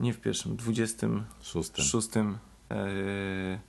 nie 0.00 0.12
w 0.12 0.20
pierwszym, 0.20 0.56
26 0.56 1.90
szóstym. 1.90 2.38
e, 2.70 3.60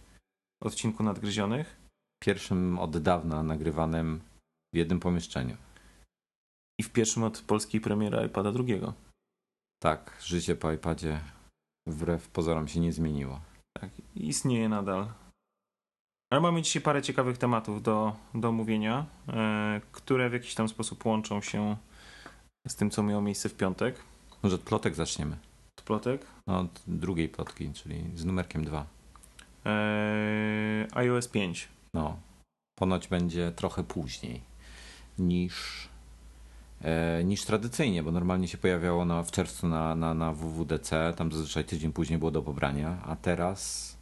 odcinku 0.64 1.04
Nadgryzionych. 1.04 1.78
Pierwszym 2.24 2.80
od 2.80 2.98
dawna 2.98 3.44
nagrywanym 3.44 4.22
w 4.74 4.78
jednym 4.78 5.00
pomieszczeniu. 5.00 5.58
I 6.80 6.84
w 6.84 6.90
pierwszym 6.90 7.24
od 7.24 7.42
polskiej 7.42 7.82
premiery 7.82 8.26
iPada 8.26 8.52
drugiego. 8.52 8.94
Tak, 9.84 10.18
życie 10.26 10.56
po 10.56 10.72
iPadzie 10.72 11.20
wbrew 11.88 12.28
pozorom 12.28 12.68
się 12.68 12.80
nie 12.80 12.94
zmieniło. 12.94 13.42
Tak, 13.80 13.90
istnieje 14.16 14.70
nadal. 14.70 15.08
Ale 16.32 16.42
mamy 16.42 16.62
dzisiaj 16.62 16.82
parę 16.82 17.02
ciekawych 17.02 17.38
tematów 17.38 17.84
do, 17.84 18.16
do 18.34 18.50
omówienia, 18.50 19.06
e, 19.28 19.82
które 19.92 20.30
w 20.30 20.34
jakiś 20.34 20.56
tam 20.56 20.70
sposób 20.70 21.06
łączą 21.06 21.42
się 21.42 21.78
z 22.68 22.76
tym, 22.76 22.90
co 22.90 23.04
miało 23.04 23.22
miejsce 23.22 23.50
w 23.50 23.56
piątek. 23.56 23.96
Może 24.44 24.56
od 24.56 24.62
plotek 24.62 24.96
zaczniemy. 24.96 25.38
Od 25.78 25.84
plotek. 25.86 26.26
No, 26.48 26.60
od 26.60 26.82
drugiej 26.88 27.30
plotki, 27.30 27.74
czyli 27.74 28.04
z 28.16 28.26
numerkiem 28.26 28.66
2. 28.66 28.86
E, 29.66 30.88
iOS 30.94 31.28
5. 31.28 31.68
No, 31.94 32.20
ponoć 32.76 33.08
będzie 33.08 33.52
trochę 33.52 33.84
później 33.84 34.42
niż, 35.20 35.88
e, 36.82 37.24
niż 37.24 37.46
tradycyjnie, 37.46 38.04
bo 38.04 38.12
normalnie 38.12 38.48
się 38.48 38.58
pojawiało 38.58 39.06
na, 39.06 39.24
w 39.24 39.32
czerwcu 39.32 39.68
na, 39.68 39.96
na, 39.96 40.14
na 40.14 40.34
WWDC, 40.34 41.14
tam 41.18 41.32
zazwyczaj 41.32 41.66
tydzień 41.66 41.92
później 41.92 42.20
było 42.20 42.32
do 42.32 42.42
pobrania, 42.42 42.98
a 43.06 43.16
teraz 43.16 43.98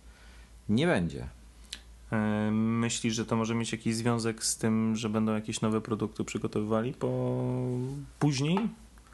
nie 0.70 0.88
będzie. 0.88 1.28
E, 2.11 2.52
Myślisz, 2.52 3.16
że 3.16 3.25
to 3.25 3.36
może 3.36 3.56
mieć 3.56 3.72
jakiś 3.72 3.95
związek 3.95 4.44
z 4.44 4.58
tym, 4.58 4.95
że 4.95 5.09
będą 5.09 5.34
jakieś 5.34 5.61
nowe 5.61 5.81
produkty 5.81 6.23
przygotowywali 6.23 6.94
po 6.94 7.42
później? 8.20 8.59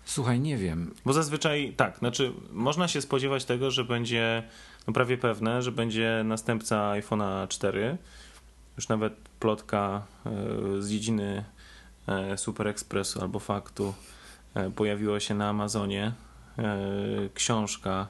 Słuchaj, 0.06 0.40
nie 0.40 0.58
wiem. 0.58 0.94
Bo 1.06 1.14
zazwyczaj 1.14 1.74
tak, 1.78 1.98
znaczy 1.98 2.34
można 2.52 2.88
się 2.88 3.02
spodziewać 3.02 3.46
tego, 3.46 3.72
że 3.72 3.84
będzie 3.84 4.44
no 4.88 4.94
prawie 4.94 5.18
pewne, 5.18 5.62
że 5.62 5.72
będzie 5.72 6.22
następca 6.26 6.92
iPhone'a 6.92 7.48
4. 7.48 7.98
Już 8.78 8.88
nawet 8.88 9.14
plotka 9.40 10.02
e, 10.26 10.82
z 10.82 10.90
dziedziny 10.90 11.44
e, 12.08 12.38
Super 12.38 12.68
Expressu 12.68 13.22
albo 13.22 13.40
faktu 13.40 13.94
pojawiła 14.76 15.20
się 15.20 15.36
na 15.36 15.50
Amazonie. 15.50 16.12
Książka 17.34 18.08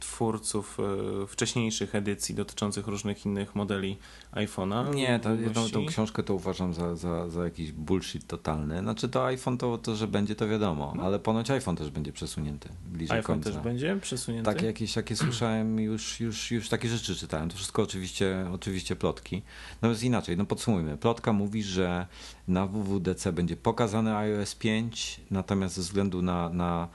twórców 0.00 0.78
e, 1.22 1.26
wcześniejszych 1.26 1.94
edycji 1.94 2.34
dotyczących 2.34 2.86
różnych 2.86 3.26
innych 3.26 3.54
modeli 3.54 3.98
iPhone'a. 4.32 4.94
Nie, 4.94 5.18
to, 5.18 5.28
tą, 5.28 5.36
Długości. 5.36 5.72
tą 5.72 5.86
książkę 5.86 6.22
to 6.22 6.34
uważam 6.34 6.74
za, 6.74 6.96
za, 6.96 7.28
za 7.28 7.44
jakiś 7.44 7.72
bullshit 7.72 8.26
totalny. 8.26 8.78
Znaczy 8.78 9.08
to 9.08 9.26
iPhone 9.26 9.58
to, 9.58 9.78
to 9.78 9.96
że 9.96 10.08
będzie 10.08 10.34
to 10.34 10.48
wiadomo, 10.48 10.94
ale 11.02 11.18
ponoć 11.18 11.50
iPhone 11.50 11.76
też 11.76 11.90
będzie 11.90 12.12
przesunięty 12.12 12.68
bliżej 12.86 13.16
iPhone 13.16 13.36
końca. 13.36 13.50
też 13.50 13.64
będzie 13.64 13.96
przesunięty. 13.96 14.44
Tak, 14.44 14.62
jakieś 14.62 14.92
takie 14.92 15.16
słyszałem, 15.16 15.80
już, 15.80 16.20
już, 16.20 16.50
już 16.50 16.68
takie 16.68 16.88
rzeczy 16.88 17.16
czytałem. 17.16 17.48
To 17.48 17.56
wszystko 17.56 17.82
oczywiście, 17.82 18.46
oczywiście 18.52 18.96
plotki. 18.96 19.42
Natomiast 19.74 20.02
inaczej, 20.02 20.36
no 20.36 20.44
podsumujmy. 20.44 20.96
Plotka 20.96 21.32
mówi, 21.32 21.62
że 21.62 22.06
na 22.48 22.66
WWDC 22.66 23.32
będzie 23.32 23.56
pokazany 23.56 24.16
iOS 24.16 24.54
5, 24.54 25.20
natomiast 25.30 25.74
ze 25.74 25.82
względu 25.82 26.22
na, 26.22 26.48
na 26.48 26.88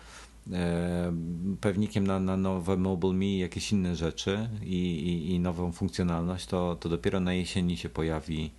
pewnikiem 1.62 2.08
na, 2.08 2.20
na 2.20 2.38
nowe 2.38 2.78
Mobile 2.78 3.14
Me 3.14 3.26
i 3.26 3.38
jakieś 3.38 3.72
inne 3.72 3.96
rzeczy 3.96 4.50
i, 4.62 4.76
i, 4.76 5.32
i 5.32 5.40
nową 5.40 5.72
funkcjonalność, 5.72 6.46
to, 6.46 6.76
to 6.76 6.90
dopiero 6.90 7.20
na 7.20 7.34
jesieni 7.34 7.78
się 7.78 7.90
pojawi 7.90 8.52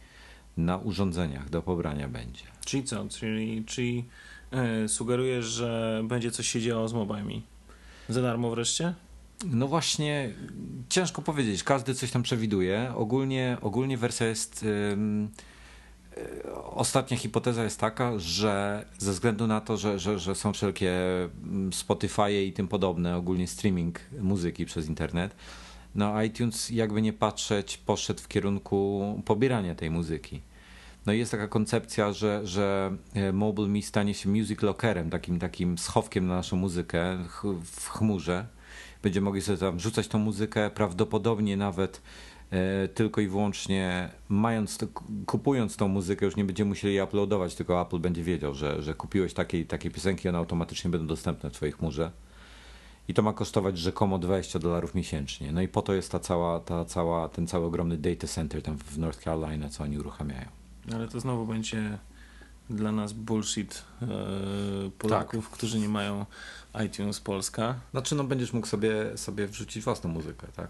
na 0.56 0.77
urządzeniach, 0.77 1.50
do 1.50 1.62
pobrania 1.62 2.09
będzie. 2.09 2.44
Czyli 2.65 2.84
co? 2.84 3.09
Czyli, 3.09 3.65
czyli 3.65 4.05
e, 4.50 4.88
sugerujesz, 4.88 5.44
że 5.44 6.03
będzie 6.05 6.31
coś 6.31 6.49
się 6.49 6.61
działo 6.61 6.88
z 6.88 6.93
mobilami? 6.93 7.43
Za 8.09 8.22
darmo 8.22 8.50
wreszcie? 8.50 8.94
No 9.44 9.69
właśnie, 9.69 10.34
ciężko 10.88 11.22
powiedzieć. 11.22 11.65
Każdy 11.65 11.94
coś 11.94 12.11
tam 12.11 12.22
przewiduje. 12.22 12.93
Ogólnie, 12.94 13.56
ogólnie 13.61 13.99
wersja 13.99 14.27
jest. 14.27 14.65
ym, 14.93 15.25
y, 15.25 15.56
Ostatnia 16.75 17.16
hipoteza 17.16 17.65
jest 17.65 17.81
taka, 17.81 18.19
że 18.19 18.84
ze 18.99 19.12
względu 19.12 19.47
na 19.47 19.60
to, 19.60 19.77
że, 19.77 19.99
że, 19.99 20.19
że 20.19 20.34
są 20.34 20.53
wszelkie 20.53 20.93
mm, 21.44 21.72
Spotify 21.72 22.44
i 22.44 22.53
tym 22.53 22.69
podobne, 22.69 23.16
ogólnie 23.16 23.47
streaming 23.47 24.00
muzyki 24.21 24.65
przez 24.65 24.88
internet, 24.88 25.37
no 25.94 26.22
iTunes 26.22 26.71
jakby 26.71 27.03
nie 27.03 27.12
patrzeć 27.12 27.78
poszedł 27.78 28.21
w 28.21 28.28
kierunku 28.28 29.22
pobierania 29.25 29.75
tej 29.75 29.91
muzyki. 29.91 30.43
No 31.06 31.12
i 31.12 31.19
jest 31.19 31.31
taka 31.31 31.49
koncepcja, 31.49 32.12
że, 32.12 32.47
że 32.47 32.97
e, 33.15 33.32
Mobile 33.32 33.69
Me 33.69 33.82
stanie 33.82 34.15
się 34.15 34.28
music 34.28 34.62
lockerem, 34.62 35.10
takim, 35.10 35.38
takim 35.38 35.78
schowkiem 35.78 36.26
na 36.26 36.37
naszą 36.37 36.56
muzykę 36.56 37.19
w 37.65 37.88
chmurze. 37.88 38.47
Będziemy 39.03 39.25
mogli 39.25 39.43
sobie 39.43 39.59
tam 39.59 39.76
wrzucać 39.76 40.09
tą 40.09 40.19
muzykę, 40.19 40.71
prawdopodobnie 40.71 41.56
nawet 41.56 41.97
e, 41.97 42.03
tylko 42.95 43.21
i 43.21 43.29
wyłącznie 43.29 44.11
mając, 44.29 44.79
to, 44.79 44.87
kupując 45.27 45.77
tą 45.77 45.89
muzykę, 45.89 46.27
już 46.27 46.37
nie 46.37 46.45
będziemy 46.45 46.69
musieli 46.69 46.95
jej 46.95 47.05
uploadować, 47.05 47.55
tylko 47.55 47.83
Apple 47.83 47.99
będzie 47.99 48.23
wiedział, 48.23 48.55
że, 48.55 48.83
że 48.83 48.95
kupiłeś 48.95 49.34
takiej, 49.34 49.67
takiej 49.67 49.91
piosenki, 49.91 50.29
one 50.29 50.39
automatycznie 50.39 50.91
będą 50.91 51.06
dostępne 51.06 51.51
w 51.51 51.53
twojej 51.53 51.73
chmurze. 51.73 52.11
I 53.09 53.15
to 53.15 53.23
ma 53.23 53.33
kosztować 53.33 53.79
rzekomo 53.79 54.19
20 54.19 54.59
dolarów 54.59 54.95
miesięcznie. 54.95 55.53
No 55.53 55.61
i 55.62 55.69
po 55.69 55.83
to 55.83 55.95
jest 55.95 56.12
ta 56.12 56.19
cała, 56.19 56.61
ta 56.61 56.85
cała, 56.85 57.29
ten 57.29 57.47
cały 57.47 57.67
ogromny 57.67 57.97
data 57.97 58.27
center 58.27 58.62
tam 58.62 58.79
w 58.79 58.99
North 58.99 59.21
Carolina, 59.23 59.69
co 59.69 59.85
oni 59.85 59.99
uruchamiają. 59.99 60.49
Ale 60.95 61.09
to 61.09 61.21
znowu 61.21 61.47
będzie 61.47 61.99
dla 62.71 62.93
nas 62.93 63.12
bullshit 63.12 63.85
e, 64.03 64.06
Polaków, 64.99 65.45
Tak. 65.45 65.55
którzy 65.59 65.79
nie 65.79 65.89
mają 65.89 66.27
iTunes 66.87 67.21
Polska, 67.21 67.75
Znaczy, 67.91 68.15
no 68.15 68.25
będziesz 68.25 68.53
mógł 68.53 68.67
sobie, 68.67 69.17
sobie 69.17 69.47
wrzucić 69.47 69.85
własną 69.85 70.11
muzykę, 70.11 70.47
tak? 70.56 70.69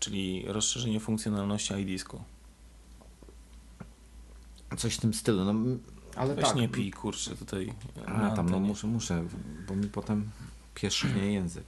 Czyli 0.00 0.44
rozszerzenie 0.46 1.00
funkcjonalności 1.00 1.74
iDisku. 1.74 2.22
Coś 4.76 4.94
w 4.94 5.00
tym 5.00 5.14
stylu, 5.14 5.44
no 5.44 5.54
ale 6.16 6.34
Weź 6.34 6.44
tak. 6.44 6.56
nie 6.56 6.68
pij, 6.68 6.90
kurczę, 6.90 7.36
tutaj 7.36 7.72
A, 8.06 8.12
na 8.12 8.30
tam 8.30 8.48
no 8.50 8.60
muszę, 8.60 8.86
muszę, 8.86 9.24
bo 9.68 9.76
mi 9.76 9.88
potem 9.88 10.30
pierzchnie 10.74 11.32
język. 11.32 11.64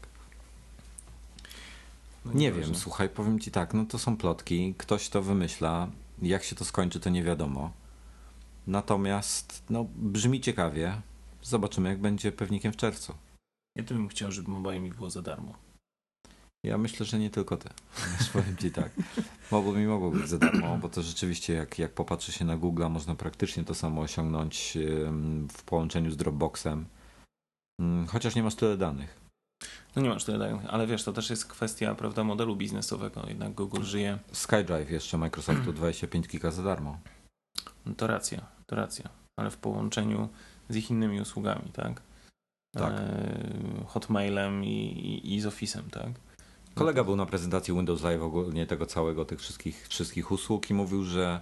No 2.25 2.33
Nie 2.33 2.39
nieważne. 2.41 2.67
wiem, 2.67 2.75
słuchaj, 2.75 3.09
powiem 3.09 3.41
ci 3.41 3.51
tak, 3.51 3.75
no 3.75 3.85
to 3.85 3.99
są 3.99 4.17
plotki, 4.17 4.75
ktoś 4.79 5.09
to 5.09 5.23
wymyśla, 5.23 5.89
jak 6.23 6.45
się 6.45 6.57
to 6.57 6.65
skończy, 6.65 7.01
to 7.01 7.11
nie 7.11 7.23
wiadomo. 7.25 7.73
Natomiast, 8.67 9.63
no, 9.71 9.87
brzmi 9.97 10.41
ciekawie. 10.41 11.01
Zobaczymy, 11.43 11.89
jak 11.89 12.01
będzie 12.01 12.33
pewnikiem 12.33 12.73
w 12.73 12.77
czerwcu. 12.77 13.15
Ja 13.77 13.85
to 13.85 13.95
bym 13.95 14.09
chciał, 14.09 14.33
żeby 14.33 14.51
mobile 14.51 14.81
mi 14.81 14.91
było 14.91 15.11
za 15.11 15.23
darmo. 15.23 15.55
Ja 16.65 16.79
myślę, 16.79 17.07
że 17.07 17.19
nie 17.19 17.31
tylko 17.31 17.57
ty. 17.57 17.69
Wiesz, 18.19 18.31
powiem 18.33 18.57
ci 18.57 18.71
tak. 18.71 18.91
Mogło 19.51 19.73
mi 19.73 19.87
mogło 19.87 20.11
być 20.11 20.29
za 20.29 20.39
darmo, 20.39 20.79
bo 20.79 20.89
to 20.89 21.03
rzeczywiście, 21.03 21.55
jak, 21.55 21.79
jak 21.79 21.93
popatrzy 21.93 22.33
się 22.33 22.45
na 22.45 22.57
Google, 22.57 22.87
można 22.91 23.15
praktycznie 23.15 23.65
to 23.65 23.75
samo 23.75 24.01
osiągnąć 24.01 24.79
w 25.53 25.63
połączeniu 25.63 26.11
z 26.11 26.17
Dropboxem. 26.17 26.87
Ym, 27.81 28.07
Chociaż 28.07 28.35
nie 28.35 28.43
masz 28.43 28.55
tyle 28.55 28.77
danych. 28.77 29.19
No 29.97 30.03
nie 30.03 30.09
masz 30.09 30.25
tyle 30.25 30.39
danych, 30.39 30.67
ale 30.69 30.87
wiesz, 30.87 31.05
to 31.05 31.13
też 31.13 31.31
jest 31.31 31.47
kwestia, 31.47 31.95
prawda, 31.95 32.25
modelu 32.25 32.57
biznesowego. 32.57 33.23
Jednak 33.29 33.53
Google 33.53 33.83
żyje. 33.83 34.19
SkyDrive 34.33 34.91
jeszcze 34.91 35.19
Microsoftu 35.19 35.73
25 35.73 36.29
giga 36.29 36.51
za 36.51 36.63
darmo. 36.63 36.99
No 37.87 37.95
to 37.95 38.07
racja, 38.07 38.47
to 38.67 38.77
racja. 38.77 39.09
Ale 39.41 39.51
w 39.51 39.57
połączeniu 39.57 40.29
z 40.69 40.77
ich 40.77 40.91
innymi 40.91 41.21
usługami, 41.21 41.71
tak? 41.73 42.03
Tak. 42.77 42.93
E, 42.93 43.85
hotmailem 43.87 44.65
i, 44.65 44.69
i, 44.69 45.35
i 45.35 45.41
z 45.41 45.47
Office'em, 45.47 45.91
tak? 45.91 46.09
Kolega 46.79 47.05
był 47.05 47.17
na 47.17 47.27
prezentacji 47.27 47.75
Windows 47.75 48.03
Live 48.03 48.23
ogólnie 48.23 48.67
tego 48.67 48.87
całego, 48.87 49.25
tych 49.25 49.41
wszystkich, 49.41 49.89
wszystkich 49.89 50.31
usług 50.31 50.71
i 50.71 50.75
mówił, 50.75 51.05
że, 51.05 51.41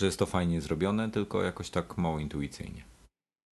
że 0.00 0.06
jest 0.06 0.18
to 0.18 0.26
fajnie 0.26 0.60
zrobione, 0.60 1.10
tylko 1.10 1.42
jakoś 1.42 1.70
tak 1.70 1.98
mało 1.98 2.18
intuicyjnie. 2.18 2.84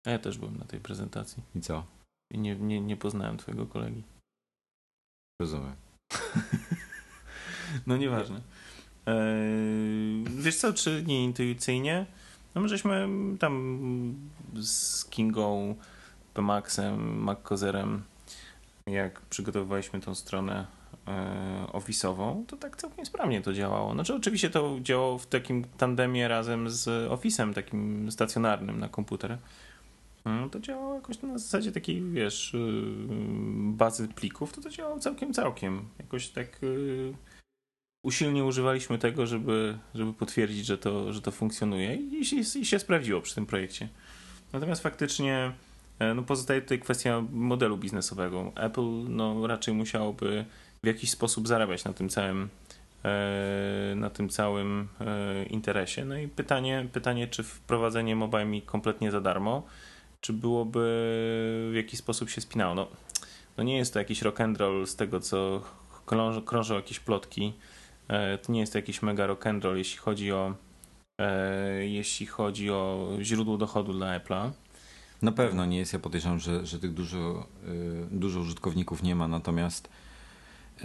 A 0.06 0.10
ja 0.10 0.18
też 0.18 0.38
byłem 0.38 0.56
na 0.56 0.64
tej 0.64 0.80
prezentacji 0.80 1.42
I 1.54 1.60
co? 1.60 1.84
i 2.32 2.38
nie, 2.38 2.56
nie, 2.56 2.80
nie 2.80 2.96
poznałem 2.96 3.36
twojego 3.36 3.66
kolegi. 3.66 4.02
Rozumiem. 5.40 5.74
No 7.86 7.96
nieważne. 7.96 8.40
Eee, 9.06 10.24
wiesz 10.24 10.56
co, 10.56 10.72
czy 10.72 11.04
nie 11.06 11.24
intuicyjnie? 11.24 12.06
No 12.54 12.60
my 12.60 12.68
żeśmy 12.68 13.08
tam 13.38 14.14
z 14.60 15.04
Kingą, 15.04 15.74
Pemaxem, 16.34 17.22
MacCozerem, 17.22 18.02
jak 18.86 19.20
przygotowywaliśmy 19.20 20.00
tą 20.00 20.14
stronę 20.14 20.66
e, 21.06 21.66
office'ową, 21.72 22.46
to 22.46 22.56
tak 22.56 22.76
całkiem 22.76 23.06
sprawnie 23.06 23.42
to 23.42 23.52
działało. 23.52 23.92
Znaczy 23.92 24.14
oczywiście 24.14 24.50
to 24.50 24.78
działało 24.82 25.18
w 25.18 25.26
takim 25.26 25.64
tandemie 25.78 26.28
razem 26.28 26.70
z 26.70 27.10
Office'em 27.10 27.54
takim 27.54 28.12
stacjonarnym 28.12 28.80
na 28.80 28.88
komputer. 28.88 29.38
No, 30.24 30.48
to 30.48 30.60
działało 30.60 30.94
jakoś 30.94 31.22
na 31.22 31.38
zasadzie 31.38 31.72
takiej, 31.72 32.02
wiesz, 32.02 32.52
yy, 32.54 33.06
bazy 33.72 34.08
plików, 34.08 34.52
to 34.52 34.60
to 34.60 34.70
działało 34.70 34.98
całkiem, 34.98 35.34
całkiem. 35.34 35.88
Jakoś 35.98 36.28
tak 36.28 36.60
usilnie 38.02 38.44
używaliśmy 38.44 38.98
tego, 38.98 39.26
żeby, 39.26 39.78
żeby 39.94 40.12
potwierdzić, 40.12 40.66
że 40.66 40.78
to, 40.78 41.12
że 41.12 41.22
to 41.22 41.30
funkcjonuje 41.30 41.94
i 41.94 42.24
się, 42.24 42.60
i 42.60 42.66
się 42.66 42.78
sprawdziło 42.78 43.20
przy 43.20 43.34
tym 43.34 43.46
projekcie. 43.46 43.88
Natomiast 44.52 44.82
faktycznie 44.82 45.52
no 46.14 46.22
pozostaje 46.22 46.60
tutaj 46.60 46.78
kwestia 46.78 47.22
modelu 47.32 47.76
biznesowego. 47.76 48.52
Apple 48.56 49.04
no, 49.08 49.46
raczej 49.46 49.74
musiałoby 49.74 50.44
w 50.82 50.86
jakiś 50.86 51.10
sposób 51.10 51.48
zarabiać 51.48 51.84
na 51.84 51.92
tym 51.92 52.08
całym 52.08 52.48
na 53.96 54.10
tym 54.10 54.28
całym 54.28 54.88
interesie. 55.50 56.04
No 56.04 56.18
i 56.18 56.28
pytanie, 56.28 56.86
pytanie 56.92 57.28
czy 57.28 57.42
wprowadzenie 57.42 58.16
MobileMe 58.16 58.60
kompletnie 58.60 59.10
za 59.10 59.20
darmo, 59.20 59.62
czy 60.20 60.32
byłoby 60.32 60.80
w 61.70 61.74
jakiś 61.74 61.98
sposób 61.98 62.30
się 62.30 62.40
spinało. 62.40 62.74
No, 62.74 62.88
no 63.56 63.64
nie 63.64 63.76
jest 63.76 63.92
to 63.92 63.98
jakiś 63.98 64.22
rock 64.22 64.40
and 64.40 64.58
roll 64.58 64.86
z 64.86 64.96
tego, 64.96 65.20
co 65.20 65.62
krążą, 66.06 66.42
krążą 66.42 66.74
jakieś 66.74 67.00
plotki. 67.00 67.52
E, 68.08 68.38
to 68.38 68.52
nie 68.52 68.60
jest 68.60 68.72
to 68.72 68.78
jakiś 68.78 69.02
mega 69.02 69.26
rock 69.26 69.46
and 69.46 69.64
roll, 69.64 69.76
jeśli 69.76 69.98
chodzi 69.98 70.32
o 70.32 70.54
e, 71.18 71.86
jeśli 71.86 72.26
chodzi 72.26 72.70
o 72.70 73.08
źródło 73.20 73.56
dochodu 73.56 73.92
dla 73.92 74.18
Apple'a. 74.18 74.50
Na 75.24 75.32
pewno 75.32 75.66
nie 75.66 75.78
jest. 75.78 75.92
Ja 75.92 75.98
podejrzewam, 75.98 76.38
że, 76.38 76.66
że 76.66 76.78
tych 76.78 76.94
dużo, 76.94 77.46
y, 77.68 78.06
dużo 78.10 78.40
użytkowników 78.40 79.02
nie 79.02 79.14
ma, 79.14 79.28
natomiast 79.28 79.88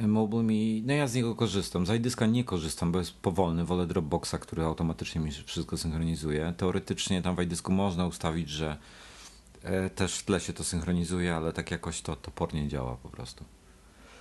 MobileMe, 0.01 0.81
no 0.85 0.93
ja 0.93 1.07
z 1.07 1.13
niego 1.13 1.35
korzystam. 1.35 1.85
Z 1.85 1.89
iDiska 1.89 2.25
nie 2.25 2.43
korzystam, 2.43 2.91
bo 2.91 2.99
jest 2.99 3.13
powolny. 3.13 3.65
Wolę 3.65 3.87
Dropboxa, 3.87 4.35
który 4.41 4.63
automatycznie 4.63 5.21
mi 5.21 5.31
wszystko 5.31 5.77
synchronizuje. 5.77 6.53
Teoretycznie 6.57 7.21
tam 7.21 7.35
w 7.35 7.41
iDisku 7.41 7.71
można 7.71 8.05
ustawić, 8.05 8.49
że 8.49 8.77
e, 9.63 9.89
też 9.89 10.15
w 10.15 10.25
tle 10.25 10.39
się 10.39 10.53
to 10.53 10.63
synchronizuje, 10.63 11.35
ale 11.35 11.53
tak 11.53 11.71
jakoś 11.71 12.01
to 12.01 12.15
topornie 12.15 12.67
działa 12.67 12.95
po 12.95 13.09
prostu. 13.09 13.45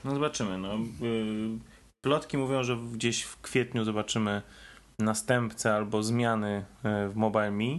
No 0.04 0.14
zobaczymy. 0.14 0.58
No. 0.58 0.74
Y, 0.74 1.58
plotki 2.00 2.38
mówią, 2.38 2.64
że 2.64 2.78
gdzieś 2.92 3.22
w 3.22 3.40
kwietniu 3.40 3.84
zobaczymy 3.84 4.42
następcę 4.98 5.74
albo 5.74 6.02
zmiany 6.02 6.64
w 6.84 7.12
MobileMe. 7.14 7.78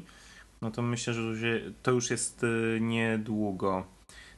No 0.61 0.71
to 0.71 0.81
myślę, 0.81 1.13
że 1.13 1.61
to 1.83 1.91
już 1.91 2.11
jest 2.11 2.43
e, 2.43 2.79
niedługo. 2.79 3.85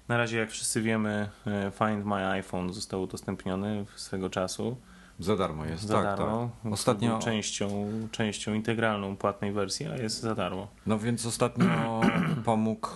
Na 0.07 0.17
razie, 0.17 0.37
jak 0.37 0.51
wszyscy 0.51 0.81
wiemy, 0.81 1.29
e, 1.47 1.71
Find 1.71 2.05
My 2.05 2.27
iPhone 2.27 2.73
został 2.73 3.01
udostępniony 3.01 3.85
swego 3.95 4.29
czasu. 4.29 4.77
Za 5.19 5.35
darmo 5.35 5.65
jest, 5.65 5.83
za 5.83 5.93
tak, 5.93 6.03
darmo. 6.03 6.49
Tak. 6.63 6.73
Ostatnio 6.73 7.19
częścią, 7.19 7.89
częścią 8.11 8.53
integralną 8.53 9.17
płatnej 9.17 9.51
wersji, 9.51 9.87
a 9.87 9.95
jest 9.95 10.21
za 10.21 10.35
darmo. 10.35 10.67
No 10.85 10.99
więc 10.99 11.25
ostatnio 11.25 12.01
pomógł 12.45 12.87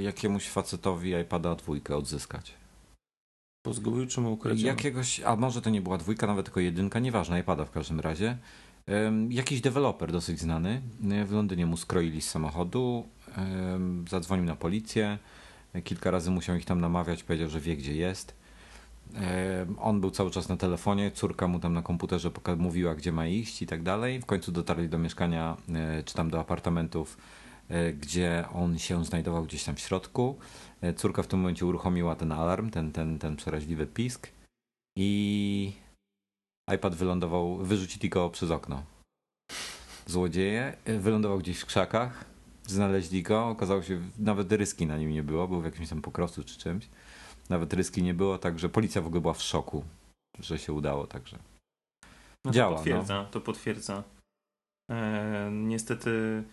jakiemuś 0.00 0.48
facetowi 0.48 1.10
iPada 1.10 1.54
dwójkę 1.54 1.96
odzyskać. 1.96 2.54
Bo 3.64 3.74
zgubił 3.74 4.06
czy 4.06 4.20
mu 4.20 4.32
ukradziono? 4.32 4.68
Jakiegoś, 4.68 5.20
a 5.20 5.36
może 5.36 5.62
to 5.62 5.70
nie 5.70 5.80
była 5.80 5.98
dwójka, 5.98 6.26
nawet 6.26 6.46
tylko 6.46 6.60
jedynka, 6.60 6.98
nieważne, 6.98 7.40
iPada 7.40 7.64
w 7.64 7.70
każdym 7.70 8.00
razie. 8.00 8.38
Jakiś 9.28 9.60
deweloper 9.60 10.12
dosyć 10.12 10.40
znany 10.40 10.82
w 11.26 11.32
Londynie 11.32 11.66
mu 11.66 11.76
skroili 11.76 12.22
z 12.22 12.30
samochodu, 12.30 13.08
zadzwonił 14.10 14.44
na 14.44 14.56
policję, 14.56 15.18
kilka 15.84 16.10
razy 16.10 16.30
musiał 16.30 16.56
ich 16.56 16.64
tam 16.64 16.80
namawiać, 16.80 17.22
powiedział, 17.22 17.48
że 17.48 17.60
wie 17.60 17.76
gdzie 17.76 17.96
jest. 17.96 18.34
On 19.78 20.00
był 20.00 20.10
cały 20.10 20.30
czas 20.30 20.48
na 20.48 20.56
telefonie, 20.56 21.10
córka 21.10 21.48
mu 21.48 21.58
tam 21.58 21.72
na 21.72 21.82
komputerze 21.82 22.30
mówiła, 22.56 22.94
gdzie 22.94 23.12
ma 23.12 23.26
iść 23.26 23.62
i 23.62 23.66
tak 23.66 23.82
dalej. 23.82 24.20
W 24.20 24.26
końcu 24.26 24.52
dotarli 24.52 24.88
do 24.88 24.98
mieszkania, 24.98 25.56
e, 25.74 26.02
czy 26.02 26.14
tam 26.14 26.30
do 26.30 26.40
apartamentów, 26.40 27.16
e, 27.68 27.92
gdzie 27.92 28.44
on 28.52 28.78
się 28.78 29.04
znajdował 29.04 29.44
gdzieś 29.44 29.64
tam 29.64 29.74
w 29.76 29.80
środku. 29.80 30.38
E, 30.80 30.94
córka 30.94 31.22
w 31.22 31.26
tym 31.26 31.38
momencie 31.40 31.66
uruchomiła 31.66 32.16
ten 32.16 32.32
alarm, 32.32 32.70
ten, 32.70 32.92
ten, 32.92 33.18
ten 33.18 33.36
przeraźliwy 33.36 33.86
pisk 33.86 34.28
i 34.98 35.72
iPad 36.74 36.94
wylądował, 36.94 37.56
wyrzucili 37.56 38.08
go 38.08 38.30
przez 38.30 38.50
okno. 38.50 38.82
Złodzieje 40.06 40.76
e, 40.84 40.98
wylądował 40.98 41.38
gdzieś 41.38 41.60
w 41.60 41.66
krzakach, 41.66 42.24
znaleźli 42.66 43.22
go, 43.22 43.48
okazało 43.48 43.82
się, 43.82 44.00
nawet 44.18 44.52
ryski 44.52 44.86
na 44.86 44.98
nim 44.98 45.10
nie 45.10 45.22
było, 45.22 45.48
był 45.48 45.60
w 45.60 45.64
jakimś 45.64 45.88
tam 45.88 46.02
pokrostu 46.02 46.44
czy 46.44 46.58
czymś. 46.58 46.88
Nawet 47.50 47.74
ryski 47.74 48.02
nie 48.02 48.14
było, 48.14 48.38
także 48.38 48.68
policja 48.68 49.02
w 49.02 49.06
ogóle 49.06 49.20
była 49.20 49.34
w 49.34 49.42
szoku, 49.42 49.84
że 50.40 50.58
się 50.58 50.72
udało, 50.72 51.06
także 51.06 51.38
no 52.44 52.52
działa. 52.52 52.70
To 52.70 52.76
potwierdza, 52.76 53.14
no. 53.14 53.26
to 53.30 53.40
potwierdza. 53.40 54.02
E, 54.90 55.50
niestety 55.52 56.44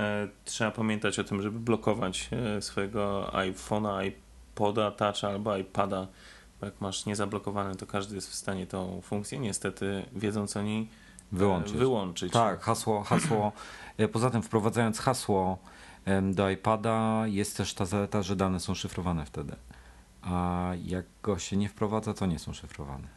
E, 0.00 0.28
trzeba 0.44 0.70
pamiętać 0.70 1.18
o 1.18 1.24
tym, 1.24 1.42
żeby 1.42 1.60
blokować 1.60 2.30
e, 2.32 2.62
swojego 2.62 3.30
iPhone'a, 3.32 4.06
iPoda, 4.06 4.90
Toucha 4.90 5.28
albo 5.28 5.56
iPada. 5.56 6.06
Jak 6.62 6.80
masz 6.80 7.06
niezablokowane, 7.06 7.76
to 7.76 7.86
każdy 7.86 8.14
jest 8.14 8.30
w 8.30 8.34
stanie 8.34 8.66
tą 8.66 9.00
funkcję 9.00 9.38
niestety, 9.38 10.04
wiedząc 10.12 10.56
o 10.56 10.62
niej, 10.62 10.82
e, 10.82 11.36
wyłączyć. 11.36 11.72
wyłączyć. 11.76 12.32
Tak, 12.32 12.60
hasło, 12.60 13.02
hasło. 13.02 13.52
Poza 14.12 14.30
tym 14.30 14.42
wprowadzając 14.42 14.98
hasło 14.98 15.58
do 16.32 16.50
iPada 16.50 17.22
jest 17.26 17.56
też 17.56 17.74
ta 17.74 17.86
zaleta, 17.86 18.22
że 18.22 18.36
dane 18.36 18.60
są 18.60 18.74
szyfrowane 18.74 19.26
wtedy. 19.26 19.56
A 20.22 20.70
jak 20.84 21.04
go 21.22 21.38
się 21.38 21.56
nie 21.56 21.68
wprowadza, 21.68 22.14
to 22.14 22.26
nie 22.26 22.38
są 22.38 22.52
szyfrowane. 22.52 23.08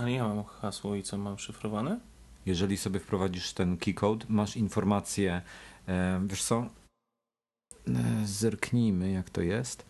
Ale 0.00 0.12
ja 0.12 0.28
mam 0.28 0.44
hasło 0.44 0.94
i 0.94 1.02
co 1.02 1.18
mam 1.18 1.38
szyfrowane? 1.38 2.00
Jeżeli 2.46 2.76
sobie 2.76 3.00
wprowadzisz 3.00 3.52
ten 3.52 3.76
keycode, 3.76 4.26
masz 4.28 4.56
informację 4.56 5.42
E, 5.88 6.20
wiesz 6.26 6.42
co? 6.42 6.66
E, 7.88 8.26
zerknijmy, 8.26 9.10
jak 9.10 9.30
to 9.30 9.40
jest. 9.40 9.87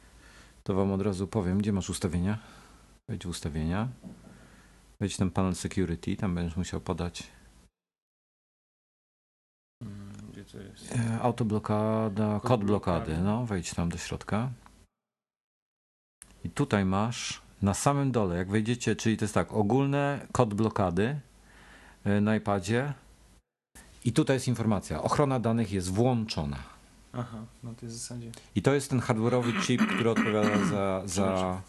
To 0.69 0.75
wam 0.75 0.93
od 0.93 1.03
razu 1.03 1.26
powiem, 1.26 1.59
gdzie 1.59 1.73
masz 1.73 1.91
ustawienia. 1.91 2.38
Wejdź 3.09 3.26
w 3.26 3.29
ustawienia. 3.29 3.88
Wejdź 5.00 5.17
ten 5.17 5.31
panel 5.31 5.55
security, 5.55 6.17
tam 6.17 6.35
będziesz 6.35 6.56
musiał 6.56 6.81
podać. 6.81 7.26
Mm, 9.82 10.12
gdzie 10.32 10.44
to 10.44 10.59
jest? 10.59 10.94
E, 10.94 11.20
autoblokada, 11.20 12.41
kod, 12.41 12.49
kod 12.49 12.65
blokady. 12.65 13.19
No, 13.19 13.47
wejdź 13.47 13.75
tam 13.75 13.88
do 13.88 13.99
środka. 13.99 14.50
I 16.44 16.50
tutaj 16.50 16.85
masz 16.85 17.43
na 17.62 17.75
samym 17.75 18.12
dole, 18.12 18.37
jak 18.37 18.50
wejdziecie, 18.50 18.97
czyli 18.97 19.17
to 19.17 19.25
jest 19.25 19.35
tak, 19.35 19.53
ogólne 19.53 20.26
kod 20.32 20.55
blokady 20.55 21.21
na 22.21 22.37
iPadzie 22.37 22.93
i 24.05 24.12
tutaj 24.12 24.37
jest 24.37 24.49
informacja. 24.49 25.03
Ochrona 25.03 25.41
danych 25.41 25.73
jest 25.73 25.91
włączona. 25.93 26.77
Aha, 27.12 27.47
no 27.62 27.75
to 27.75 27.87
jest 27.87 27.97
w 27.97 28.00
zasadzie. 28.00 28.30
I 28.54 28.62
to 28.62 28.75
jest 28.75 28.90
ten 28.90 29.00
hardware'owy 29.00 29.62
chip, 29.62 29.87
który 29.87 30.11
odpowiada 30.11 30.64
za. 30.64 31.02
za 31.06 31.62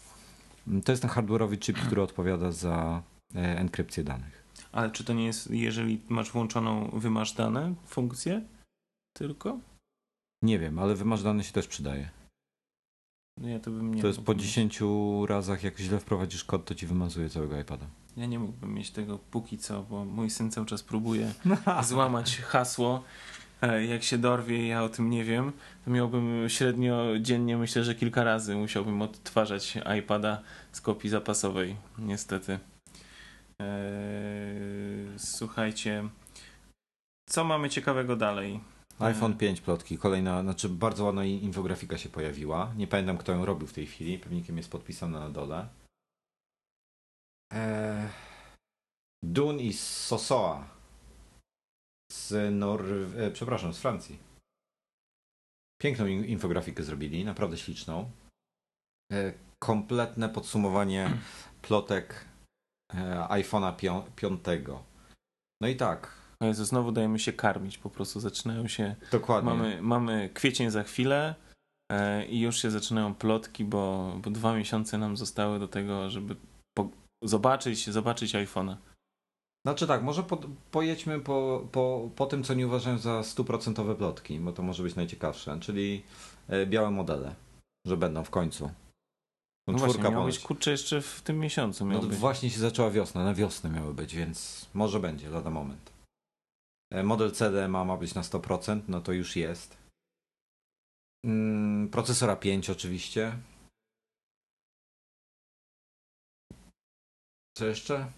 to 0.84 0.92
jest 0.92 1.02
ten 1.02 1.10
hardware'owy 1.10 1.58
chip, 1.58 1.78
który 1.78 2.02
odpowiada 2.02 2.52
za 2.52 3.02
e, 3.34 3.58
enkrypcję 3.58 4.04
danych. 4.04 4.44
Ale 4.72 4.90
czy 4.90 5.04
to 5.04 5.12
nie 5.12 5.26
jest, 5.26 5.50
jeżeli 5.50 6.00
masz 6.08 6.32
włączoną 6.32 6.90
wymasz 6.92 7.32
dane 7.32 7.74
funkcję 7.86 8.42
tylko? 9.12 9.58
Nie 10.42 10.58
wiem, 10.58 10.78
ale 10.78 10.94
wymasz 10.94 11.22
dane 11.22 11.44
się 11.44 11.52
też 11.52 11.66
przydaje. 11.66 12.10
No 13.40 13.48
ja 13.48 13.60
to 13.60 13.70
bym 13.70 13.94
nie 13.94 14.02
To 14.02 14.08
jest 14.08 14.20
po 14.20 14.34
10 14.34 14.80
razach, 15.26 15.62
jak 15.62 15.78
źle 15.78 15.98
wprowadzisz 15.98 16.44
kod, 16.44 16.64
to 16.64 16.74
ci 16.74 16.86
wymazuje 16.86 17.30
całego 17.30 17.60
iPada. 17.60 17.86
Ja 18.16 18.26
nie 18.26 18.38
mógłbym 18.38 18.74
mieć 18.74 18.90
tego 18.90 19.18
póki 19.18 19.58
co, 19.58 19.82
bo 19.82 20.04
mój 20.04 20.30
syn 20.30 20.50
cały 20.50 20.66
czas 20.66 20.82
próbuje 20.82 21.34
złamać 21.88 22.36
hasło. 22.36 23.02
E, 23.62 23.84
jak 23.84 24.02
się 24.02 24.18
dorwie, 24.18 24.66
ja 24.68 24.82
o 24.82 24.88
tym 24.88 25.10
nie 25.10 25.24
wiem, 25.24 25.52
to 25.84 25.90
miałbym 25.90 26.48
średnio 26.48 27.18
dziennie, 27.20 27.56
myślę, 27.56 27.84
że 27.84 27.94
kilka 27.94 28.24
razy 28.24 28.56
musiałbym 28.56 29.02
odtwarzać 29.02 29.78
iPada 29.98 30.42
z 30.72 30.80
kopii 30.80 31.10
zapasowej, 31.10 31.76
niestety. 31.98 32.58
Eee, 33.58 35.18
słuchajcie, 35.18 36.08
co 37.28 37.44
mamy 37.44 37.70
ciekawego 37.70 38.16
dalej? 38.16 38.60
iPhone 38.98 39.36
5 39.36 39.60
plotki, 39.60 39.98
kolejna, 39.98 40.42
znaczy 40.42 40.68
bardzo 40.68 41.04
ładna 41.04 41.24
infografika 41.24 41.98
się 41.98 42.08
pojawiła. 42.08 42.72
Nie 42.76 42.86
pamiętam 42.86 43.18
kto 43.18 43.32
ją 43.32 43.44
robił 43.44 43.66
w 43.66 43.72
tej 43.72 43.86
chwili, 43.86 44.18
pewnikiem 44.18 44.56
jest 44.56 44.70
podpisana 44.70 45.20
na 45.20 45.30
dole. 45.30 45.68
Eee, 47.52 48.08
Dun 49.22 49.60
i 49.60 49.72
Sosoa 49.72 50.79
z 52.12 52.54
Nor... 52.54 52.84
E, 53.16 53.30
przepraszam, 53.30 53.74
z 53.74 53.78
Francji. 53.78 54.18
Piękną 55.82 56.06
infografikę 56.06 56.82
zrobili, 56.82 57.24
naprawdę 57.24 57.56
śliczną. 57.56 58.10
E, 59.12 59.32
kompletne 59.58 60.28
podsumowanie 60.28 61.10
plotek 61.62 62.24
e, 62.94 63.26
iPhone'a 63.30 63.76
5. 63.76 64.32
No 65.62 65.68
i 65.68 65.76
tak. 65.76 66.20
No 66.40 66.46
Jezu, 66.46 66.64
znowu 66.64 66.92
dajemy 66.92 67.18
się 67.18 67.32
karmić, 67.32 67.78
po 67.78 67.90
prostu 67.90 68.20
zaczynają 68.20 68.68
się... 68.68 68.96
Dokładnie. 69.12 69.50
Mamy, 69.50 69.82
mamy 69.82 70.30
kwiecień 70.34 70.70
za 70.70 70.82
chwilę 70.82 71.34
i 72.28 72.40
już 72.40 72.62
się 72.62 72.70
zaczynają 72.70 73.14
plotki, 73.14 73.64
bo, 73.64 74.14
bo 74.22 74.30
dwa 74.30 74.54
miesiące 74.54 74.98
nam 74.98 75.16
zostały 75.16 75.58
do 75.58 75.68
tego, 75.68 76.10
żeby 76.10 76.36
zobaczyć, 77.22 77.90
zobaczyć 77.90 78.34
iPhone'a. 78.34 78.76
Znaczy 79.66 79.86
tak, 79.86 80.02
może 80.02 80.22
po, 80.22 80.38
pojedźmy 80.70 81.20
po, 81.20 81.66
po, 81.72 82.10
po 82.16 82.26
tym, 82.26 82.44
co 82.44 82.54
nie 82.54 82.66
uważam 82.66 82.98
za 82.98 83.22
stuprocentowe 83.22 83.94
plotki, 83.94 84.40
bo 84.40 84.52
to 84.52 84.62
może 84.62 84.82
być 84.82 84.94
najciekawsze, 84.94 85.60
czyli 85.60 86.02
e, 86.48 86.66
białe 86.66 86.90
modele, 86.90 87.34
że 87.86 87.96
będą 87.96 88.24
w 88.24 88.30
końcu. 88.30 88.70
No 89.68 89.78
Czwórka 89.78 89.92
właśnie, 89.94 90.10
miał 90.10 90.24
być 90.24 90.38
kurczę 90.38 90.70
jeszcze 90.70 91.00
w 91.00 91.22
tym 91.22 91.38
miesiącu. 91.38 91.86
No 91.86 92.00
być. 92.00 92.18
właśnie 92.18 92.50
się 92.50 92.60
zaczęła 92.60 92.90
wiosna, 92.90 93.24
na 93.24 93.34
wiosnę 93.34 93.70
miały 93.70 93.94
być, 93.94 94.14
więc 94.14 94.68
może 94.74 95.00
będzie 95.00 95.30
lada 95.30 95.50
moment. 95.50 95.92
E, 96.92 97.02
Model 97.02 97.32
CDMA 97.32 97.84
ma 97.84 97.96
być 97.96 98.14
na 98.14 98.22
100%, 98.22 98.80
no 98.88 99.00
to 99.00 99.12
już 99.12 99.36
jest. 99.36 99.76
Mm, 101.26 101.88
procesora 101.88 102.36
5 102.36 102.70
oczywiście. 102.70 103.36
Co 107.58 107.66
jeszcze? 107.66 108.10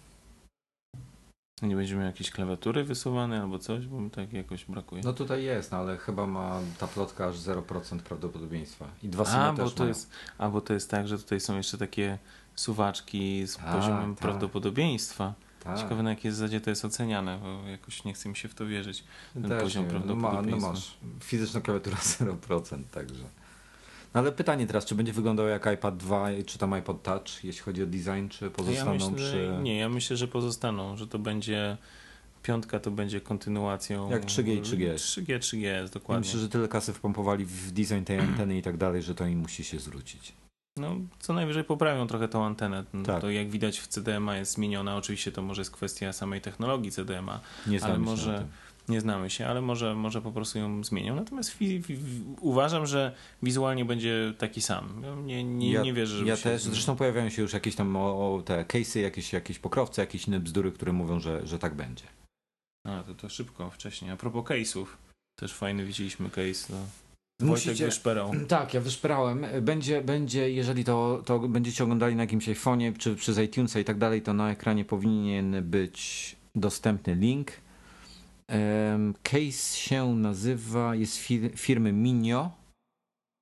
Nie 1.61 1.75
będziemy 1.75 1.99
miał 2.01 2.07
jakiejś 2.07 2.31
klawiatury 2.31 2.83
wysuwanej 2.83 3.39
albo 3.39 3.59
coś, 3.59 3.87
bo 3.87 3.99
mi 4.01 4.09
tak 4.09 4.33
jakoś 4.33 4.65
brakuje. 4.65 5.01
No 5.05 5.13
tutaj 5.13 5.43
jest, 5.43 5.71
no 5.71 5.77
ale 5.77 5.97
chyba 5.97 6.27
ma 6.27 6.59
ta 6.79 6.87
plotka 6.87 7.27
aż 7.27 7.35
0% 7.37 7.99
prawdopodobieństwa. 7.99 8.87
I 9.03 9.09
dwa 9.09 9.23
a, 9.23 9.25
symy 9.25 9.53
bo 9.57 9.63
też 9.63 9.73
to 9.73 9.79
mają. 9.79 9.87
jest, 9.89 10.09
a, 10.37 10.49
bo 10.49 10.61
to 10.61 10.73
jest 10.73 10.89
tak, 10.91 11.07
że 11.07 11.17
tutaj 11.17 11.39
są 11.39 11.57
jeszcze 11.57 11.77
takie 11.77 12.17
suwaczki 12.55 13.47
z 13.47 13.55
Tak, 13.55 13.65
poziomem 13.75 14.15
tak. 14.15 14.21
prawdopodobieństwa. 14.21 15.33
Tak. 15.63 15.77
Ciekawe 15.79 16.03
na 16.03 16.09
jakiej 16.09 16.31
zasadzie 16.31 16.61
to 16.61 16.69
jest 16.69 16.85
oceniane, 16.85 17.39
bo 17.41 17.67
jakoś 17.69 18.03
nie 18.03 18.13
chce 18.13 18.29
mi 18.29 18.35
się 18.35 18.47
w 18.47 18.55
to 18.55 18.65
wierzyć. 18.65 19.03
ten 19.33 19.43
Też 19.43 19.63
poziom 19.63 19.85
nie 19.87 19.91
wiem, 19.93 20.01
no, 20.05 20.15
ma, 20.15 20.21
no 20.21 20.29
prawdopodobieństwa. 20.29 20.71
masz 20.71 20.97
fizyczna 21.23 21.61
klawiatura 21.61 21.97
0%, 22.47 22.83
także. 22.91 23.23
No 24.13 24.19
ale 24.19 24.31
pytanie 24.31 24.67
teraz, 24.67 24.85
czy 24.85 24.95
będzie 24.95 25.13
wyglądał 25.13 25.47
jak 25.47 25.65
iPad 25.73 25.97
2, 25.97 26.27
czy 26.45 26.57
tam 26.57 26.73
iPod 26.73 27.03
Touch, 27.03 27.43
jeśli 27.43 27.61
chodzi 27.61 27.83
o 27.83 27.85
design, 27.85 28.27
czy 28.29 28.45
ja 28.45 28.51
pozostaną 28.51 28.93
myślę, 28.93 29.11
przy... 29.15 29.57
nie, 29.61 29.77
ja 29.77 29.89
myślę, 29.89 30.17
że 30.17 30.27
pozostaną, 30.27 30.97
że 30.97 31.07
to 31.07 31.19
będzie 31.19 31.77
piątka 32.43 32.79
to 32.79 32.91
będzie 32.91 33.21
kontynuacją 33.21 34.09
Jak 34.09 34.25
3G 34.25 34.47
i 34.47 34.61
3GS. 34.61 34.95
3G, 34.95 35.39
3GS, 35.39 35.63
Ja 35.63 35.87
dokładnie. 35.87 36.27
Myślę, 36.27 36.39
że 36.39 36.49
tyle 36.49 36.67
kasy 36.67 36.93
wpompowali 36.93 37.45
w 37.45 37.71
design 37.71 38.03
tej 38.03 38.19
anteny 38.19 38.57
i 38.57 38.61
tak 38.61 38.77
dalej, 38.77 39.01
że 39.01 39.15
to 39.15 39.25
im 39.25 39.39
musi 39.39 39.63
się 39.63 39.79
zwrócić. 39.79 40.33
No, 40.77 40.95
co 41.19 41.33
najwyżej 41.33 41.63
poprawią 41.63 42.07
trochę 42.07 42.27
tą 42.27 42.45
antenę. 42.45 42.83
No, 42.93 43.03
Tak. 43.03 43.21
To 43.21 43.29
jak 43.29 43.49
widać 43.49 43.79
w 43.79 43.87
CDMA 43.87 44.37
jest 44.37 44.53
zmieniona. 44.53 44.95
Oczywiście 44.95 45.31
to 45.31 45.41
może 45.41 45.61
jest 45.61 45.71
kwestia 45.71 46.13
samej 46.13 46.41
technologii 46.41 46.91
CDMA. 46.91 47.39
Nie 47.67 47.83
Ale 47.83 47.97
może-. 47.97 48.47
Nie 48.87 49.01
znamy 49.01 49.29
się, 49.29 49.47
ale 49.47 49.61
może, 49.61 49.95
może 49.95 50.21
po 50.21 50.31
prostu 50.31 50.59
ją 50.59 50.83
zmienią. 50.83 51.15
Natomiast 51.15 51.57
uważam, 52.41 52.85
że 52.85 53.15
wizualnie 53.43 53.85
będzie 53.85 54.33
taki 54.37 54.61
sam. 54.61 55.03
Nie, 55.25 55.43
nie, 55.43 55.71
ja, 55.71 55.81
nie 55.81 55.93
wierzę, 55.93 56.17
że 56.17 56.25
Ja 56.25 56.35
się 56.35 56.43
też, 56.43 56.63
zresztą 56.63 56.95
pojawiają 56.95 57.29
się 57.29 57.41
już 57.41 57.53
jakieś 57.53 57.75
tam 57.75 57.95
o, 57.95 58.35
o 58.35 58.41
te 58.41 58.63
case'y, 58.63 58.99
jakieś, 58.99 59.33
jakieś 59.33 59.59
pokrowce, 59.59 60.01
jakieś 60.01 60.27
inne 60.27 60.39
bzdury, 60.39 60.71
które 60.71 60.93
mówią, 60.93 61.19
że, 61.19 61.47
że 61.47 61.59
tak 61.59 61.75
będzie. 61.75 62.03
A, 62.87 63.03
to, 63.03 63.15
to 63.15 63.29
szybko, 63.29 63.69
wcześniej. 63.69 64.11
A 64.11 64.17
propos 64.17 64.45
case'ów. 64.45 64.85
Też 65.39 65.53
fajny 65.53 65.85
widzieliśmy 65.85 66.29
case. 66.29 66.73
No. 66.73 66.77
Wojtek 67.41 67.67
Musicie- 67.67 67.85
wyszperał. 67.85 68.31
Tak, 68.47 68.73
ja 68.73 68.81
wyszperałem. 68.81 69.45
Będzie, 69.61 70.01
będzie 70.01 70.51
jeżeli 70.51 70.83
to, 70.83 71.21
to 71.25 71.39
będziecie 71.39 71.83
oglądali 71.83 72.15
na 72.15 72.23
jakimś 72.23 72.47
iPhone'ie, 72.47 72.97
czy 72.97 73.15
przez 73.15 73.37
iTunesa 73.37 73.79
i 73.79 73.83
tak 73.83 73.97
dalej, 73.97 74.21
to 74.21 74.33
na 74.33 74.51
ekranie 74.51 74.85
powinien 74.85 75.63
być 75.63 76.35
dostępny 76.55 77.15
link. 77.15 77.51
Case 79.23 79.77
się 79.77 80.15
nazywa, 80.15 80.95
jest 80.95 81.17
fir 81.17 81.51
firmy 81.57 81.93
Minio 81.93 82.51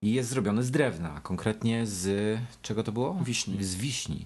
i 0.04 0.14
jest 0.14 0.30
zrobiony 0.30 0.64
z 0.64 0.72
drewna, 0.72 1.20
konkretnie 1.24 1.86
z 1.86 2.40
czego 2.62 2.84
to 2.84 2.92
było? 2.92 3.14
Wiśni. 3.24 3.64
Z 3.64 3.76
wiśni. 3.76 4.26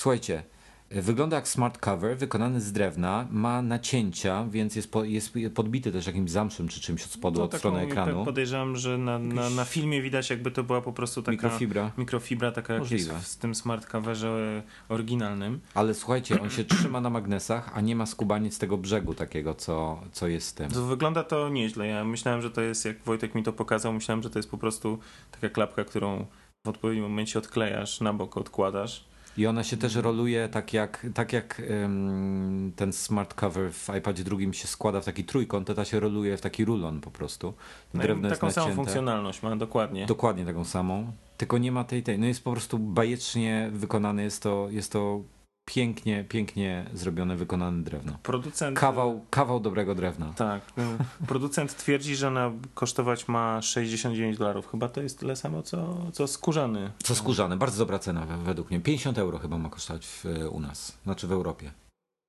Słuchajcie, 0.00 0.42
wygląda 0.90 1.36
jak 1.36 1.48
smart 1.48 1.78
cover, 1.78 2.16
wykonany 2.18 2.60
z 2.60 2.72
drewna, 2.72 3.26
ma 3.30 3.62
nacięcia, 3.62 4.44
więc 4.50 4.76
jest, 4.76 4.92
po, 4.92 5.04
jest 5.04 5.34
podbity 5.54 5.92
też 5.92 6.06
jakimś 6.06 6.30
zamszem 6.30 6.68
czy 6.68 6.80
czymś 6.80 7.04
od 7.04 7.10
spodu, 7.10 7.36
To 7.36 7.44
od 7.44 7.50
taką- 7.50 7.58
strony 7.58 7.80
ekranu. 7.80 8.24
Podejrzewam, 8.24 8.76
że 8.76 8.98
na, 8.98 9.18
na, 9.18 9.50
na 9.50 9.64
filmie 9.64 10.02
widać 10.02 10.30
jakby 10.30 10.50
to 10.50 10.62
była 10.64 10.80
po 10.80 10.92
prostu 10.92 11.22
taka 11.22 11.32
Mikrofibra. 11.32 11.90
mikrofibra, 11.98 12.52
taka 12.52 12.74
jak 12.74 12.90
jest 12.90 13.10
w 13.10 13.36
tym 13.36 13.54
smart 13.54 13.86
coverze 13.86 14.62
oryginalnym. 14.88 15.60
Ale 15.74 15.94
słuchajcie, 15.94 16.40
on 16.40 16.50
się 16.50 16.64
trzyma 16.64 17.00
na 17.00 17.10
magnesach, 17.10 17.70
a 17.74 17.80
nie 17.80 17.96
ma 17.96 18.06
skubaniec 18.06 18.58
tego 18.58 18.78
brzegu 18.78 19.14
takiego, 19.14 19.54
co, 19.54 20.00
co 20.12 20.28
jest 20.28 20.46
z 20.46 20.54
tym. 20.54 20.70
To 20.70 20.82
wygląda 20.86 21.24
to 21.24 21.48
nieźle. 21.48 21.86
Ja 21.86 22.04
myślałem, 22.04 22.42
że 22.42 22.50
to 22.50 22.60
jest, 22.60 22.84
jak 22.84 23.02
Wojtek 23.02 23.34
mi 23.34 23.42
to 23.42 23.52
pokazał, 23.52 23.92
myślałem, 23.92 24.22
że 24.22 24.30
to 24.30 24.38
jest 24.38 24.50
po 24.50 24.58
prostu 24.58 24.98
taka 25.30 25.48
klapka, 25.48 25.84
którą 25.84 26.26
w 26.66 26.68
odpowiednim 26.68 27.04
momencie 27.04 27.38
odklejasz, 27.38 28.00
na 28.00 28.12
bok 28.12 28.36
odkładasz. 28.36 29.04
I 29.38 29.46
ona 29.46 29.64
się 29.64 29.76
też 29.76 29.94
roluje 29.94 30.48
tak 30.48 30.72
jak, 30.72 31.06
tak 31.14 31.32
jak 31.32 31.62
em, 31.68 32.72
ten 32.76 32.92
smart 32.92 33.34
cover 33.34 33.72
w 33.72 33.88
iPadzie 33.98 34.24
drugim 34.24 34.54
się 34.54 34.68
składa 34.68 35.00
w 35.00 35.04
taki 35.04 35.24
trójkąt, 35.24 35.66
to 35.66 35.74
ta 35.74 35.84
się 35.84 36.00
roluje 36.00 36.36
w 36.36 36.40
taki 36.40 36.64
rulon 36.64 37.00
po 37.00 37.10
prostu. 37.10 37.54
No 37.94 38.02
Drewno 38.02 38.28
taką 38.28 38.50
samą 38.50 38.74
funkcjonalność 38.74 39.42
ma, 39.42 39.56
dokładnie. 39.56 40.06
Dokładnie 40.06 40.44
taką 40.44 40.64
samą, 40.64 41.12
tylko 41.36 41.58
nie 41.58 41.72
ma 41.72 41.84
tej 41.84 42.02
tej. 42.02 42.18
No 42.18 42.26
jest 42.26 42.44
po 42.44 42.52
prostu 42.52 42.78
bajecznie 42.78 43.70
wykonane, 43.72 44.22
jest 44.22 44.42
to, 44.42 44.68
jest 44.70 44.92
to 44.92 45.20
pięknie, 45.74 46.24
pięknie 46.28 46.86
zrobione, 46.94 47.36
wykonane 47.36 47.82
drewno. 47.82 48.18
Producent... 48.22 48.78
Kawał, 48.78 49.24
kawał 49.30 49.60
dobrego 49.60 49.94
drewna. 49.94 50.32
Tak. 50.36 50.62
no, 50.76 50.84
Producent 51.26 51.76
twierdzi, 51.76 52.16
że 52.16 52.28
ona 52.28 52.50
kosztować 52.74 53.28
ma 53.28 53.62
69 53.62 54.38
dolarów. 54.38 54.70
Chyba 54.70 54.88
to 54.88 55.02
jest 55.02 55.18
tyle 55.18 55.36
samo, 55.36 55.62
co, 55.62 55.96
co 56.12 56.26
skórzany. 56.26 56.90
Co 57.02 57.14
skórzane, 57.14 57.56
bardzo 57.56 57.78
dobra 57.78 57.98
cena 57.98 58.26
we- 58.26 58.38
według 58.38 58.70
mnie. 58.70 58.80
50 58.80 59.18
euro 59.18 59.38
chyba 59.38 59.58
ma 59.58 59.68
kosztować 59.70 60.06
w, 60.06 60.24
u 60.50 60.60
nas, 60.60 60.98
znaczy 61.04 61.26
w 61.26 61.32
Europie. 61.32 61.70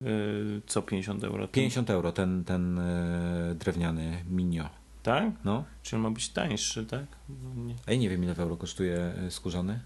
Yy, 0.01 0.62
co 0.67 0.81
50 0.81 1.24
euro? 1.24 1.48
50 1.48 1.89
euro 1.89 2.12
ten, 2.12 2.43
ten 2.43 2.79
e, 2.79 3.55
drewniany 3.60 4.24
minio. 4.29 4.69
Tak? 5.03 5.24
No. 5.43 5.63
Czy 5.83 5.95
on 5.95 6.01
ma 6.01 6.12
być 6.12 6.29
tańszy, 6.29 6.86
tak? 6.86 7.05
No, 7.29 7.63
nie. 7.63 7.75
Ej, 7.88 8.00
nie 8.00 8.10
wiem 8.10 8.24
ile 8.24 8.33
w 8.33 8.39
euro 8.39 8.57
kosztuje 8.57 8.98
e, 8.98 9.31
skórzany. 9.31 9.79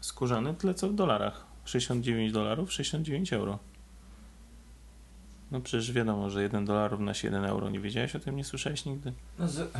Skórzany 0.00 0.54
tyle 0.54 0.74
co 0.74 0.88
w 0.88 0.94
dolarach. 0.94 1.45
69 1.68 2.32
dolarów, 2.32 2.72
69 2.72 3.32
euro. 3.32 3.58
No 5.50 5.60
przecież 5.60 5.92
wiadomo, 5.92 6.30
że 6.30 6.42
1 6.42 6.64
dolar 6.64 6.90
równa 6.90 7.14
się 7.14 7.28
1 7.28 7.44
euro. 7.44 7.70
Nie 7.70 7.80
wiedziałeś 7.80 8.16
o 8.16 8.20
tym? 8.20 8.36
Nie 8.36 8.44
słyszałeś 8.44 8.84
nigdy? 8.84 9.12
No, 9.38 9.48
z... 9.48 9.70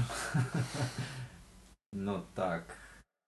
no 1.92 2.22
tak. 2.34 2.76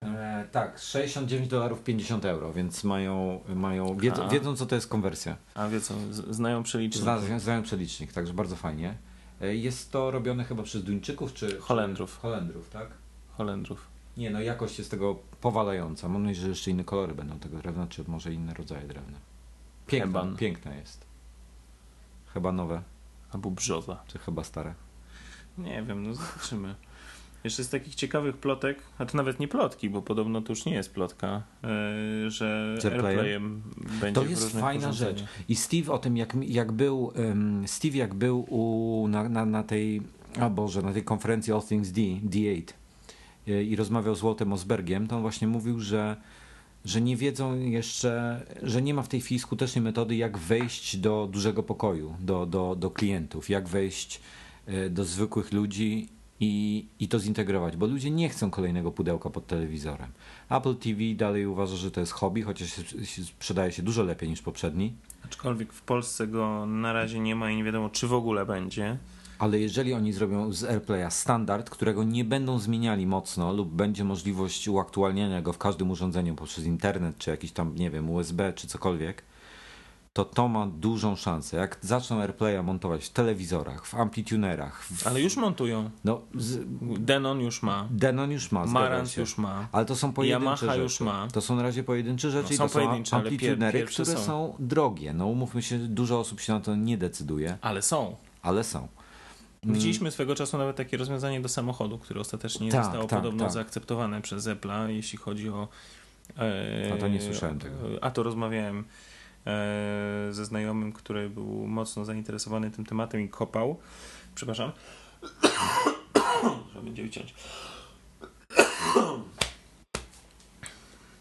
E, 0.04 0.44
tak, 0.52 0.78
69 0.78 1.48
dolarów 1.48 1.84
50 1.84 2.24
euro, 2.24 2.52
więc 2.52 2.84
mają, 2.84 3.40
mają 3.48 3.96
wiedzą, 3.96 4.24
A. 4.24 4.28
wiedzą 4.28 4.56
co 4.56 4.66
to 4.66 4.74
jest 4.74 4.88
konwersja. 4.88 5.36
A 5.54 5.68
wie 5.68 5.80
co, 5.80 5.94
z- 6.10 6.34
znają 6.36 6.62
przelicznik. 6.62 7.02
Zna- 7.04 7.38
Znają 7.38 7.62
przelicznik, 7.62 8.12
także 8.12 8.32
bardzo 8.32 8.56
fajnie. 8.56 8.94
E, 9.40 9.54
Jest 9.56 9.92
to 9.92 10.10
robione 10.10 10.44
chyba 10.44 10.62
przez 10.62 10.84
Duńczyków 10.84 11.34
czy 11.34 11.60
Holendrów. 11.60 12.14
Czy 12.14 12.20
Holendrów, 12.20 12.70
tak? 12.70 12.88
Holendrów. 13.36 13.86
Nie, 14.18 14.30
no 14.30 14.40
jakość 14.40 14.78
jest 14.78 14.90
tego 14.90 15.16
powalająca. 15.40 16.08
Mam 16.08 16.22
nadzieję, 16.22 16.42
że 16.42 16.48
jeszcze 16.48 16.70
inne 16.70 16.84
kolory 16.84 17.14
będą 17.14 17.38
tego 17.38 17.58
drewna, 17.58 17.86
czy 17.86 18.04
może 18.06 18.34
inne 18.34 18.54
rodzaje 18.54 18.86
drewna. 18.86 19.18
Piękne, 19.86 20.06
Heban. 20.06 20.36
piękne 20.36 20.76
jest. 20.76 21.06
Chyba 22.34 22.52
nowe, 22.52 22.82
Albo 23.32 23.50
brzoza. 23.50 24.02
czy 24.06 24.18
chyba 24.18 24.44
stare. 24.44 24.74
Nie 25.58 25.82
wiem, 25.82 26.02
no 26.02 26.14
zobaczymy. 26.14 26.74
Jeszcze 27.44 27.64
z 27.64 27.68
takich 27.68 27.94
ciekawych 27.94 28.36
plotek, 28.36 28.78
a 28.98 29.06
to 29.06 29.16
nawet 29.16 29.40
nie 29.40 29.48
plotki, 29.48 29.90
bo 29.90 30.02
podobno 30.02 30.42
to 30.42 30.52
już 30.52 30.64
nie 30.64 30.74
jest 30.74 30.94
plotka, 30.94 31.42
yy, 31.62 32.30
że 32.30 32.78
AirPlayem? 32.84 33.06
AirPlayem 33.06 33.62
będzie 34.00 34.20
To 34.20 34.26
jest 34.26 34.52
fajna 34.52 34.92
rzecz. 34.92 35.24
I 35.48 35.56
Steve 35.56 35.92
o 35.92 35.98
tym, 35.98 36.16
jak, 36.16 36.36
jak 36.42 36.72
był, 36.72 37.12
em, 37.14 37.68
Steve 37.68 37.96
jak 37.96 38.14
był 38.14 38.46
u, 38.48 39.08
na, 39.08 39.28
na, 39.28 39.44
na 39.46 39.62
tej, 39.62 40.02
a 40.40 40.50
Boże, 40.50 40.82
na 40.82 40.92
tej 40.92 41.04
konferencji 41.04 41.52
All 41.52 41.62
Things 41.62 41.90
D, 41.90 42.00
D8 42.00 42.58
y, 42.60 42.77
i 43.48 43.76
rozmawiał 43.76 44.14
z 44.14 44.20
Waltem 44.20 44.52
Osbergiem, 44.52 45.06
to 45.06 45.16
on 45.16 45.22
właśnie 45.22 45.48
mówił, 45.48 45.80
że, 45.80 46.16
że 46.84 47.00
nie 47.00 47.16
wiedzą 47.16 47.60
jeszcze, 47.60 48.42
że 48.62 48.82
nie 48.82 48.94
ma 48.94 49.02
w 49.02 49.08
tej 49.08 49.20
chwili 49.20 49.38
skutecznej 49.38 49.82
metody, 49.82 50.16
jak 50.16 50.38
wejść 50.38 50.96
do 50.96 51.28
dużego 51.32 51.62
pokoju, 51.62 52.14
do, 52.20 52.46
do, 52.46 52.76
do 52.76 52.90
klientów, 52.90 53.50
jak 53.50 53.68
wejść 53.68 54.20
y, 54.68 54.90
do 54.90 55.04
zwykłych 55.04 55.52
ludzi 55.52 56.08
i, 56.40 56.84
i 57.00 57.08
to 57.08 57.18
zintegrować, 57.18 57.76
bo 57.76 57.86
ludzie 57.86 58.10
nie 58.10 58.28
chcą 58.28 58.50
kolejnego 58.50 58.92
pudełka 58.92 59.30
pod 59.30 59.46
telewizorem. 59.46 60.10
Apple 60.50 60.76
TV 60.76 61.00
dalej 61.14 61.46
uważa, 61.46 61.76
że 61.76 61.90
to 61.90 62.00
jest 62.00 62.12
hobby, 62.12 62.42
chociaż 62.42 62.68
sprzedaje 63.24 63.72
się 63.72 63.82
dużo 63.82 64.02
lepiej 64.02 64.28
niż 64.28 64.42
poprzedni. 64.42 64.92
Aczkolwiek 65.24 65.72
w 65.72 65.82
Polsce 65.82 66.26
go 66.26 66.66
na 66.66 66.92
razie 66.92 67.20
nie 67.20 67.34
ma 67.34 67.50
i 67.50 67.56
nie 67.56 67.64
wiadomo, 67.64 67.90
czy 67.90 68.06
w 68.06 68.12
ogóle 68.12 68.46
będzie. 68.46 68.98
Ale 69.38 69.58
jeżeli 69.58 69.94
oni 69.94 70.12
zrobią 70.12 70.52
z 70.52 70.64
AirPlaya 70.64 71.10
standard, 71.10 71.70
którego 71.70 72.04
nie 72.04 72.24
będą 72.24 72.58
zmieniali 72.58 73.06
mocno, 73.06 73.52
lub 73.52 73.68
będzie 73.68 74.04
możliwość 74.04 74.68
uaktualniania 74.68 75.42
go 75.42 75.52
w 75.52 75.58
każdym 75.58 75.90
urządzeniu 75.90 76.34
poprzez 76.34 76.64
internet, 76.64 77.18
czy 77.18 77.30
jakiś 77.30 77.52
tam, 77.52 77.74
nie 77.74 77.90
wiem, 77.90 78.10
USB, 78.10 78.52
czy 78.52 78.66
cokolwiek, 78.68 79.22
to 80.12 80.24
to 80.24 80.48
ma 80.48 80.66
dużą 80.66 81.16
szansę. 81.16 81.56
Jak 81.56 81.78
zaczną 81.80 82.20
AirPlaya 82.20 82.62
montować 82.62 83.04
w 83.04 83.10
telewizorach, 83.10 83.86
w 83.86 83.94
amplitunerach, 83.94 84.82
w, 84.84 85.06
Ale 85.06 85.20
już 85.20 85.36
montują. 85.36 85.90
no, 86.04 86.20
z, 86.34 86.58
Denon 86.98 87.40
już 87.40 87.62
ma. 87.62 87.86
Denon 87.90 88.30
już 88.30 88.52
ma, 88.52 88.66
Marantz 88.66 89.16
już 89.16 89.38
ma. 89.38 89.68
Ale 89.72 89.84
to 89.84 89.96
są 89.96 90.12
pojedyncze 90.12 90.44
Yamaha 90.44 90.66
rzeczy. 90.66 90.78
już 90.82 91.00
ma. 91.00 91.28
To 91.32 91.40
są 91.40 91.56
na 91.56 91.62
razie 91.62 91.82
pojedyncze 91.84 92.30
rzeczy 92.30 92.48
No, 92.48 92.54
i 92.54 92.56
są 92.56 92.64
to 92.64 92.68
są 92.68 92.80
pojedyncze, 92.80 93.16
pier- 93.16 93.18
amplitunery, 93.18 93.84
które 93.84 94.04
są. 94.16 94.18
są 94.24 94.54
drogie. 94.58 95.12
No 95.12 95.26
umówmy 95.26 95.62
się, 95.62 95.78
dużo 95.78 96.20
osób 96.20 96.40
się 96.40 96.52
na 96.52 96.60
to 96.60 96.76
nie 96.76 96.98
decyduje, 96.98 97.58
Ale 97.60 97.82
są. 97.82 98.16
ale 98.42 98.64
są. 98.64 98.88
Widzieliśmy 99.64 100.10
swego 100.10 100.34
czasu 100.34 100.58
nawet 100.58 100.76
takie 100.76 100.96
rozwiązanie 100.96 101.40
do 101.40 101.48
samochodu, 101.48 101.98
które 101.98 102.20
ostatecznie 102.20 102.66
nie 102.66 102.72
Tak, 102.72 102.84
zostało 102.84 103.04
tak, 103.06 103.18
podobno 103.18 103.44
tak. 103.44 103.52
zaakceptowane 103.52 104.22
przez 104.22 104.46
Apple'a, 104.46 104.88
jeśli 104.88 105.18
chodzi 105.18 105.48
o 105.48 105.68
E, 106.36 106.92
A 106.94 106.96
to 106.96 107.08
nie 107.08 107.20
słyszałem 107.20 107.58
tego. 107.58 107.76
A 108.00 108.10
to 108.10 108.22
rozmawiałem 108.22 108.84
e, 109.46 110.28
ze 110.30 110.44
znajomym, 110.44 110.92
który 110.92 111.30
był 111.30 111.66
mocno 111.66 112.04
zainteresowany 112.04 112.70
tym 112.70 112.86
tematem 112.86 113.20
i 113.20 113.28
kopał. 113.28 113.78
Przepraszam. 114.34 114.72
Trzeba 116.68 116.84
będzie 116.84 117.02
wyciąć. 117.02 117.34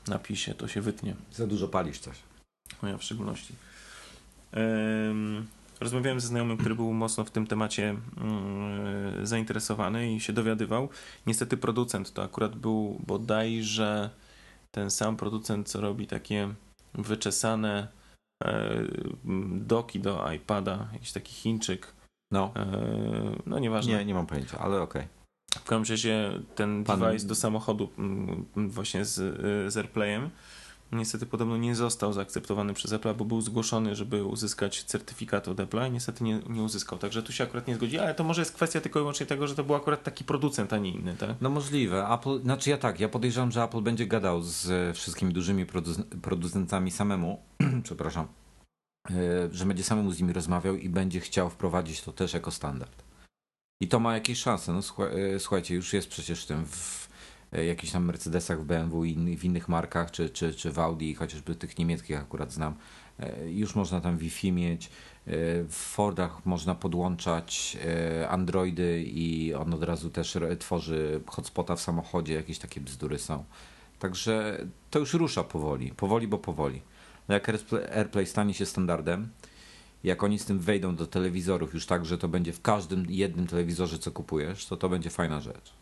Napij 0.08 0.36
się, 0.36 0.53
to 0.53 0.67
się 0.67 0.82
wytnie. 0.82 1.15
Za 1.32 1.48
dużo 1.48 1.67
palisz 1.67 2.00
coś. 2.00 2.17
No 2.84 2.89
ja 2.89 2.98
w 2.98 3.03
szczególności. 3.03 3.53
Rozmawiałem 5.79 6.19
ze 6.19 6.27
znajomym, 6.27 6.57
który 6.57 6.75
był 6.75 6.93
mocno 6.93 7.24
w 7.24 7.31
tym 7.31 7.48
temacie 7.48 7.89
mm, 8.17 9.25
zainteresowany 9.27 10.13
i 10.13 10.19
się 10.19 10.34
dowiadywał. 10.34 10.89
Niestety 11.27 11.57
producent 11.57 12.13
to 12.13 12.24
akurat 12.24 12.55
był 12.55 13.01
bodajże 13.07 14.10
ten 14.72 14.91
sam 14.91 15.17
producent, 15.17 15.69
co 15.69 15.81
robi 15.81 16.07
takie 16.07 16.53
wyczesane 16.93 17.88
e, 18.43 18.69
doki 19.51 20.00
do 20.00 20.31
iPada, 20.31 20.88
jakiś 20.93 21.12
taki 21.12 21.34
Chińczyk. 21.34 21.93
No. 22.31 22.51
E, 22.55 22.81
no 23.46 23.60
nieważne. 23.60 23.93
Nie, 23.93 24.05
nie 24.05 24.13
mam 24.13 24.27
pojęcia, 24.27 24.60
ale 24.60 24.81
okej. 24.81 25.07
W 25.55 25.63
każdym 25.63 25.93
razie 25.93 26.31
ten 26.55 26.84
Pan- 26.84 27.00
device 27.00 27.27
do 27.27 27.36
samochodu 27.36 27.89
mm, 27.98 28.46
właśnie 28.55 29.05
z, 29.05 29.17
y, 29.17 29.72
z 29.72 29.77
AirPlayem 29.77 30.29
niestety 30.91 31.25
podobno 31.25 31.58
nie 31.58 31.75
został 31.75 32.13
zaakceptowany 32.13 32.74
przez 32.74 32.94
Apple, 32.94 33.15
bo 33.15 33.25
był 33.25 33.41
zgłoszony, 33.41 33.96
żeby 33.96 34.24
uzyskać 34.24 34.84
certyfikat 34.84 35.48
od 35.48 35.58
Apple'a 35.58 35.88
i 35.88 35.91
niestety 35.91 36.24
nie, 36.24 36.39
nie 36.50 36.62
uzyskał. 36.62 37.00
Także 37.00 37.24
tu 37.24 37.32
się 37.32 37.44
akurat 37.44 37.67
nie 37.67 37.75
zgodzi, 37.75 38.00
ale 38.00 38.15
to 38.15 38.24
może 38.24 38.41
jest 38.41 38.53
kwestia 38.53 38.82
tylko 38.82 39.00
i 39.00 39.01
wyłącznie 39.01 39.25
tego, 39.25 39.48
że 39.48 39.56
to 39.56 39.63
był 39.63 39.75
akurat 39.75 40.03
taki 40.03 40.24
producent, 40.24 40.74
a 40.74 40.77
nie 40.77 40.91
inny, 40.91 41.15
tak? 41.15 41.36
No 41.41 41.50
możliwe. 41.50 42.08
Apple, 42.10 42.41
znaczy 42.41 42.70
ja 42.70 42.77
tak, 42.77 43.00
ja 43.00 43.10
podejrzewam, 43.10 43.51
że 43.51 43.63
Apple 43.63 43.82
będzie 43.82 44.08
gadał 44.08 44.41
z 44.41 44.98
wszystkimi 44.98 45.34
dużymi 45.34 45.65
produ- 45.65 46.20
producentami 46.22 46.91
samemu, 46.91 47.44
przepraszam, 47.84 48.27
e, 49.10 49.13
że 49.51 49.65
będzie 49.65 49.84
samemu 49.84 50.12
z 50.12 50.20
nimi 50.20 50.34
rozmawiał 50.34 50.75
i 50.75 50.89
będzie 50.89 51.20
chciał 51.20 51.50
wprowadzić 51.50 52.01
to 52.01 52.13
też 52.13 52.34
jako 52.34 52.51
standard. 52.51 53.03
I 53.82 53.88
to 53.88 54.00
ma 54.00 54.13
jakieś 54.13 54.39
szanse. 54.39 54.74
No 54.74 54.79
e, 54.79 55.39
słuchajcie, 55.39 55.75
już 55.75 55.94
jest 55.94 56.10
przecież 56.10 56.44
w 56.44 56.48
tym 56.48 56.65
w 56.65 57.06
jakichś 57.51 57.94
tam 57.94 58.06
Mercedesach, 58.06 58.62
w 58.62 58.66
BMW 58.66 59.06
i 59.06 59.38
w 59.38 59.46
innych 59.46 59.70
markach, 59.70 60.12
czy, 60.12 60.30
czy, 60.30 60.54
czy 60.54 60.72
w 60.72 60.80
Audi, 60.80 61.13
chociażby 61.13 61.56
tych 61.56 61.77
niemieckich 61.77 62.20
akurat 62.20 62.51
znam. 62.51 62.75
E, 63.20 63.51
Już 63.51 63.75
można 63.75 64.01
tam 64.01 64.18
Wi-Fi 64.18 64.51
mieć. 64.51 64.86
E, 64.86 64.89
W 65.63 65.75
Fordach 65.75 66.46
można 66.46 66.75
podłączać 66.75 67.77
e, 67.86 68.30
Androidy 68.30 69.04
i 69.04 69.54
on 69.54 69.74
od 69.74 69.84
razu 69.84 70.10
też 70.10 70.38
tworzy 70.60 71.22
hotspota 71.27 71.75
w 71.75 71.82
samochodzie, 71.82 72.34
jakieś 72.34 72.60
takie 72.60 72.82
bzdury 72.82 73.20
są. 73.20 73.44
Także 74.00 74.66
to 74.92 75.00
już 75.00 75.13
rusza 75.13 75.44
powoli, 75.44 75.92
powoli, 75.92 76.27
bo 76.27 76.38
powoli. 76.38 76.82
No 77.27 77.34
Jak 77.34 77.50
AirPlay 77.92 78.25
stanie 78.25 78.54
się 78.54 78.66
standardem, 78.66 79.30
jak 80.04 80.24
oni 80.24 80.39
z 80.39 80.46
tym 80.46 80.60
wejdą 80.60 80.96
do 80.96 81.08
telewizorów 81.08 81.74
już 81.74 81.86
tak, 81.86 82.06
że 82.06 82.18
to 82.18 82.27
będzie 82.27 82.54
w 82.54 82.62
każdym 82.62 83.06
jednym 83.10 83.48
telewizorze, 83.48 84.00
co 84.00 84.12
kupujesz, 84.12 84.66
to 84.66 84.77
to 84.77 84.89
będzie 84.89 85.10
fajna 85.10 85.42
rzecz. 85.42 85.74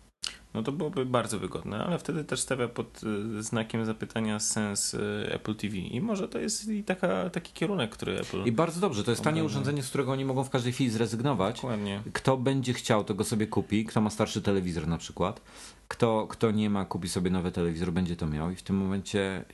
No 0.55 0.63
to 0.63 0.71
byłoby 0.71 1.05
bardzo 1.05 1.39
wygodne, 1.39 1.85
ale 1.85 1.99
wtedy 1.99 2.23
też 2.23 2.39
stawia 2.39 2.67
pod 2.67 3.01
y, 3.03 3.43
znakiem 3.43 3.85
zapytania 3.85 4.39
sens 4.39 4.93
y, 4.93 5.29
Apple 5.31 5.55
TV 5.55 5.77
i 5.77 6.01
może 6.01 6.27
to 6.27 6.39
jest 6.39 6.67
i 6.67 6.83
taka, 6.83 7.29
taki 7.29 7.53
kierunek, 7.53 7.91
który 7.91 8.19
Apple... 8.19 8.43
I 8.45 8.51
bardzo 8.51 8.81
dobrze, 8.81 9.03
to 9.03 9.11
jest 9.11 9.23
tanie 9.23 9.43
urządzenie, 9.43 9.83
z 9.83 9.89
którego 9.89 10.11
oni 10.11 10.25
mogą 10.25 10.43
w 10.43 10.49
każdej 10.49 10.73
chwili 10.73 10.89
zrezygnować. 10.89 11.55
Dokładnie. 11.55 12.01
Kto 12.13 12.37
będzie 12.37 12.73
chciał, 12.73 13.03
to 13.03 13.13
go 13.13 13.23
sobie 13.23 13.47
kupi. 13.47 13.85
Kto 13.85 14.01
ma 14.01 14.09
starszy 14.09 14.41
telewizor 14.41 14.87
na 14.87 14.97
przykład. 14.97 15.41
Kto, 15.87 16.27
kto 16.27 16.51
nie 16.51 16.69
ma, 16.69 16.85
kupi 16.85 17.09
sobie 17.09 17.31
nowy 17.31 17.51
telewizor, 17.51 17.91
będzie 17.91 18.15
to 18.15 18.27
miał. 18.27 18.51
I 18.51 18.55
w 18.55 18.63
tym 18.63 18.77
momencie 18.77 19.45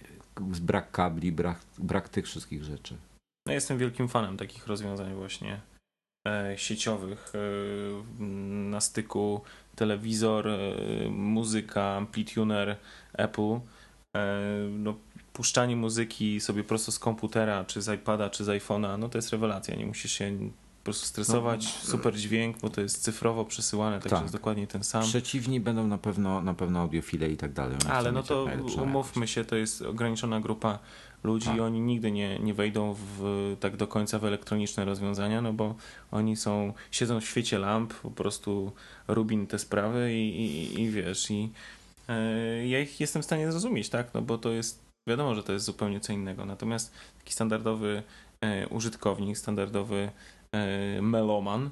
brak 0.62 0.91
kabli, 0.91 1.32
brak, 1.32 1.60
brak 1.78 2.10
tych 2.10 2.25
wszystkich 2.25 2.63
rzeczy. 2.63 2.95
No, 3.47 3.54
jestem 3.54 3.78
wielkim 3.78 4.08
fanem 4.08 4.38
takich 4.38 4.67
rozwiązań 4.67 5.13
właśnie 5.13 5.70
sieciowych 6.55 7.34
e, 7.36 8.21
na 8.69 8.81
styku 8.81 9.41
telewizor, 9.75 10.47
e, 10.47 10.60
muzyka, 11.10 11.95
amplituner 11.95 12.77
Apple. 13.13 13.60
E, 14.15 14.39
no, 14.69 14.95
puszczanie 15.34 15.75
muzyki 15.75 16.41
sobie 16.41 16.63
prosto 16.63 16.91
z 16.91 16.99
komputera, 16.99 17.65
czy 17.65 17.81
z 17.81 17.95
iPada, 17.95 18.29
czy 18.29 18.43
z 18.43 18.47
iPhone'a, 18.47 18.99
no 18.99 19.10
to 19.10 19.17
jest 19.17 19.29
rewelacja. 19.29 19.75
Nie 19.75 19.86
musisz 19.86 20.12
się 20.12 20.38
po 20.79 20.84
prostu 20.84 21.05
stresować. 21.05 21.65
No, 21.65 21.89
Super 21.91 22.15
dźwięk, 22.15 22.60
bo 22.60 22.69
to 22.69 22.81
jest 22.81 23.03
cyfrowo 23.03 23.45
przesyłane, 23.45 23.95
także 23.95 24.10
Tak. 24.10 24.21
jest 24.21 24.34
dokładnie 24.34 24.67
ten 24.67 24.84
sam. 24.84 25.03
Przeciwni 25.03 25.60
będą 25.60 25.88
na 25.88 25.97
pewno, 25.97 26.41
na 26.41 26.53
pewno 26.53 26.79
audiofile 26.79 27.29
i 27.29 27.38
tak 27.38 27.53
dalej. 27.53 27.77
Ale 27.89 28.12
no 28.12 28.23
to 28.23 28.47
umówmy 28.84 29.27
się, 29.27 29.45
to 29.45 29.55
jest 29.55 29.81
ograniczona 29.81 30.39
grupa 30.39 30.79
ludzi 31.23 31.45
Tak. 31.45 31.57
i 31.57 31.60
oni 31.60 31.79
nigdy 31.79 32.12
nie, 32.12 32.39
nie 32.39 32.53
wejdą 32.53 32.95
w, 32.97 33.55
tak 33.60 33.77
do 33.77 33.88
końca 33.88 34.19
w 34.19 34.25
elektroniczne 34.25 34.86
rozwiązania, 34.86 35.41
no 35.41 35.53
bo 35.53 35.75
oni 36.12 36.36
są, 36.36 36.73
siedzą 36.91 37.21
w 37.21 37.25
świecie 37.25 37.60
lamp, 37.60 37.93
po 37.93 38.12
prostu 38.12 38.71
rubin 39.07 39.47
te 39.47 39.60
sprawy 39.60 40.13
i, 40.13 40.41
i, 40.41 40.81
i 40.81 40.89
wiesz, 40.89 41.31
i 41.31 41.49
e, 42.10 42.67
ja 42.67 42.79
ich 42.79 42.99
jestem 42.99 43.21
w 43.21 43.25
stanie 43.25 43.51
zrozumieć, 43.51 43.89
tak, 43.89 44.13
no 44.13 44.21
bo 44.21 44.38
to 44.38 44.49
jest, 44.49 44.86
wiadomo, 45.07 45.36
że 45.36 45.43
to 45.43 45.53
jest 45.53 45.65
zupełnie 45.65 45.99
co 45.99 46.13
innego, 46.13 46.45
natomiast 46.45 46.93
taki 47.17 47.34
standardowy 47.34 48.03
e, 48.41 48.67
użytkownik, 48.67 49.38
standardowy 49.38 50.12
e, 50.51 51.01
meloman, 51.01 51.69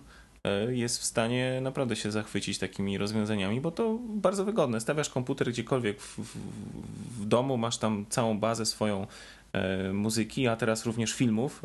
jest 0.70 1.00
w 1.00 1.04
stanie 1.04 1.60
naprawdę 1.62 1.96
się 1.96 2.12
zachwycić 2.12 2.60
takimi 2.60 2.98
rozwiązaniami, 2.98 3.62
bo 3.62 3.72
to 3.72 4.00
bardzo 4.08 4.46
wygodne. 4.46 4.82
Stawiasz 4.82 5.10
komputer 5.10 5.50
gdziekolwiek 5.50 6.02
w, 6.02 6.20
w, 6.20 6.38
w 7.22 7.26
domu, 7.26 7.58
masz 7.58 7.78
tam 7.78 8.06
całą 8.10 8.40
bazę 8.40 8.66
swoją 8.66 9.08
muzyki, 9.94 10.48
a 10.48 10.56
teraz 10.56 10.86
również 10.86 11.14
filmów, 11.14 11.62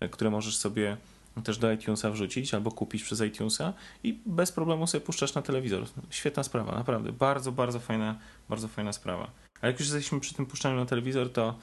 e, 0.00 0.08
które 0.08 0.30
możesz 0.30 0.56
sobie 0.56 0.96
też 1.44 1.58
do 1.58 1.72
iTunesa 1.72 2.10
wrzucić 2.10 2.54
albo 2.54 2.70
kupić 2.70 3.02
przez 3.02 3.20
iTunesa 3.20 3.72
i 4.02 4.18
bez 4.26 4.52
problemu 4.52 4.86
sobie 4.86 5.04
puszczasz 5.04 5.34
na 5.34 5.42
telewizor. 5.42 5.84
Świetna 6.10 6.42
sprawa, 6.42 6.74
naprawdę. 6.74 7.12
Bardzo, 7.12 7.52
bardzo 7.52 7.80
fajna, 7.80 8.18
bardzo 8.48 8.68
fajna 8.68 8.92
sprawa. 8.92 9.30
A 9.60 9.66
jak 9.66 9.80
już 9.80 9.88
jesteśmy 9.88 10.20
przy 10.20 10.34
tym 10.34 10.46
puszczaniu 10.46 10.76
na 10.76 10.86
telewizor, 10.86 11.32
to 11.32 11.54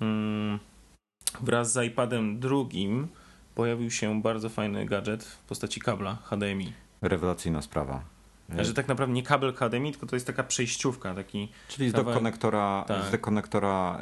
mm, 0.00 0.58
wraz 1.40 1.72
z 1.72 1.86
iPadem 1.86 2.40
drugim 2.40 3.08
pojawił 3.54 3.90
się 3.90 4.22
bardzo 4.22 4.48
fajny 4.48 4.86
gadżet 4.86 5.24
w 5.24 5.38
postaci 5.38 5.80
kabla 5.80 6.18
HDMI. 6.24 6.72
Rewelacyjna 7.02 7.62
sprawa. 7.62 8.19
Że 8.58 8.74
tak 8.74 8.88
naprawdę 8.88 9.14
nie 9.14 9.22
kabel 9.22 9.52
HDMI, 9.54 9.90
tylko 9.92 10.06
to 10.06 10.16
jest 10.16 10.26
taka 10.26 10.42
przejściówka, 10.42 11.14
taki 11.14 11.48
Czyli 11.68 11.90
z 11.90 11.92
kawałek- 11.92 12.14
konektora, 12.14 12.84
Tak. 12.88 13.04
z 13.18 13.20
konektora 13.20 14.00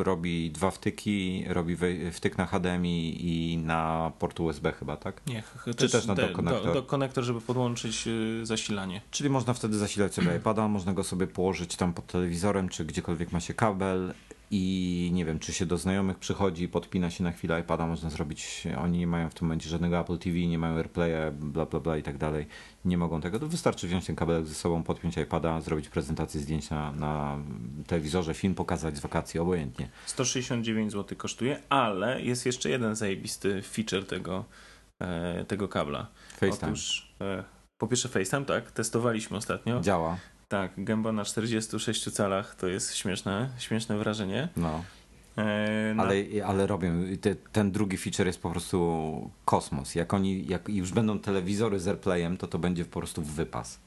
y, 0.00 0.04
robi 0.04 0.50
dwa 0.50 0.70
wtyki, 0.70 1.44
robi 1.48 1.76
wtyk 2.12 2.38
na 2.38 2.46
HDMI 2.46 3.16
i 3.26 3.58
na 3.58 4.12
port 4.18 4.40
USB 4.40 4.72
chyba, 4.72 4.96
tak? 4.96 5.20
nie, 5.26 5.42
Czy 5.64 5.74
też 5.74 5.92
też 5.92 6.06
na 6.06 6.14
de- 6.14 6.28
dokonektor? 6.28 6.64
Do, 6.66 6.74
do 6.74 6.82
konektor, 6.82 7.24
żeby 7.24 7.40
podłączyć 7.40 8.06
y, 8.06 8.46
zasilanie. 8.46 9.00
Czyli 9.10 9.30
można 9.30 9.54
wtedy 9.54 9.78
zasilać 9.78 10.14
sobie 10.14 10.36
iPada, 10.36 10.68
można 10.68 10.92
go 10.92 11.04
sobie 11.04 11.26
położyć 11.26 11.76
tam 11.76 11.92
pod 11.94 12.06
telewizorem, 12.06 12.68
czy 12.68 12.84
gdziekolwiek 12.84 13.32
ma 13.32 13.40
się 13.40 13.54
kabel 13.54 14.14
i 14.50 15.10
nie 15.12 15.24
wiem, 15.24 15.38
czy 15.38 15.52
się 15.52 15.66
do 15.66 15.78
znajomych 15.78 16.18
przychodzi, 16.18 16.68
podpina 16.68 17.10
się 17.10 17.24
na 17.24 17.32
chwilę 17.32 17.60
iPada, 17.60 17.86
można 17.86 18.10
zrobić, 18.10 18.68
oni 18.78 18.98
nie 18.98 19.06
mają 19.06 19.30
w 19.30 19.34
tym 19.34 19.48
momencie 19.48 19.68
żadnego 19.68 20.00
Apple 20.00 20.18
TV, 20.18 20.38
nie 20.38 20.58
mają 20.58 20.76
AirPlaya, 20.76 21.32
bla 21.32 21.66
bla 21.66 21.80
bla 21.80 21.96
i 21.96 22.02
tak 22.02 22.18
dalej, 22.18 22.46
nie 22.84 22.98
mogą 22.98 23.20
tego, 23.20 23.38
to 23.38 23.48
wystarczy 23.48 23.86
wziąć 23.86 24.06
ten 24.06 24.16
kabelek 24.16 24.46
ze 24.46 24.54
sobą, 24.54 24.82
podpiąć 24.82 25.16
iPada, 25.16 25.60
zrobić 25.60 25.88
prezentację 25.88 26.40
zdjęć 26.40 26.70
na, 26.70 26.92
na 26.92 27.38
telewizorze, 27.86 28.34
film 28.34 28.54
pokazać 28.54 28.96
z 28.96 29.00
wakacji, 29.00 29.40
obojętnie. 29.40 29.88
169 30.06 30.92
zł 30.92 31.18
kosztuje, 31.18 31.62
ale 31.68 32.22
jest 32.22 32.46
jeszcze 32.46 32.70
jeden 32.70 32.94
zajebisty 32.94 33.62
feature 33.62 34.06
tego, 34.06 34.44
e, 35.00 35.44
tego 35.44 35.68
kabla. 35.68 36.06
FaceTime 36.40 36.72
Otóż 36.72 37.14
e, 37.20 37.44
po 37.80 37.86
pierwsze 37.86 38.08
FaceTime, 38.08 38.44
tak, 38.44 38.70
testowaliśmy 38.70 39.36
ostatnio. 39.36 39.80
działa, 39.80 40.16
Tak, 40.50 40.72
gęba 40.84 41.12
na 41.12 41.24
46 41.24 42.10
calach 42.12 42.54
to 42.54 42.66
jest 42.66 42.96
śmieszne, 42.96 43.50
śmieszne 43.58 43.98
wrażenie. 43.98 44.48
no. 44.56 44.84
E, 45.38 45.94
na- 45.94 46.02
Ale, 46.02 46.14
ale 46.46 46.66
robią. 46.66 46.90
Te, 47.20 47.34
ten 47.34 47.70
drugi 47.72 47.96
feature 47.96 48.26
jest 48.26 48.42
po 48.42 48.50
prostu 48.50 49.30
kosmos. 49.44 49.94
Jak 49.94 50.14
oni 50.14 50.46
jak 50.46 50.68
już 50.68 50.92
będą 50.92 51.18
telewizory 51.18 51.80
z 51.80 51.88
AirPlayem, 51.88 52.36
to 52.36 52.46
to 52.46 52.58
będzie 52.58 52.84
po 52.84 53.00
prostu 53.00 53.22
wypas. 53.22 53.78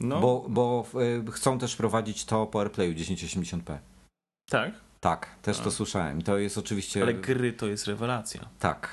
no, 0.00 0.20
Bo, 0.20 0.46
bo 0.48 0.86
y, 1.28 1.32
chcą 1.32 1.58
też 1.58 1.76
prowadzić 1.76 2.24
to 2.24 2.46
po 2.46 2.60
AirPlayu 2.60 2.92
1080p. 2.94 3.78
tak, 4.50 4.72
Tak, 5.00 5.28
też 5.42 5.58
to 5.58 5.70
słyszałem. 5.70 6.22
To 6.22 6.38
jest 6.38 6.58
oczywiście. 6.58 7.02
ale 7.02 7.14
gry 7.14 7.52
to 7.52 7.66
jest 7.66 7.86
rewelacja. 7.86 8.48
Tak. 8.58 8.88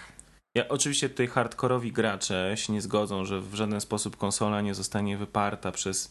Ja, 0.56 0.68
oczywiście 0.68 1.10
tutaj 1.10 1.28
hardkorowi 1.28 1.92
gracze 1.92 2.52
się 2.56 2.74
nie 2.74 2.82
zgodzą, 2.82 3.26
że 3.26 3.42
w 3.42 3.54
żaden 3.56 3.82
sposób 3.82 4.18
konsola 4.18 4.62
nie 4.62 4.74
zostanie 4.74 5.18
wyparta 5.18 5.72
przez, 5.72 6.06
e, 6.08 6.10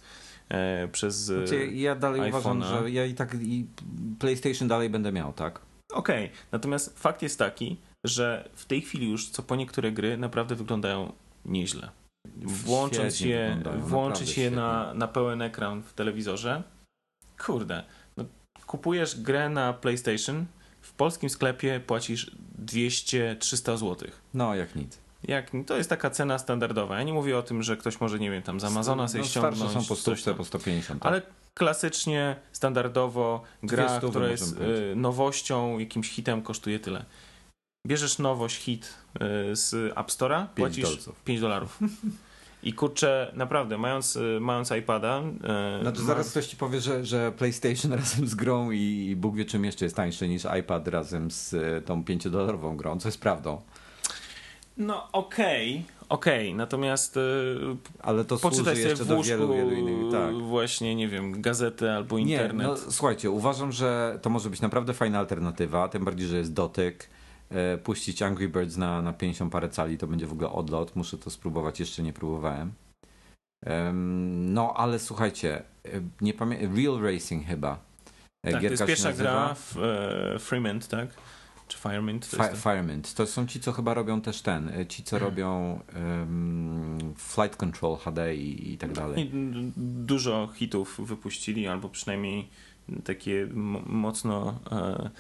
przez 0.92 1.30
e, 1.30 1.46
Znaczy, 1.46 1.66
ja 1.66 1.94
dalej 1.94 2.28
uważam, 2.28 2.61
iPhone'a. 2.61 2.83
że 2.83 2.90
ja 2.90 3.07
i 3.07 3.14
tak 3.14 3.35
i 3.42 3.66
PlayStation 4.18 4.68
dalej 4.68 4.90
będę 4.90 5.12
miał, 5.12 5.33
tak? 5.33 5.61
Okej, 5.92 6.30
natomiast 6.52 6.98
fakt 6.98 7.22
jest 7.22 7.38
taki, 7.38 7.76
że 8.04 8.48
w 8.54 8.64
tej 8.64 8.83
chwili 8.83 9.11
już 9.11 9.28
co 9.28 9.42
po 9.42 9.57
niektóre 9.57 9.92
gry 9.92 10.16
naprawdę 10.16 10.54
wyglądają 10.54 11.12
nieźle. 11.44 11.90
Włącząc 12.42 13.20
je, 13.20 13.62
włączyć 13.78 14.38
je 14.38 14.50
na, 14.50 14.94
na 14.94 15.09
pełen 15.09 15.42
ekran 15.42 15.83
w 15.83 15.92
telewizorze, 15.92 16.62
kurde, 17.38 17.85
no 18.16 18.24
kupujesz 18.66 19.20
grę 19.20 19.48
na 19.48 19.72
PlayStation, 19.72 20.46
w 20.80 20.92
polskim 20.92 21.30
sklepie 21.30 21.80
płacisz 21.80 22.37
200-300 22.66 23.76
zł. 23.76 24.09
No, 24.35 24.54
jak 24.54 24.74
nic. 24.74 24.98
Jak, 25.28 25.50
to 25.66 25.76
jest 25.76 25.90
taka 25.90 26.10
cena 26.10 26.38
standardowa. 26.38 26.96
Ja 26.96 27.02
nie 27.02 27.12
mówię 27.12 27.38
o 27.38 27.42
tym, 27.42 27.62
że 27.62 27.76
ktoś 27.76 28.00
może, 28.00 28.18
nie 28.18 28.30
wiem, 28.30 28.42
tam 28.42 28.60
z 28.60 28.64
Amazona 28.64 29.08
sobie 29.08 29.22
no, 29.22 29.28
ściągnąć. 29.28 29.72
Są 29.72 29.84
po 29.84 29.96
coś 29.96 30.20
100, 30.20 30.30
tam. 30.30 30.38
po 30.38 30.44
150. 30.44 31.02
Tak? 31.02 31.12
Ale 31.12 31.22
klasycznie, 31.54 32.37
standardowo 32.52 33.42
gra, 33.62 33.87
200 33.87 34.08
która 34.08 34.28
jest 34.28 34.56
y, 34.92 34.96
nowością, 34.96 35.78
jakimś 35.78 36.10
hitem 36.10 36.42
kosztuje 36.42 36.80
tyle. 36.80 37.04
Bierzesz 37.87 38.18
nowość, 38.18 38.56
hit 38.56 38.94
y, 39.14 39.56
z 39.56 39.92
App 39.98 40.08
Store'a, 40.08 40.46
płacisz 40.46 40.84
dolców. 40.84 41.22
5 41.24 41.40
dolarów. 41.40 41.78
I 42.62 42.72
kurczę, 42.72 43.32
naprawdę, 43.34 43.78
mając, 43.78 44.16
y, 44.16 44.38
mając 44.40 44.70
iPada... 44.70 45.22
y, 45.78 45.82
Znaczy 45.82 46.00
ma- 46.00 46.06
zaraz 46.06 46.30
ktoś 46.30 46.46
ci 46.46 46.56
powie, 46.56 46.80
że, 46.80 47.04
że 47.04 47.32
PlayStation 47.32 47.92
razem 48.00 48.26
z 48.26 48.34
grą 48.34 48.70
i, 48.70 49.08
i 49.10 49.16
Bóg 49.16 49.37
wie 49.37 49.44
czym 49.44 49.64
jeszcze 49.64 49.84
jest 49.84 49.96
tańszy 49.96 50.28
niż 50.28 50.46
iPad 50.60 50.88
razem 50.88 51.30
z 51.30 51.54
e, 51.54 51.80
tą 51.80 52.02
5-dolarową 52.02 52.76
grą, 52.76 53.00
co 53.00 53.08
jest 53.08 53.20
prawdą. 53.20 53.62
No 54.76 55.12
okej, 55.12 55.84
okej, 56.08 56.54
natomiast 56.54 57.16
y, 57.16 57.20
Ale 58.02 58.24
to 58.24 58.37
poczytaj 58.38 58.74
służy 58.74 58.88
jeszcze 58.88 59.04
w 59.04 59.08
do 59.08 59.22
wielu, 59.22 59.54
wielu 59.54 59.70
innych. 59.72 60.12
Tak. 60.12 60.34
właśnie, 60.34 60.94
nie 60.94 61.08
wiem, 61.08 61.42
gazetę 61.42 61.96
albo 61.96 62.18
Nie, 62.18 62.22
internet. 62.34 62.66
no 62.66 62.76
słuchajcie, 62.76 63.30
uważam, 63.30 63.72
że 63.72 64.18
to 64.22 64.30
może 64.30 64.50
być 64.50 64.60
naprawdę 64.60 64.94
fajna 64.94 65.18
alternatywa, 65.18 65.88
tym 65.88 66.04
bardziej, 66.04 66.28
że 66.28 66.37
jest 66.37 66.52
dotyk. 66.52 67.08
E, 67.50 67.78
Puścić 67.78 68.22
Angry 68.22 68.48
Birds 68.48 68.76
na, 68.76 69.02
na 69.02 69.12
50 69.12 69.52
parę 69.52 69.68
cali 69.68 69.98
to 69.98 70.06
będzie 70.06 70.26
w 70.26 70.32
ogóle 70.32 70.50
odlot. 70.50 70.96
Muszę 70.96 71.18
to 71.18 71.30
spróbować, 71.30 71.80
jeszcze 71.80 72.02
nie 72.02 72.12
próbowałem. 72.12 72.72
Em, 73.66 74.54
No, 74.54 74.74
ale 74.76 74.98
słuchajcie, 74.98 75.62
e, 75.84 75.88
nie 76.20 76.34
pamiętam, 76.34 76.76
Real 76.76 77.00
Racing 77.00 77.46
chyba. 77.46 77.78
E, 78.42 78.52
tak, 78.52 78.60
to 78.60 78.66
jest 78.66 78.72
gierka 78.72 78.87
pierwsza 78.87 79.08
nazywa. 79.08 79.30
gra 79.30 79.54
w 79.54 79.76
e, 79.78 80.38
Freemint, 80.38 80.88
tak? 80.88 81.08
Czy 81.68 81.79
Firemint? 81.79 82.31
To 82.31 82.37
Fi- 82.37 82.57
Firemint. 82.57 83.14
To 83.14 83.27
są 83.27 83.46
ci, 83.46 83.61
co 83.61 83.72
chyba 83.72 83.94
robią 83.94 84.20
też 84.20 84.42
ten. 84.42 84.68
e, 84.68 84.87
Ci, 84.87 85.03
co 85.03 85.18
robią 85.18 85.81
em, 85.94 87.14
Flight 87.16 87.57
Control 87.57 87.96
HD 87.96 88.37
i, 88.37 88.72
i 88.72 88.79
tak 88.79 88.92
dalej. 88.92 89.20
I 89.20 89.29
d- 89.29 89.72
dużo 89.77 90.48
hitów 90.55 91.00
wypuścili, 91.05 91.66
albo 91.68 91.88
przynajmniej 91.88 92.48
takie 93.05 93.48
mocno 93.87 94.55
e, 94.72 95.11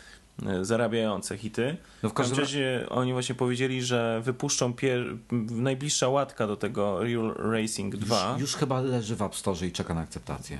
e, 0.46 0.64
zarabiające 0.64 1.38
hity. 1.38 1.76
No 2.02 2.08
w 2.08 2.12
każdym 2.12 2.38
razie 2.38 2.86
oni 2.90 3.12
właśnie 3.12 3.34
powiedzieli, 3.34 3.82
że 3.82 4.20
wypuszczą 4.24 4.72
pier- 4.72 5.16
najbliższa 5.50 6.08
łatka 6.08 6.46
do 6.46 6.56
tego 6.56 7.02
Real 7.04 7.34
Racing 7.38 7.96
2. 7.96 8.30
Już, 8.32 8.40
już 8.40 8.54
chyba 8.56 8.80
leży 8.80 9.16
w 9.16 9.22
App 9.22 9.34
Store 9.36 9.66
i 9.66 9.72
czeka 9.72 9.94
na 9.94 10.00
akceptację. 10.00 10.58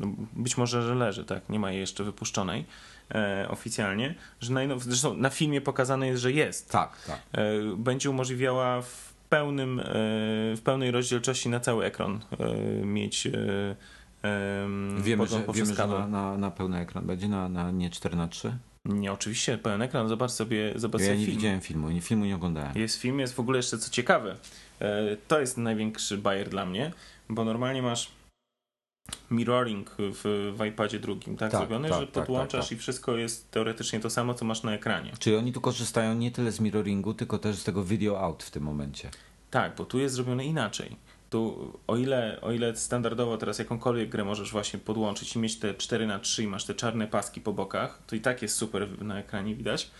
No, 0.00 0.06
być 0.32 0.56
może, 0.56 0.82
że 0.82 0.94
leży, 0.94 1.24
tak, 1.24 1.48
nie 1.48 1.58
ma 1.58 1.70
jej 1.70 1.80
jeszcze 1.80 2.04
wypuszczonej 2.04 2.64
e, 3.14 3.46
oficjalnie, 3.48 4.14
że 4.40 4.52
najnow... 4.52 4.82
zresztą 4.82 5.14
na 5.16 5.30
filmie 5.30 5.60
pokazane 5.60 6.06
jest, 6.06 6.22
że 6.22 6.32
jest. 6.32 6.70
Tak, 6.70 7.02
tak. 7.06 7.20
E, 7.32 7.42
będzie 7.76 8.10
umożliwiała 8.10 8.82
w 8.82 9.14
pełnym, 9.28 9.80
e, 9.80 9.84
w 10.56 10.60
pełnej 10.64 10.90
rozdzielczości 10.90 11.48
na 11.48 11.60
cały 11.60 11.84
ekran 11.84 12.20
e, 12.40 12.86
mieć 12.86 13.26
e, 13.26 13.30
em, 14.22 15.02
Wiemy, 15.02 15.26
że, 15.26 15.44
wiemy, 15.54 15.74
że 15.74 15.86
na, 15.86 16.06
na, 16.06 16.38
na 16.38 16.50
pełny 16.50 16.78
ekran 16.80 17.06
będzie, 17.06 17.28
na, 17.28 17.48
na 17.48 17.70
nie 17.70 17.90
4 17.90 18.16
na 18.16 18.28
3 18.28 18.56
Nie, 18.84 19.12
oczywiście, 19.12 19.58
pełen 19.58 19.82
ekran, 19.82 20.08
zobacz 20.08 20.30
sobie, 20.30 20.72
zobacz 20.76 21.00
Ja 21.00 21.06
sobie 21.06 21.18
nie 21.18 21.26
film. 21.26 21.36
widziałem 21.38 21.60
filmu, 21.60 21.90
nie, 21.90 22.00
filmu 22.00 22.24
nie 22.24 22.34
oglądałem. 22.36 22.72
Jest 22.78 23.00
film, 23.00 23.20
jest 23.20 23.34
w 23.34 23.40
ogóle 23.40 23.56
jeszcze 23.56 23.78
co 23.78 23.90
ciekawe. 23.90 24.36
e, 24.80 25.16
To 25.28 25.40
jest 25.40 25.56
największy 25.58 26.18
bajer 26.18 26.48
dla 26.48 26.66
mnie, 26.66 26.92
bo 27.28 27.44
normalnie 27.44 27.82
masz 27.82 28.10
mirroring 29.30 29.90
w, 29.98 30.52
w 30.58 30.64
iPadzie 30.64 31.00
drugim, 31.00 31.36
tak, 31.36 31.50
Tak, 31.50 31.60
zrobiony, 31.60 31.88
tak, 31.88 32.00
że 32.00 32.06
tak, 32.06 32.14
podłączasz 32.14 32.60
tak, 32.60 32.68
tak. 32.68 32.78
i 32.78 32.80
wszystko 32.80 33.16
jest 33.16 33.50
teoretycznie 33.50 34.00
to 34.00 34.10
samo, 34.10 34.34
co 34.34 34.44
masz 34.44 34.62
na 34.62 34.74
ekranie. 34.74 35.12
Czyli 35.18 35.36
oni 35.36 35.52
tu 35.52 35.60
korzystają 35.60 36.14
nie 36.14 36.30
tyle 36.30 36.52
z 36.52 36.60
mirroringu, 36.60 37.14
tylko 37.14 37.38
też 37.38 37.56
z 37.56 37.64
tego 37.64 37.84
video 37.84 38.20
out 38.20 38.42
w 38.42 38.50
tym 38.50 38.62
momencie. 38.62 39.10
Tak, 39.50 39.76
bo 39.76 39.84
tu 39.84 39.98
jest 39.98 40.14
zrobione 40.14 40.44
inaczej. 40.44 40.96
Tu, 41.30 41.72
o 41.86 41.96
ile, 41.96 42.38
o 42.40 42.52
ile 42.52 42.76
standardowo 42.76 43.36
teraz 43.36 43.58
jakąkolwiek 43.58 44.08
grę 44.08 44.24
możesz 44.24 44.52
właśnie 44.52 44.78
podłączyć 44.78 45.36
i 45.36 45.38
mieć 45.38 45.58
te 45.58 45.74
4 45.74 46.06
na 46.06 46.18
3 46.18 46.42
i 46.42 46.46
masz 46.46 46.64
te 46.64 46.74
czarne 46.74 47.06
paski 47.06 47.40
po 47.40 47.52
bokach, 47.52 48.02
to 48.06 48.16
i 48.16 48.20
tak 48.20 48.42
jest 48.42 48.56
super 48.56 49.02
na 49.02 49.18
ekranie 49.18 49.54
widać. 49.54 49.90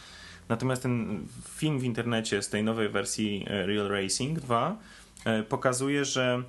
Natomiast 0.49 0.83
ten 0.83 1.27
film 1.49 1.79
w 1.79 1.85
internecie 1.85 2.43
z 2.43 2.49
tej 2.49 2.65
nowej 2.65 2.89
wersji 2.89 3.45
e, 3.49 3.67
Real 3.67 3.89
Racing 3.89 4.41
2 4.41 4.77
e, 5.25 5.43
pokazuje, 5.43 6.05
że 6.05 6.43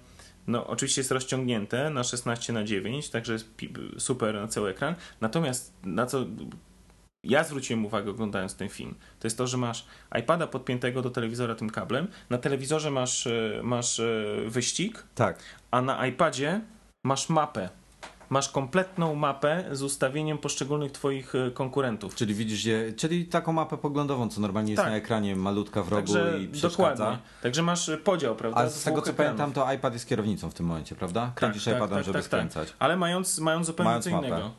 no, 0.47 0.67
oczywiście 0.67 1.01
jest 1.01 1.11
rozciągnięte 1.11 1.89
na 1.89 2.03
16 2.03 2.53
na 2.53 2.63
9, 2.63 3.09
także 3.09 3.33
jest 3.33 3.49
super 3.97 4.35
na 4.35 4.47
cały 4.47 4.69
ekran. 4.69 4.95
Natomiast 5.21 5.73
na 5.83 6.05
co 6.05 6.25
ja 7.23 7.43
zwróciłem 7.43 7.85
uwagę 7.85 8.11
oglądając 8.11 8.55
ten 8.55 8.69
film, 8.69 8.95
to 9.19 9.27
jest 9.27 9.37
to, 9.37 9.47
że 9.47 9.57
masz 9.57 9.85
iPada 10.19 10.47
podpiętego 10.47 11.01
do 11.01 11.09
telewizora 11.09 11.55
tym 11.55 11.69
kablem, 11.69 12.07
na 12.29 12.37
telewizorze 12.37 12.91
masz, 12.91 13.27
e, 13.27 13.61
masz 13.63 13.99
e, 13.99 14.25
wyścig, 14.45 15.03
Tak. 15.15 15.39
a 15.71 15.81
na 15.81 16.07
iPadzie 16.07 16.61
masz 17.05 17.29
mapę. 17.29 17.69
Masz 18.29 18.49
kompletną 18.49 19.15
mapę 19.15 19.63
z 19.71 19.81
ustawieniem 19.81 20.37
poszczególnych 20.37 20.91
twoich 20.91 21.35
e, 21.35 21.51
konkurentów. 21.51 22.15
Czyli 22.15 22.33
widzisz, 22.33 22.65
je, 22.65 22.93
czyli 22.93 23.25
taką 23.25 23.53
mapę 23.53 23.77
poglądową, 23.77 24.29
co 24.29 24.41
normalnie 24.41 24.71
jest 24.71 24.83
Tak. 24.83 24.91
na 24.91 24.97
ekranie, 24.97 25.35
malutka 25.35 25.83
w 25.83 25.89
rogu 25.89 26.13
Także 26.13 26.39
i 26.39 26.47
przeszkadza. 26.47 26.93
dokładnie. 26.93 27.17
Także 27.43 27.61
masz 27.63 27.89
e, 27.89 27.97
podział, 27.97 28.35
prawda? 28.35 28.61
A 28.61 28.69
z 28.69 28.75
z 28.75 28.83
tego 28.83 29.01
co 29.01 29.11
ekranów. 29.11 29.17
pamiętam, 29.37 29.53
to 29.63 29.73
iPad 29.73 29.93
jest 29.93 30.07
kierownicą 30.07 30.49
w 30.49 30.53
tym 30.53 30.65
momencie, 30.65 30.95
prawda? 30.95 31.31
Kręcisz 31.35 31.63
tak, 31.65 31.75
iPadem, 31.75 31.97
tak, 31.97 32.05
żeby 32.05 32.13
tak, 32.19 32.27
tak. 32.27 32.39
skręcać. 32.39 32.73
Ale 32.79 32.97
mając, 32.97 33.39
mając 33.39 33.67
zupełnie 33.67 33.87
Mając 33.89 34.05
co 34.05 34.11
mapę. 34.11 34.27
innego. 34.27 34.51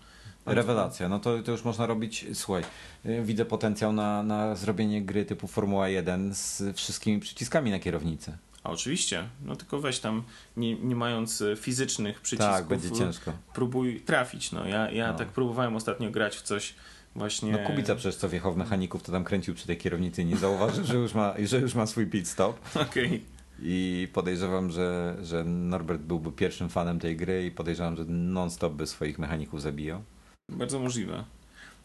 Rewelacja, 0.46 1.08
no 1.08 1.18
to, 1.18 1.42
to 1.42 1.50
już 1.50 1.64
można 1.64 1.86
robić, 1.86 2.26
słuchaj, 2.34 2.62
y, 3.06 3.22
widzę 3.22 3.44
potencjał 3.44 3.92
na, 3.92 4.22
na 4.22 4.54
zrobienie 4.54 5.02
gry 5.02 5.24
typu 5.24 5.46
Formuła 5.46 5.88
1 5.88 6.34
z 6.34 6.62
wszystkimi 6.76 7.20
przyciskami 7.20 7.70
na 7.70 7.78
kierownicy. 7.78 8.36
A 8.68 8.70
oczywiście, 8.70 9.28
no 9.44 9.56
tylko 9.56 9.80
weź 9.80 9.98
tam, 10.00 10.22
nie, 10.56 10.74
nie 10.74 10.96
mając 10.96 11.42
e, 11.42 11.56
fizycznych 11.56 12.20
przycisków, 12.20 12.54
tak, 12.54 12.66
będzie 12.66 12.90
ciężko. 12.90 13.32
próbuj 13.54 14.00
trafić. 14.00 14.52
No. 14.52 14.66
Ja, 14.66 14.90
ja 14.90 15.12
No. 15.12 15.18
tak 15.18 15.28
próbowałem 15.28 15.76
ostatnio 15.76 16.10
grać 16.10 16.36
w 16.36 16.42
coś 16.42 16.74
właśnie... 17.14 17.52
No 17.52 17.58
Kubica 17.58 17.94
przecież 17.94 18.16
co 18.16 18.28
wjechał 18.28 18.52
w 18.52 18.56
mechaników, 18.56 19.02
to 19.02 19.12
tam 19.12 19.24
kręcił 19.24 19.54
przy 19.54 19.66
tej 19.66 19.76
kierownicy 19.76 20.22
i 20.22 20.24
nie 20.24 20.36
zauważył, 20.36 20.84
że 20.84 20.94
już 20.94 21.14
ma, 21.14 21.34
że 21.44 21.58
już 21.60 21.74
ma 21.74 21.86
swój 21.86 22.06
pit 22.06 22.28
stop. 22.28 22.58
Okej. 22.90 23.22
I 23.62 24.08
podejrzewam, 24.12 24.70
że, 24.70 25.16
że 25.22 25.44
Norbert 25.44 26.02
byłby 26.02 26.32
pierwszym 26.32 26.68
fanem 26.68 26.98
tej 27.00 27.16
gry 27.16 27.46
i 27.46 27.50
podejrzewam, 27.50 27.96
że 27.96 28.04
non-stop 28.04 28.72
by 28.72 28.86
swoich 28.86 29.18
mechaników 29.18 29.62
zabijał. 29.62 30.02
Bardzo 30.48 30.78
możliwe. 30.78 31.24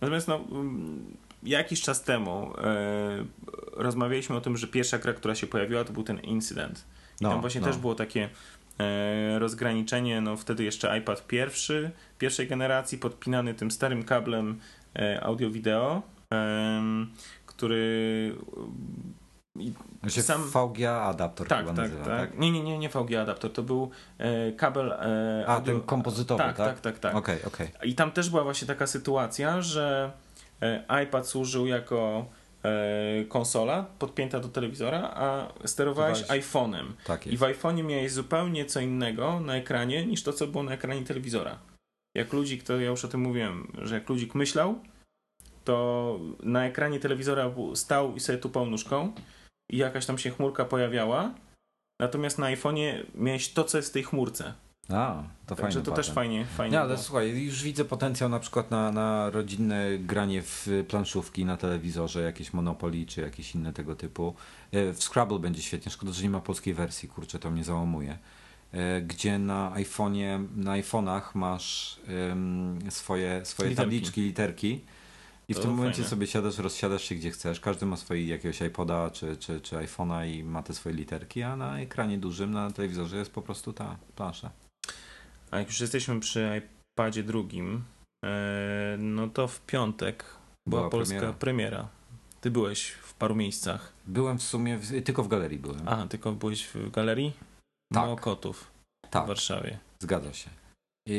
Natomiast 0.02 0.28
no, 0.28 0.36
mm, 0.52 1.18
jakiś 1.46 1.82
czas 1.82 2.04
temu 2.04 2.54
e, 2.58 3.26
rozmawialiśmy 3.72 4.36
o 4.36 4.42
tym, 4.42 4.58
że 4.58 4.68
pierwsza 4.68 4.98
gra, 4.98 5.14
która 5.14 5.36
się 5.36 5.48
pojawiła, 5.48 5.84
to 5.84 5.94
był 5.94 6.04
ten 6.04 6.20
incydent. 6.20 6.86
I 7.22 7.24
No, 7.24 7.30
tam 7.30 7.42
właśnie 7.42 7.62
no. 7.62 7.68
też 7.68 7.78
było 7.78 7.96
takie 7.96 8.30
e, 8.80 9.40
rozgraniczenie, 9.40 10.22
no 10.22 10.38
wtedy 10.38 10.64
jeszcze 10.64 10.98
iPad 10.98 11.28
pierwszy, 11.28 11.92
pierwszej 12.18 12.48
generacji, 12.48 12.98
podpinany 12.98 13.54
tym 13.54 13.72
starym 13.72 14.04
kablem 14.04 14.60
e, 14.96 15.24
audio-wideo, 15.24 16.02
em, 16.30 17.12
który 17.46 18.36
się 20.08 20.22
sam- 20.22 20.44
VGA 20.50 21.02
adaptor 21.02 21.48
tak, 21.48 21.60
chyba 21.60 21.74
tak, 21.74 21.78
nazywa, 21.78 22.06
tak, 22.06 22.30
tak? 22.30 22.40
Nie, 22.40 22.52
nie, 22.52 22.64
nie, 22.64 22.78
nie 22.78 22.90
VGA 22.90 23.22
adapter, 23.22 23.52
to 23.52 23.64
był 23.64 23.92
e, 24.18 24.52
kabel 24.52 24.92
e, 24.92 25.44
A, 25.48 25.56
audio... 25.56 25.74
ten 25.74 25.82
kompozytowy, 25.82 26.44
tak, 26.44 26.58
tak? 26.58 26.68
tak, 26.68 26.82
tak, 26.82 27.00
tak. 27.00 27.16
Okej, 27.16 27.44
okej. 27.46 27.68
I 27.84 27.96
tam 27.96 28.12
też 28.12 28.30
była 28.30 28.44
właśnie 28.44 28.68
taka 28.68 28.88
sytuacja, 28.88 29.62
że 29.62 30.12
e, 30.14 30.33
iPad 31.04 31.28
służył 31.28 31.68
jako 31.68 32.26
e, 32.64 33.26
konsola 33.26 33.86
podpięta 34.00 34.40
do 34.40 34.48
telewizora, 34.48 35.12
a 35.16 35.54
sterowałeś 35.66 36.24
iPhone'em. 36.24 36.86
Tak 37.06 37.28
I 37.28 37.38
w 37.38 37.42
iPhone'ie 37.42 37.84
miałeś 37.84 38.12
zupełnie 38.12 38.66
co 38.66 38.80
innego 38.80 39.40
na 39.40 39.56
ekranie 39.56 40.06
niż 40.06 40.24
to, 40.24 40.34
co 40.34 40.48
było 40.48 40.64
na 40.64 40.72
ekranie 40.72 41.04
telewizora. 41.04 41.60
Jak 42.16 42.34
ludzik, 42.34 42.64
to 42.64 42.80
ja 42.80 42.90
już 42.90 43.06
o 43.06 43.08
tym 43.08 43.22
mówiłem, 43.22 43.72
że 43.82 43.96
jak 43.96 44.10
ludzik 44.10 44.36
myślał, 44.36 44.80
to 45.64 46.20
na 46.44 46.66
ekranie 46.66 47.00
telewizora 47.00 47.52
stał 47.76 48.16
i 48.16 48.20
sobie 48.20 48.38
tupał 48.38 48.66
nóżką 48.66 49.14
i 49.72 49.78
jakaś 49.78 50.06
tam 50.06 50.18
się 50.18 50.30
chmurka 50.30 50.66
pojawiała, 50.66 51.34
natomiast 52.02 52.40
na 52.40 52.56
iPhone'ie 52.56 53.04
miałeś 53.16 53.54
to, 53.54 53.64
co 53.64 53.78
jest 53.78 53.90
w 53.90 53.94
tej 53.94 54.04
chmurce. 54.04 54.54
A, 54.90 55.24
to 55.46 55.56
Także 55.56 55.72
fajne 55.74 55.86
to 55.86 55.92
też 55.92 56.12
fajnie, 56.12 56.46
fajnie 56.46 56.72
Nie, 56.72 56.80
ale 56.80 56.94
było. 56.94 57.04
słuchaj, 57.04 57.44
już 57.44 57.64
widzę 57.64 57.86
potencjał 57.86 58.30
na 58.30 58.40
przykład 58.40 58.72
na, 58.72 58.92
na 58.92 59.30
rodzinne 59.30 59.98
granie 60.00 60.42
w 60.42 60.68
planszówki 60.88 61.46
na 61.46 61.58
telewizorze, 61.58 62.22
jakieś 62.22 62.54
Monopoly 62.54 63.06
czy 63.06 63.22
jakieś 63.22 63.56
inne 63.56 63.74
tego 63.74 63.96
typu. 63.96 64.34
E, 64.72 64.94
W 64.94 65.04
Scrabble 65.04 65.40
będzie 65.40 65.62
świetnie, 65.62 65.92
szkoda, 65.92 66.12
że 66.12 66.24
nie 66.24 66.30
ma 66.30 66.40
polskiej 66.40 66.74
wersji, 66.74 67.10
kurczę, 67.10 67.40
to 67.40 67.52
mnie 67.52 67.64
załamuje. 67.64 68.18
E, 68.74 69.02
Gdzie 69.02 69.40
na 69.40 69.72
iPhone'ie, 69.76 70.46
na 70.56 70.72
iPhone'ach 70.72 71.22
masz 71.34 72.00
em, 72.32 72.80
swoje, 72.92 73.46
swoje 73.46 73.70
Literki. 73.70 73.86
tabliczki, 73.92 74.22
literki 74.22 74.82
i 75.50 75.54
w 75.54 75.58
To 75.58 75.62
tym 75.64 75.72
momencie 75.72 75.96
fajne. 75.96 76.10
sobie 76.10 76.28
siadasz, 76.28 76.58
rozsiadasz 76.58 77.04
się 77.04 77.16
gdzie 77.16 77.32
chcesz. 77.32 77.60
Każdy 77.60 77.86
ma 77.86 77.98
swoje 77.98 78.28
jakiegoś 78.28 78.62
iPoda 78.62 79.10
czy, 79.10 79.38
czy, 79.38 79.62
czy 79.62 79.76
iPhone'a 79.76 80.28
i 80.28 80.44
ma 80.44 80.64
te 80.64 80.74
swoje 80.74 80.96
literki, 80.96 81.44
a 81.44 81.56
na 81.56 81.80
ekranie 81.80 82.18
dużym, 82.18 82.52
na 82.52 82.72
telewizorze 82.72 83.18
jest 83.18 83.32
po 83.32 83.42
prostu 83.42 83.74
ta 83.74 83.96
plansza. 84.16 84.50
A 85.54 85.60
jak 85.60 85.68
już 85.68 85.80
jesteśmy 85.80 86.20
przy 86.20 86.62
iPadzie 86.98 87.24
drugim, 87.24 87.84
E, 88.26 88.96
no 89.00 89.28
to 89.28 89.48
w 89.48 89.62
piątek 89.62 90.26
była, 90.68 90.82
Była 90.82 90.90
polska 90.92 91.16
premiera. 91.16 91.34
premiera. 91.40 91.88
Ty 92.42 92.52
byłeś 92.52 92.88
w 92.90 93.14
paru 93.14 93.36
miejscach. 93.36 93.94
Byłem 94.08 94.38
w 94.38 94.44
sumie, 94.44 94.78
w, 94.78 95.04
tylko 95.04 95.24
w 95.24 95.28
galerii 95.28 95.60
byłem. 95.60 95.88
A, 95.88 96.08
tylko 96.08 96.32
byłeś 96.32 96.68
w 96.68 96.92
galerii? 96.92 97.34
Tak. 97.94 98.06
Mokotów 98.06 98.72
w 99.06 99.10
tak, 99.10 99.28
Warszawie. 99.28 99.80
zgadza 100.00 100.34
się. 100.34 100.50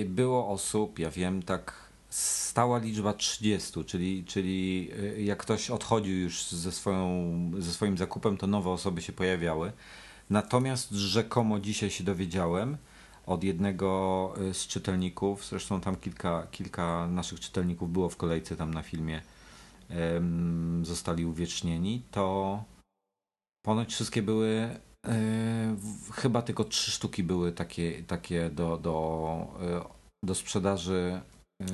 Było 0.07 0.49
osób, 0.49 0.99
ja 0.99 1.11
wiem, 1.11 1.43
tak 1.43 1.75
stała 2.09 2.79
liczba 2.79 3.13
30, 3.13 3.85
czyli, 3.85 4.25
czyli 4.25 4.91
y, 5.19 5.23
jak 5.23 5.39
ktoś 5.39 5.71
odchodził 5.71 6.19
już 6.19 6.51
ze, 6.51 6.73
swoją, 6.73 7.31
ze 7.59 7.73
swoim 7.73 7.99
zakupem, 7.99 8.37
to 8.37 8.47
nowe 8.47 8.71
osoby 8.71 9.03
się 9.03 9.13
pojawiały. 9.13 9.73
Natomiast 10.31 10.91
rzekomo 10.91 11.61
dzisiaj 11.61 11.91
się 11.91 12.05
dowiedziałem 12.05 12.77
od 13.27 13.45
jednego 13.45 14.35
y, 14.51 14.55
z 14.55 14.67
czytelników, 14.67 15.47
zresztą 15.47 15.81
tam 15.81 15.97
kilka, 15.97 16.47
kilka 16.51 17.07
naszych 17.07 17.41
czytelników 17.41 17.93
było 17.93 18.09
w 18.09 18.17
kolejce 18.17 18.57
tam 18.57 18.75
na 18.75 18.83
filmie, 18.83 19.23
zostali 20.83 21.27
uwiecznieni, 21.27 22.03
to 22.11 22.65
ponoć 23.67 23.93
wszystkie 23.95 24.23
były 24.23 24.69
w- 25.77 26.11
chyba 26.13 26.43
tylko 26.43 26.65
trzy 26.65 26.91
sztuki 26.91 27.23
były 27.23 27.53
takie, 27.53 28.03
takie 28.03 28.51
do, 28.51 28.77
do, 28.77 29.47
e, 29.63 29.85
do 30.25 30.35
sprzedaży. 30.35 31.21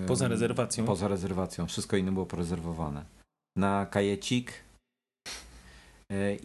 Poza 0.07 0.29
rezerwacją. 0.29 0.85
Poza 0.85 1.09
rezerwacją. 1.09 1.67
Wszystko 1.67 1.97
inne 1.97 2.13
było 2.13 2.27
porezerwowane. 2.27 3.05
Na 3.59 3.87
kajecik 3.87 4.53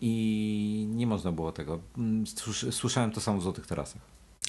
i 0.01 0.87
nie 0.89 1.07
można 1.07 1.31
było 1.31 1.51
tego. 1.51 1.79
Mm, 1.97 2.23
słysz- 2.27 2.71
Słyszałem 2.71 3.11
to 3.11 3.21
samo 3.21 3.39
w 3.39 3.43
Złotych 3.43 3.67
Tarasach. 3.67 4.01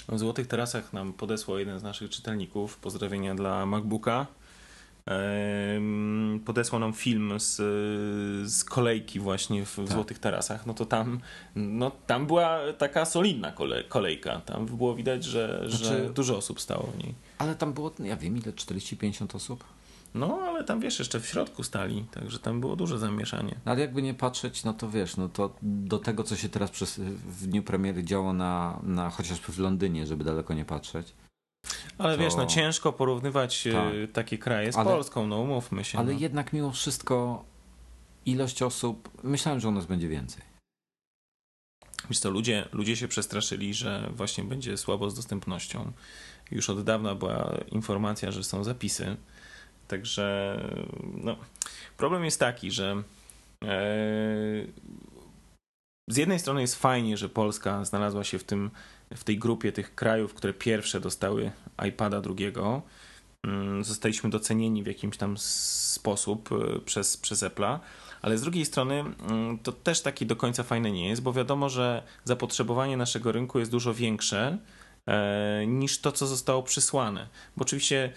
W 0.09 0.19
Złotych 0.19 0.47
Tarasach 0.47 0.93
nam 0.93 1.13
podesłał 1.13 1.59
jeden 1.59 1.79
z 1.79 1.83
naszych 1.83 2.11
czytelników. 2.11 2.77
Pozdrowienia 2.77 3.35
dla 3.35 3.67
MacBooka. 3.67 4.27
Podesłał 6.45 6.81
nam 6.81 6.93
film 6.93 7.33
z, 7.41 7.55
z 8.51 8.65
kolejki 8.65 9.21
właśnie 9.21 9.65
w, 9.67 9.77
Tak. 9.77 9.89
Złotych 9.89 10.19
Tarasach. 10.19 10.67
No 10.67 10.75
to 10.75 10.87
tam, 10.87 11.21
no, 11.57 11.91
tam 12.07 12.27
była 12.27 12.59
taka 12.79 13.05
solidna 13.05 13.53
kole, 13.53 13.85
kolejka. 13.85 14.41
Tam 14.41 14.67
było 14.67 14.95
widać, 14.95 15.25
że, 15.25 15.63
że 15.67 15.77
Znaczy- 15.79 16.11
dużo 16.15 16.37
osób 16.37 16.61
stało 16.61 16.87
w 16.87 16.99
niej. 17.05 17.15
Ale 17.39 17.55
tam 17.55 17.73
było, 17.73 17.93
ja 18.05 18.17
wiem 18.17 18.37
ile, 18.37 18.53
40-50 18.53 19.37
osób? 19.37 19.65
No, 20.17 20.39
ale 20.43 20.65
tam 20.65 20.81
wiesz, 20.81 20.99
jeszcze 20.99 21.21
w 21.21 21.27
środku 21.27 21.63
stali, 21.63 22.05
także 22.11 22.39
tam 22.39 22.61
było 22.61 22.77
duże 22.77 22.99
zamieszanie. 22.99 23.55
No, 23.67 23.73
ale 23.73 23.81
jakby 23.81 24.03
nie 24.03 24.15
patrzeć, 24.15 24.65
no 24.65 24.75
to 24.75 24.91
wiesz, 24.91 25.17
no 25.17 25.29
to 25.29 25.55
do 25.63 25.99
tego, 25.99 26.25
co 26.25 26.37
się 26.37 26.49
teraz 26.49 26.71
przez, 26.71 26.99
w 27.01 27.47
dniu 27.47 27.63
premiery 27.63 28.05
działo 28.05 28.33
na, 28.33 28.81
na 28.83 29.11
chociażby 29.11 29.53
w 29.53 29.59
Londynie, 29.59 30.07
żeby 30.07 30.25
daleko 30.25 30.55
nie 30.55 30.65
patrzeć. 30.65 31.13
Ale 31.99 32.17
To- 32.17 32.23
wiesz, 32.23 32.37
no 32.37 32.47
ciężko 32.47 32.93
porównywać 32.93 33.67
e, 33.67 33.73
Tak. 33.73 34.13
takie 34.13 34.39
kraje 34.39 34.73
z 34.73 34.77
Ale- 34.77 34.91
Polską, 34.91 35.27
no 35.27 35.39
umówmy 35.41 35.85
się. 35.85 35.99
Ale 35.99 36.13
no. 36.13 36.19
jednak 36.21 36.53
mimo 36.53 36.73
wszystko 36.73 37.45
ilość 38.27 38.63
osób, 38.63 39.11
myślałem, 39.23 39.61
że 39.61 39.69
u 39.69 39.73
nas 39.73 39.87
będzie 39.87 40.09
więcej. 40.09 40.43
Wiesz 42.11 42.19
co, 42.19 42.31
ludzie, 42.31 42.69
ludzie 42.73 42.97
się 42.97 43.09
przestraszyli, 43.09 43.75
że 43.75 44.11
właśnie 44.15 44.45
będzie 44.45 44.77
słabo 44.77 45.11
z 45.11 45.15
dostępnością. 45.15 45.93
Już 46.51 46.71
od 46.71 46.83
dawna 46.85 47.15
była 47.15 47.55
informacja, 47.73 48.31
że 48.33 48.45
są 48.45 48.65
zapisy. 48.65 49.17
Także 49.89 50.57
no, 51.15 51.37
problem 51.97 52.25
jest 52.25 52.41
taki, 52.41 52.71
że 52.71 53.03
e, 53.65 53.77
z 56.11 56.17
jednej 56.17 56.39
strony 56.39 56.61
jest 56.61 56.77
fajnie, 56.77 57.17
że 57.17 57.29
Polska 57.29 57.85
znalazła 57.85 58.25
się 58.25 58.39
w, 58.39 58.45
tym, 58.45 58.71
w 59.15 59.25
tej 59.25 59.39
grupie 59.39 59.73
tych 59.73 59.95
krajów, 59.95 60.35
które 60.35 60.53
pierwsze 60.53 61.01
dostały 61.01 61.51
iPada 61.89 62.21
drugiego. 62.21 62.83
Mm, 63.47 63.85
Zostaliśmy 63.85 64.31
docenieni 64.31 64.83
w 64.83 64.87
jakimś 64.87 65.17
tam 65.17 65.39
sposób 65.39 66.51
e, 66.53 66.81
przez, 66.81 67.17
przez 67.17 67.43
Apple'a. 67.43 67.79
Ale 68.23 68.39
z 68.39 68.43
drugiej 68.43 68.65
strony 68.65 69.05
mm, 69.29 69.59
to 69.59 69.73
też 69.73 70.01
taki 70.01 70.27
do 70.27 70.37
końca 70.37 70.63
fajne 70.63 70.93
nie 70.93 71.09
jest, 71.09 71.23
bo 71.23 71.33
wiadomo, 71.33 71.69
że 71.69 72.03
zapotrzebowanie 72.25 72.97
naszego 72.97 73.33
rynku 73.33 73.59
jest 73.59 73.71
dużo 73.71 73.95
większe 73.95 74.59
e, 75.07 75.67
niż 75.67 75.99
to, 75.99 76.13
co 76.13 76.27
zostało 76.27 76.63
przysłane. 76.63 77.29
Bo 77.57 77.63
oczywiście 77.63 78.13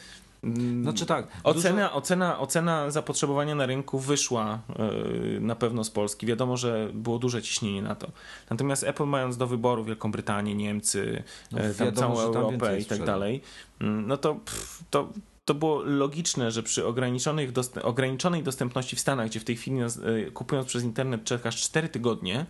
Znaczy 0.82 1.06
tak, 1.06 1.28
Ocena, 1.44 1.94
ocena, 1.94 2.40
ocena 2.40 2.92
zapotrzebowania 2.92 3.56
na 3.56 3.66
rynku 3.66 4.00
wyszła 4.00 4.60
e, 4.70 5.40
na 5.40 5.56
pewno 5.56 5.84
z 5.84 5.90
Polski. 5.90 6.26
Wiadomo, 6.26 6.58
że 6.58 6.90
było 6.94 7.20
duże 7.20 7.42
ciśnienie 7.42 7.82
na 7.82 7.96
to. 7.96 8.08
Natomiast 8.50 8.84
Apple 8.84 9.06
mając 9.06 9.38
do 9.38 9.48
wyboru 9.48 9.84
Wielką 9.84 10.12
Brytanię, 10.12 10.56
Niemcy, 10.56 11.24
No 11.52 11.60
e, 11.60 11.74
tam 11.74 11.86
wiadomo, 11.86 12.16
całą 12.16 12.34
tam 12.34 12.44
Europę 12.44 12.80
i 12.80 12.86
tak 12.86 13.06
dalej, 13.06 13.42
mm, 13.82 14.08
no 14.08 14.18
to, 14.18 14.36
pff, 14.36 14.84
to 14.90 15.10
to 15.46 15.54
było 15.54 15.84
logiczne, 15.84 16.52
że 16.52 16.64
przy 16.64 16.86
ograniczonych 16.86 17.52
dost 17.52 17.78
ograniczonej 17.78 18.44
dostępności 18.44 18.96
w 18.96 19.00
Stanach, 19.00 19.28
gdzie 19.28 19.40
w 19.40 19.44
tej 19.44 19.56
chwili 19.56 19.78
nas, 19.78 20.00
e, 20.28 20.32
kupując 20.32 20.68
przez 20.68 20.84
internet 20.84 21.24
czekasz 21.24 21.62
4 21.62 21.90
tygodnie, 21.90 22.34
mm, 22.34 22.46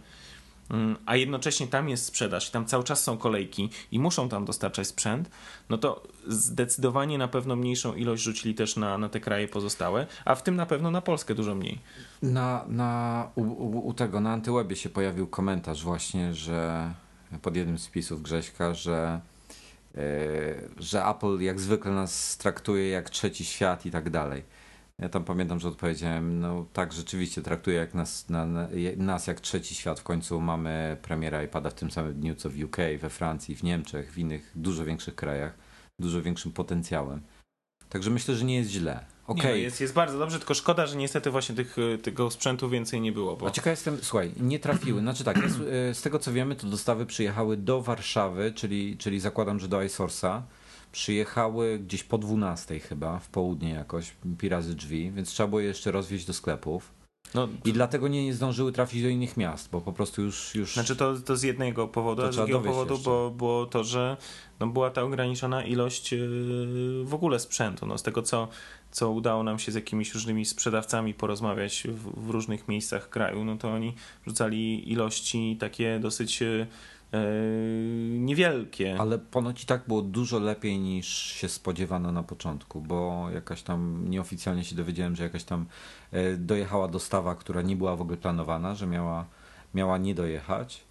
a 1.06 1.16
jednocześnie 1.16 1.68
tam 1.68 1.90
jest 1.90 2.06
sprzedaż 2.06 2.50
i 2.50 2.52
tam 2.52 2.66
cały 2.66 2.84
czas 2.84 3.04
są 3.04 3.18
kolejki 3.18 3.70
i 3.92 4.00
muszą 4.00 4.30
tam 4.30 4.46
dostarczać 4.46 4.88
sprzęt, 4.88 5.30
no 5.70 5.78
to 5.78 6.04
zdecydowanie 6.28 7.18
na 7.18 7.28
pewno 7.28 7.56
mniejszą 7.56 7.96
ilość 7.96 8.24
rzucili 8.24 8.56
też 8.56 8.76
na, 8.76 8.98
na 8.98 9.10
te 9.10 9.20
kraje 9.20 9.48
pozostałe, 9.48 10.08
a 10.26 10.36
w 10.36 10.44
tym 10.44 10.56
na 10.56 10.66
pewno 10.66 10.92
na 10.92 11.02
Polskę 11.02 11.36
dużo 11.36 11.56
mniej. 11.56 11.80
Na, 12.22 12.66
na, 12.68 13.28
u, 13.36 13.88
u, 13.88 13.94
tego, 13.94 14.20
na 14.20 14.32
Antywebie 14.32 14.76
się 14.76 14.90
pojawił 14.90 15.28
komentarz 15.28 15.84
właśnie, 15.84 16.34
że 16.34 16.90
pod 17.42 17.56
jednym 17.56 17.78
z 17.78 17.88
wpisów 17.88 18.22
Grześka, 18.22 18.74
że, 18.74 19.20
e, 19.96 20.02
że 20.78 21.06
Apple 21.06 21.40
jak 21.40 21.60
zwykle 21.60 21.92
nas 21.92 22.38
traktuje 22.38 22.90
jak 22.90 23.10
trzeci 23.10 23.46
świat 23.46 23.86
i 23.86 23.92
tak 23.92 24.10
dalej. 24.10 24.44
Ja 25.00 25.10
tam 25.10 25.24
pamiętam, 25.24 25.60
że 25.60 25.68
odpowiedziałem, 25.68 26.40
no 26.40 26.66
tak, 26.74 26.94
rzeczywiście 26.94 27.42
traktuje 27.42 27.78
jak 27.78 27.94
nas, 27.94 28.30
na, 28.30 28.46
nas 28.98 29.28
jak 29.28 29.40
trzeci 29.40 29.76
świat. 29.76 30.00
W 30.00 30.04
końcu 30.04 30.42
mamy 30.42 30.98
premierę 31.02 31.46
iPada 31.46 31.70
w 31.70 31.74
tym 31.74 31.92
samym 31.92 32.14
dniu 32.14 32.36
co 32.36 32.50
w 32.50 32.64
UK, 32.64 32.78
we 33.00 33.10
Francji, 33.10 33.56
w 33.56 33.64
Niemczech, 33.64 34.14
w 34.14 34.18
innych 34.18 34.52
dużo 34.56 34.86
większych 34.86 35.16
krajach, 35.16 35.58
dużo 36.00 36.22
większym 36.22 36.52
potencjałem. 36.52 37.22
Także 37.90 38.10
myślę, 38.10 38.36
że 38.36 38.46
nie 38.46 38.56
jest 38.56 38.70
źle. 38.70 38.94
Nie, 38.94 39.36
Okej, 39.36 39.52
no 39.52 39.58
jest, 39.58 39.82
jest 39.82 39.94
bardzo 39.94 40.20
dobrze, 40.20 40.40
tylko 40.40 40.54
szkoda, 40.54 40.88
że 40.88 40.96
niestety 40.96 41.32
właśnie 41.32 41.56
tych, 41.56 41.78
y, 41.78 41.98
tego 41.98 42.32
sprzętu 42.32 42.70
więcej 42.70 43.02
nie 43.02 43.12
było. 43.12 43.38
Bo... 43.38 43.48
A 43.48 43.52
ciekaw 43.52 43.72
jestem, 43.72 43.98
słuchaj, 44.02 44.32
nie 44.40 44.60
trafiły. 44.60 45.02
Znaczy 45.02 45.24
tak, 45.24 45.38
jest, 45.38 45.56
e, 45.56 45.94
z 45.94 46.02
tego 46.02 46.20
co 46.20 46.34
wiemy, 46.34 46.56
to 46.56 46.68
dostawy 46.68 47.06
przyjechały 47.06 47.58
do 47.58 47.82
Warszawy, 47.82 48.52
czyli, 48.56 48.98
czyli 48.98 49.20
zakładam, 49.20 49.60
że 49.60 49.68
do 49.68 49.78
iSource'a. 49.78 50.42
Przyjechały 50.92 51.80
gdzieś 51.80 52.04
po 52.04 52.18
12 52.18 52.80
chyba, 52.80 53.20
w 53.20 53.30
południe 53.30 53.70
jakoś, 53.70 54.12
pi 54.38 54.50
razy 54.50 54.76
drzwi, 54.76 55.12
więc 55.12 55.30
trzeba 55.30 55.48
było 55.48 55.60
je 55.60 55.68
jeszcze 55.68 55.92
rozwieźć 55.92 56.26
do 56.26 56.34
sklepów. 56.34 57.00
No, 57.34 57.48
I 57.66 57.74
dlatego 57.74 58.08
nie 58.08 58.34
zdążyły 58.34 58.72
trafić 58.72 59.04
do 59.04 59.10
innych 59.10 59.38
miast, 59.38 59.70
bo 59.72 59.82
po 59.82 59.94
prostu 59.94 60.22
już... 60.22 60.56
już... 60.56 60.74
Znaczy 60.74 60.96
to, 60.96 61.20
to 61.20 61.38
z 61.38 61.44
jednego 61.44 61.88
powodu, 61.88 62.24
a 62.24 62.32
z 62.32 62.36
drugiego 62.36 62.60
powodu 62.62 62.94
jeszcze. 62.94 63.10
bo, 63.10 63.30
było 63.30 63.66
to, 63.66 63.84
że 63.84 64.18
no, 64.60 64.68
była 64.68 64.90
ta 64.90 65.02
ograniczona 65.02 65.64
ilość 65.64 66.12
yy, 66.12 67.04
w 67.04 67.14
ogóle 67.14 67.40
sprzętu. 67.40 67.86
No, 67.86 67.98
z 67.98 68.04
tego, 68.04 68.22
co, 68.22 68.48
co 68.92 69.12
udało 69.12 69.44
nam 69.44 69.60
się 69.60 69.72
z 69.72 69.76
jakimiś 69.76 70.14
różnymi 70.14 70.46
sprzedawcami 70.46 71.14
porozmawiać 71.14 71.88
w, 71.90 72.28
w 72.28 72.30
różnych 72.30 72.68
miejscach 72.68 73.10
kraju, 73.10 73.44
no 73.44 73.58
to 73.58 73.74
oni 73.74 73.94
rzucali 74.28 74.92
ilości 74.92 75.58
takie 75.60 76.00
dosyć 76.00 76.42
yy, 76.42 76.68
niewielkie. 78.20 78.96
Ale 79.00 79.20
ponoć 79.20 79.64
i 79.64 79.66
tak 79.66 79.88
było 79.88 80.02
dużo 80.02 80.40
lepiej 80.40 80.80
niż 80.80 81.08
się 81.08 81.50
spodziewano 81.50 82.12
na 82.12 82.24
początku, 82.24 82.82
bo 82.82 83.30
jakaś 83.34 83.62
tam 83.62 84.10
nieoficjalnie 84.10 84.64
się 84.64 84.76
dowiedziałem, 84.76 85.16
że 85.16 85.24
jakaś 85.24 85.44
tam 85.44 85.66
e, 86.12 86.38
dojechała 86.38 86.88
dostawa, 86.88 87.36
która 87.36 87.62
nie 87.62 87.76
była 87.76 87.96
w 87.96 88.02
ogóle 88.02 88.18
planowana, 88.18 88.76
że 88.76 88.88
miała, 88.88 89.26
miała 89.74 89.98
nie 89.98 90.16
dojechać. 90.16 90.84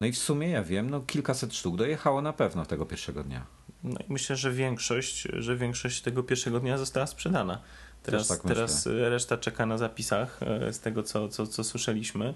No 0.00 0.06
i 0.06 0.12
w 0.12 0.18
sumie 0.18 0.48
ja 0.48 0.62
wiem, 0.62 0.90
no 0.90 1.00
kilkaset 1.00 1.54
sztuk 1.54 1.76
dojechało 1.76 2.22
na 2.22 2.32
pewno 2.32 2.66
tego 2.66 2.86
pierwszego 2.86 3.24
dnia. 3.24 3.46
No 3.84 4.00
i 4.08 4.12
myślę, 4.12 4.36
że 4.36 4.52
większość, 4.52 5.28
że 5.32 5.56
większość 5.56 6.02
tego 6.02 6.22
pierwszego 6.22 6.60
dnia 6.60 6.78
została 6.78 7.06
sprzedana. 7.06 7.62
Teraz, 8.02 8.28
tak 8.28 8.42
teraz 8.42 8.86
reszta 8.86 9.36
czeka 9.36 9.66
na 9.66 9.78
zapisach 9.78 10.40
e, 10.42 10.72
z 10.72 10.80
tego, 10.80 11.02
co, 11.02 11.28
co, 11.28 11.46
co 11.46 11.64
słyszeliśmy. 11.64 12.34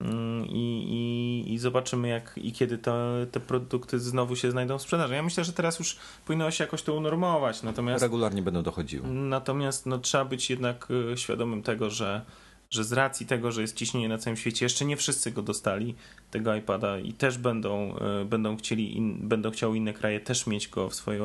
Mm, 0.00 0.46
I, 0.46 0.86
i, 1.46 1.52
I 1.54 1.58
zobaczymy, 1.58 2.08
jak 2.08 2.32
i 2.42 2.52
kiedy 2.52 2.78
to, 2.78 3.12
te 3.32 3.40
produkty 3.40 3.98
znowu 3.98 4.36
się 4.36 4.50
znajdą 4.50 4.78
w 4.78 4.82
sprzedaży. 4.82 5.14
Ja 5.14 5.22
myślę, 5.22 5.44
że 5.44 5.52
teraz 5.52 5.78
już 5.78 5.96
powinno 6.26 6.50
się 6.50 6.64
jakoś 6.64 6.82
to 6.82 6.94
unormować. 6.94 7.62
Natomiast, 7.62 8.02
Regularnie 8.02 8.42
będą 8.42 8.62
dochodziły. 8.62 9.08
natomiast 9.08 9.86
no, 9.86 9.98
trzeba 9.98 10.24
być 10.24 10.50
jednak 10.50 10.88
e, 11.12 11.16
świadomym 11.16 11.62
tego, 11.62 11.90
że, 11.90 12.22
że 12.70 12.84
z 12.84 12.92
racji 12.92 13.26
tego, 13.26 13.52
że 13.52 13.60
jest 13.62 13.76
ciśnienie 13.76 14.08
na 14.08 14.18
całym 14.18 14.36
świecie, 14.36 14.64
jeszcze 14.64 14.84
nie 14.84 14.96
wszyscy 14.96 15.30
go 15.30 15.42
dostali, 15.42 15.94
tego 16.30 16.54
iPada 16.54 16.98
i 16.98 17.12
też 17.12 17.38
będą, 17.38 17.96
e, 17.96 18.24
będą 18.24 18.56
chcieli, 18.56 18.96
in, 18.96 19.28
będą 19.28 19.50
chciały 19.50 19.76
inne 19.76 19.92
kraje 19.92 20.20
też 20.20 20.46
mieć 20.46 20.68
go 20.68 20.88
w 20.90 20.94
swojej 20.94 21.22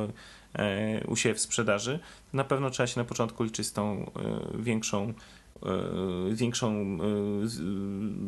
e, 0.54 1.04
u 1.08 1.16
siebie 1.16 1.36
w 1.36 1.40
sprzedaży. 1.40 2.00
Na 2.34 2.44
pewno 2.44 2.70
trzeba 2.70 2.88
się 2.88 3.00
na 3.00 3.06
początku 3.06 3.44
liczyć 3.44 3.68
z 3.68 3.74
tą 3.74 4.12
e, 4.16 4.58
większą 4.60 5.14
większą, 6.34 6.72
e, 6.74 7.48
z, 7.48 7.54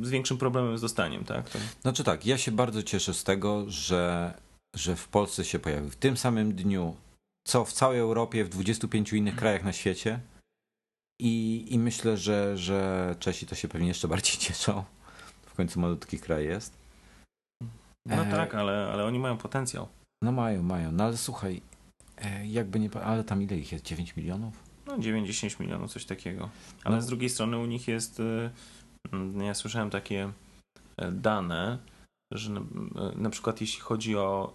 z 0.05 0.09
większym 0.09 0.37
problemem 0.37 0.77
z 0.77 0.81
dostaniem, 0.81 1.23
tak? 1.23 1.49
To, 1.49 1.59
Znaczy 1.81 2.03
tak, 2.03 2.25
ja 2.25 2.37
się 2.37 2.51
bardzo 2.51 2.83
cieszę 2.83 3.13
z 3.13 3.23
tego, 3.23 3.65
że, 3.67 4.33
że 4.75 4.95
w 4.95 5.07
Polsce 5.07 5.45
się 5.45 5.59
pojawił 5.59 5.89
w 5.89 5.95
tym 5.95 6.17
samym 6.17 6.55
dniu 6.55 6.95
co 7.47 7.65
w 7.65 7.73
całej 7.73 7.99
Europie, 7.99 8.45
w 8.45 8.49
25 8.49 9.13
innych 9.13 9.35
krajach 9.35 9.63
na 9.63 9.73
świecie. 9.73 10.19
I, 11.21 11.65
i 11.69 11.79
myślę, 11.79 12.17
że, 12.17 12.57
że 12.57 13.15
Czesi 13.19 13.47
to 13.47 13.55
się 13.55 13.67
pewnie 13.67 13.87
jeszcze 13.87 14.07
bardziej 14.07 14.37
cieszą. 14.47 14.83
W 15.45 15.53
końcu 15.53 15.79
malutki 15.79 16.19
kraj 16.19 16.45
jest. 16.45 16.77
No 18.05 18.25
e... 18.25 18.31
tak, 18.31 18.55
ale, 18.55 18.89
ale 18.93 19.05
oni 19.05 19.19
mają 19.19 19.37
potencjał. 19.37 19.87
No 20.23 20.31
mają, 20.31 20.63
mają. 20.63 20.91
No 20.91 21.03
ale 21.03 21.17
słuchaj, 21.17 21.61
e, 22.17 22.47
jakby 22.47 22.79
nie. 22.79 22.89
Ale 23.03 23.23
tam 23.23 23.41
ile 23.41 23.57
ich 23.57 23.71
jest? 23.71 23.85
9 23.85 24.15
milionów? 24.15 24.62
No 24.97 24.99
9-10 25.03 25.59
milionów, 25.59 25.91
coś 25.91 26.05
takiego. 26.05 26.49
Ale 26.83 26.95
no. 26.95 27.01
z 27.01 27.07
drugiej 27.07 27.29
strony 27.29 27.57
u 27.57 27.65
nich 27.65 27.87
jest. 27.87 28.19
E, 28.19 28.49
ja 29.45 29.53
słyszałem 29.53 29.89
takie 29.89 30.31
e, 30.97 31.11
dane, 31.11 31.77
że 32.33 32.51
na, 32.51 32.61
na 33.15 33.29
przykład 33.29 33.61
jeśli 33.61 33.81
chodzi 33.81 34.17
o, 34.17 34.53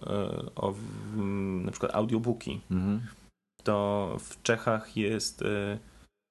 o 0.55 0.73
na 1.63 1.71
przykład 1.71 1.95
audiobooki, 1.95 2.61
mhm. 2.71 3.01
to 3.63 4.17
w 4.19 4.41
Czechach 4.41 4.97
jest 4.97 5.43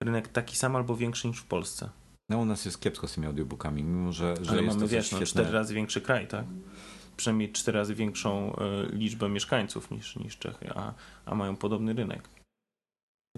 rynek 0.04 0.28
taki 0.28 0.56
sam 0.56 0.76
albo 0.76 0.96
większy 0.96 1.28
niż 1.28 1.38
w 1.38 1.46
Polsce. 1.46 1.90
No 2.30 2.38
u 2.38 2.44
nas 2.44 2.64
jest 2.64 2.80
kiepsko 2.80 3.08
z 3.08 3.14
tymi 3.14 3.26
audiobookami, 3.26 3.82
mimo 3.84 4.12
że, 4.12 4.34
że 4.40 4.50
Ale 4.50 4.62
jest 4.62 4.76
mamy, 4.76 4.88
wiesz, 4.88 5.12
no, 5.12 5.20
cztery 5.20 5.50
razy 5.50 5.74
większy 5.74 6.00
kraj, 6.00 6.28
tak? 6.28 6.44
Przynajmniej 7.16 7.52
cztery 7.52 7.78
razy 7.78 7.94
większą 7.94 8.52
y, 8.52 8.96
liczbę 8.96 9.28
mieszkańców 9.28 9.90
niż, 9.90 10.16
niż 10.16 10.38
Czechy, 10.38 10.70
a, 10.74 10.94
a 11.26 11.34
mają 11.34 11.56
podobny 11.56 11.92
rynek. 11.92 12.28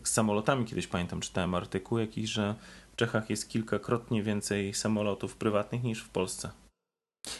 Z 0.04 0.10
samolotami 0.10 0.64
kiedyś 0.64 0.86
pamiętam, 0.86 1.20
czytałem 1.20 1.54
artykuł 1.54 1.98
jakiś, 1.98 2.30
że 2.30 2.54
w 2.92 2.96
Czechach 2.96 3.30
jest 3.30 3.48
kilkakrotnie 3.48 4.22
więcej 4.22 4.74
samolotów 4.74 5.36
prywatnych 5.36 5.82
niż 5.82 6.02
w 6.02 6.08
Polsce. 6.08 6.50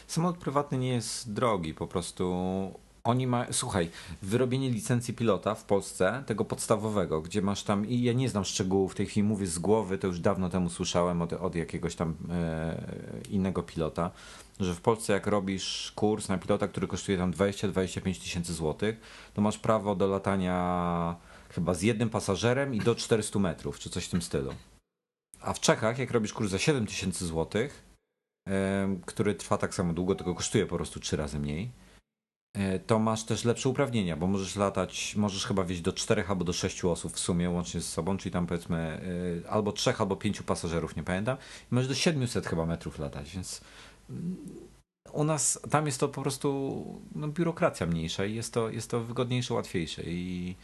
Samolot 0.07 0.37
prywatny 0.37 0.77
nie 0.77 0.93
jest 0.93 1.33
drogi, 1.33 1.73
po 1.73 1.87
prostu 1.87 2.33
oni 3.03 3.27
mają, 3.27 3.45
słuchaj, 3.51 3.89
wyrobienie 4.21 4.69
licencji 4.69 5.13
pilota 5.13 5.55
w 5.55 5.63
Polsce, 5.63 6.23
tego 6.25 6.45
podstawowego, 6.45 7.21
gdzie 7.21 7.41
masz 7.41 7.63
tam, 7.63 7.87
i 7.87 8.01
ja 8.01 8.13
nie 8.13 8.29
znam 8.29 8.45
szczegółów, 8.45 8.91
w 8.91 8.95
tej 8.95 9.05
chwili 9.05 9.23
mówię 9.23 9.47
z 9.47 9.59
głowy, 9.59 9.97
to 9.97 10.07
już 10.07 10.19
dawno 10.19 10.49
temu 10.49 10.69
słyszałem 10.69 11.21
od, 11.21 11.33
od 11.33 11.55
jakiegoś 11.55 11.95
tam 11.95 12.15
e, 12.29 12.81
innego 13.29 13.63
pilota, 13.63 14.11
że 14.59 14.73
w 14.73 14.81
Polsce 14.81 15.13
jak 15.13 15.27
robisz 15.27 15.91
kurs 15.95 16.29
na 16.29 16.37
pilota, 16.37 16.67
który 16.67 16.87
kosztuje 16.87 17.17
tam 17.17 17.31
20-25 17.31 18.21
tysięcy 18.21 18.53
złotych, 18.53 19.01
to 19.33 19.41
masz 19.41 19.57
prawo 19.57 19.95
do 19.95 20.07
latania 20.07 21.15
chyba 21.53 21.73
z 21.73 21.81
jednym 21.81 22.09
pasażerem 22.09 22.75
i 22.75 22.79
do 22.79 22.95
400 22.95 23.39
metrów, 23.39 23.79
czy 23.79 23.89
coś 23.89 24.05
w 24.05 24.09
tym 24.09 24.21
stylu. 24.21 24.53
A 25.41 25.53
w 25.53 25.59
Czechach, 25.59 25.99
jak 25.99 26.11
robisz 26.11 26.33
kurs 26.33 26.51
za 26.51 26.59
7 26.59 26.87
tysięcy 26.87 27.25
złotych, 27.25 27.83
e, 28.49 28.97
który 29.05 29.35
trwa 29.35 29.57
tak 29.57 29.75
samo 29.75 29.93
długo, 29.93 30.15
tylko 30.15 30.35
kosztuje 30.35 30.65
po 30.65 30.75
prostu 30.75 30.99
trzy 30.99 31.17
razy 31.17 31.39
mniej, 31.39 31.71
E, 32.53 32.79
to 32.79 32.99
masz 32.99 33.23
też 33.23 33.45
lepsze 33.45 33.69
uprawnienia, 33.69 34.17
bo 34.17 34.27
możesz 34.27 34.55
latać, 34.55 35.15
możesz 35.15 35.45
chyba 35.45 35.63
wieść 35.63 35.81
do 35.81 35.93
czterech 35.93 36.29
albo 36.29 36.43
do 36.45 36.53
sześciu 36.53 36.91
osób 36.91 37.13
w 37.13 37.19
sumie 37.19 37.49
łącznie 37.49 37.81
z 37.81 37.89
sobą, 37.89 38.17
czyli 38.17 38.31
tam 38.33 38.47
powiedzmy 38.47 39.01
e, 39.45 39.49
albo 39.49 39.71
trzech, 39.71 40.01
albo 40.01 40.15
pięciu 40.15 40.43
pasażerów, 40.43 40.95
nie 40.95 41.03
pamiętam. 41.03 41.37
I 41.71 41.75
możesz 41.75 41.87
do 41.87 41.95
700 41.95 42.47
chyba 42.47 42.65
metrów 42.65 42.99
latać, 42.99 43.33
więc 43.33 43.61
mm, 44.09 44.37
u 45.13 45.23
nas 45.23 45.59
tam 45.69 45.85
jest 45.85 45.99
to 45.99 46.09
po 46.09 46.21
prostu 46.21 46.83
no, 47.15 47.27
biurokracja 47.27 47.87
mniejsza 47.87 48.25
i 48.25 48.35
jest 48.35 48.53
to, 48.53 48.69
jest 48.69 48.91
to 48.91 48.99
wygodniejsze, 48.99 49.53
łatwiejsze 49.53 50.03
i 50.05 50.55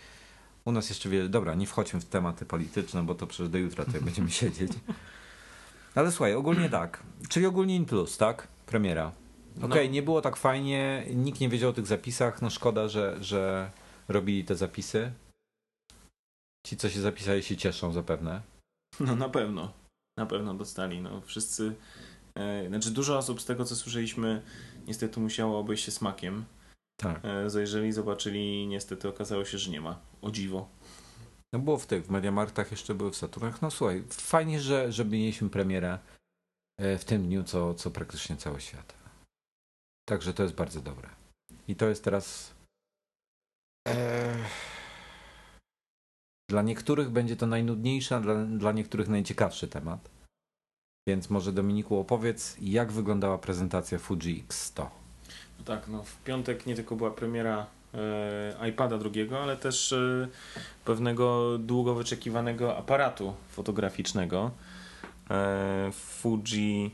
u 0.67 0.71
nas 0.71 0.89
jeszcze 0.89 1.10
wiele, 1.10 1.30
dobra, 1.30 1.56
nie 1.56 1.67
wchodźmy 1.67 1.99
w 1.99 2.06
tematy 2.06 2.45
polityczne, 2.45 3.03
bo 3.03 3.15
to 3.15 3.27
przecież 3.27 3.49
do 3.49 3.58
jutra 3.58 3.86
tutaj 3.86 4.01
będziemy 4.01 4.32
siedzieć. 4.41 4.71
Ale 5.95 6.12
słuchaj, 6.12 6.34
ogólnie 6.34 6.69
tak, 6.69 7.03
czyli 7.30 7.45
ogólnie 7.45 7.75
in 7.75 7.86
plus, 7.86 8.17
tak? 8.17 8.47
Premiera. 8.65 9.12
Okej, 9.58 9.69
okay, 9.69 9.86
no. 9.86 9.91
nie 9.91 10.01
było 10.01 10.21
tak 10.21 10.36
fajnie, 10.36 11.06
nikt 11.15 11.39
nie 11.39 11.49
wiedział 11.49 11.69
o 11.69 11.73
tych 11.73 11.88
zapisach, 11.88 12.41
no 12.41 12.49
szkoda, 12.49 12.88
że, 12.88 13.17
że 13.23 13.71
robili 14.08 14.45
te 14.45 14.56
zapisy. 14.56 15.12
Ci, 16.67 16.77
co 16.77 16.89
się 16.89 17.01
zapisali, 17.01 17.43
się 17.43 17.58
cieszą 17.58 17.93
zapewne. 17.93 18.41
No 18.99 19.15
na 19.15 19.30
pewno, 19.30 19.73
na 20.17 20.25
pewno 20.25 20.53
dostali. 20.53 21.01
No 21.01 21.21
wszyscy, 21.21 21.75
e, 22.36 22.67
znaczy 22.67 22.91
dużo 22.91 23.17
osób 23.17 23.41
z 23.41 23.45
tego, 23.45 23.65
co 23.65 23.75
słyszeliśmy, 23.75 24.41
niestety 24.88 25.19
musiało 25.19 25.60
obejść 25.60 25.84
się 25.84 25.91
smakiem. 25.91 26.45
Tak. 26.99 27.25
E, 27.25 27.49
zajrzeli, 27.49 27.91
zobaczyli, 27.91 28.67
niestety 28.67 29.10
okazało 29.10 29.45
się, 29.45 29.57
że 29.57 29.71
nie 29.71 29.81
ma. 29.81 29.99
O 30.21 30.31
dziwo. 30.31 30.69
No 31.53 31.60
było 31.60 31.77
w 31.77 31.88
tych, 31.88 32.05
w 32.05 32.10
Mediamarktach 32.10 32.71
jeszcze 32.71 32.95
były 32.95 33.12
w 33.12 33.15
Saturnach. 33.15 33.62
No 33.62 33.71
słuchaj, 33.71 34.03
fajnie, 34.10 34.60
że, 34.60 34.91
że 34.91 35.05
mieliśmy 35.05 35.49
premierę 35.49 35.99
e, 36.79 36.97
w 36.97 37.05
tym 37.05 37.23
dniu, 37.23 37.43
co, 37.43 37.73
co 37.73 37.91
praktycznie 37.91 38.38
cały 38.38 38.62
świat. 38.62 38.93
Także 40.10 40.33
to 40.33 40.43
jest 40.43 40.55
bardzo 40.55 40.81
dobre. 40.81 41.10
I 41.67 41.75
to 41.75 41.89
jest 41.89 42.03
teraz. 42.03 42.53
E, 43.88 44.36
dla 46.49 46.62
niektórych 46.62 47.10
będzie 47.10 47.36
to 47.36 47.47
najnudniejszy, 47.47 48.15
a 48.15 48.19
dla, 48.19 48.45
dla 48.45 48.71
niektórych 48.71 49.07
najciekawszy 49.07 49.67
temat. 49.67 50.10
Więc 51.07 51.29
może 51.29 51.53
Dominiku 51.53 51.99
opowiedz, 51.99 52.57
jak 52.62 52.91
wyglądała 52.91 53.38
prezentacja 53.38 53.99
Fuji 53.99 54.45
X100. 54.47 54.89
Tak, 55.65 55.88
no 55.88 56.04
w 56.04 56.24
piątek 56.24 56.65
nie 56.65 56.76
tylko 56.76 56.96
była 56.96 57.12
premiera 57.12 57.65
e, 57.93 58.70
iPada 58.70 58.98
drugiego, 58.98 59.43
ale 59.43 59.58
też 59.58 59.93
e, 59.93 60.28
pewnego 60.86 61.58
długo 61.58 61.96
wyczekiwanego 61.96 62.78
aparatu 62.78 63.34
fotograficznego. 63.50 64.52
E, 65.30 65.91
Fuji 65.93 66.91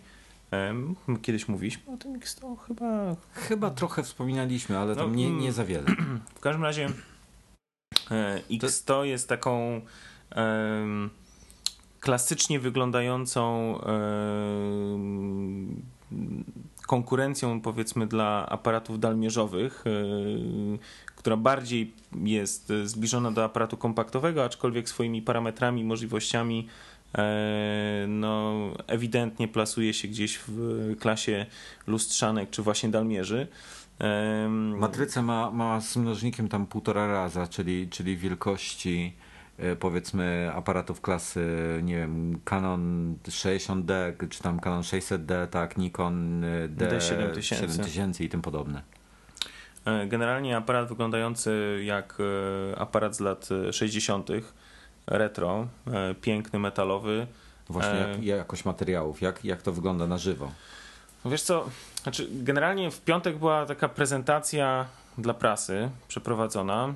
Kiedyś 1.21 1.47
mówiliśmy 1.47 1.93
o 1.93 1.97
tym 1.97 2.19
X100 2.19 2.57
chyba... 2.67 3.15
Chyba 3.33 3.69
trochę 3.69 4.03
wspominaliśmy, 4.03 4.77
ale 4.77 4.95
tam 4.95 5.09
no, 5.09 5.15
nie, 5.15 5.31
nie 5.31 5.51
za 5.53 5.65
wiele. 5.65 5.85
W 6.35 6.39
każdym 6.39 6.63
razie 6.63 6.89
e, 8.11 8.41
X100 8.49 9.01
jest 9.01 9.29
taką 9.29 9.81
klasycznie 11.99 12.59
wyglądającą 12.59 13.77
konkurencją 16.87 17.61
powiedzmy 17.61 18.07
dla 18.07 18.45
aparatów 18.49 18.99
dalmierzowych, 18.99 19.83
yy, 19.85 20.79
która 21.15 21.37
bardziej 21.37 21.93
jest 22.23 22.73
zbliżona 22.83 23.31
do 23.31 23.43
aparatu 23.43 23.77
kompaktowego, 23.77 24.43
aczkolwiek 24.43 24.89
swoimi 24.89 25.21
parametrami 25.21 25.83
możliwościami 25.83 26.67
E, 27.17 28.05
no, 28.07 28.53
ewidentnie 28.87 29.47
plasuje 29.47 29.93
się 29.93 30.07
gdzieś 30.07 30.39
w 30.47 30.95
klasie 30.99 31.45
lustrzanek 31.87 32.49
czy 32.49 32.61
właśnie 32.61 32.89
dalmierzy. 32.89 33.47
Matrycę 34.77 35.21
ma, 35.21 35.51
ma 35.51 35.81
z 35.81 35.95
mnożnikiem 35.95 36.49
tam 36.49 36.67
półtora 36.67 37.07
raza, 37.07 37.47
czyli, 37.47 37.87
czyli 37.89 38.17
wielkości 38.17 39.13
e, 39.19 39.22
powiedzmy 39.79 40.51
aparatów 40.55 41.01
klasy, 41.01 41.79
nie 41.83 41.95
wiem, 41.95 42.39
Canon 42.43 43.15
60D, 43.23 44.27
czy 44.29 44.43
tam 44.43 44.59
Canon 44.59 44.81
600D, 44.81 45.47
tak, 45.47 45.77
Nikon 45.77 46.43
e, 46.43 46.67
D, 46.67 46.99
D7000 46.99 48.23
i 48.23 48.29
tym 48.29 48.41
podobne. 48.41 48.81
Generalnie 50.07 50.57
aparat 50.57 50.89
wyglądający 50.89 51.81
jak 51.85 52.17
aparat 52.77 53.15
z 53.15 53.19
lat 53.19 53.49
60 53.71 54.29
retro, 55.07 55.67
e, 55.87 56.15
piękny, 56.15 56.59
metalowy. 56.59 57.27
Właśnie 57.69 57.97
jak, 57.99 58.19
e, 58.19 58.23
jakość 58.23 58.65
materiałów, 58.65 59.21
jak, 59.21 59.45
jak 59.45 59.61
to 59.61 59.71
wygląda 59.71 60.07
na 60.07 60.17
żywo? 60.17 60.51
No 61.25 61.31
wiesz 61.31 61.41
co, 61.41 61.69
znaczy 62.03 62.27
generalnie 62.31 62.91
w 62.91 63.01
piątek 63.01 63.37
była 63.37 63.65
taka 63.65 63.89
prezentacja 63.89 64.85
dla 65.17 65.33
prasy 65.33 65.89
przeprowadzona. 66.07 66.93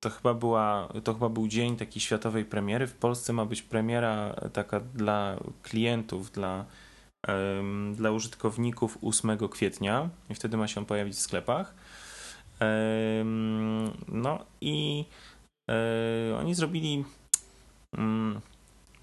To 0.00 0.10
chyba, 0.10 0.34
była, 0.34 0.88
to 1.04 1.14
chyba 1.14 1.28
był 1.28 1.48
dzień 1.48 1.76
takiej 1.76 2.00
światowej 2.02 2.44
premiery. 2.44 2.86
W 2.86 2.94
Polsce 2.94 3.32
ma 3.32 3.44
być 3.44 3.62
premiera 3.62 4.34
taka 4.52 4.80
dla 4.80 5.36
klientów, 5.62 6.30
dla, 6.30 6.64
dla 7.94 8.10
użytkowników 8.10 8.98
8 9.02 9.48
kwietnia 9.48 10.08
i 10.30 10.34
wtedy 10.34 10.56
ma 10.56 10.68
się 10.68 10.86
pojawić 10.86 11.14
w 11.14 11.20
sklepach. 11.20 11.74
No 14.08 14.44
i 14.60 15.04
E, 15.70 16.36
oni 16.38 16.54
zrobili 16.54 17.04
mm, 17.96 18.40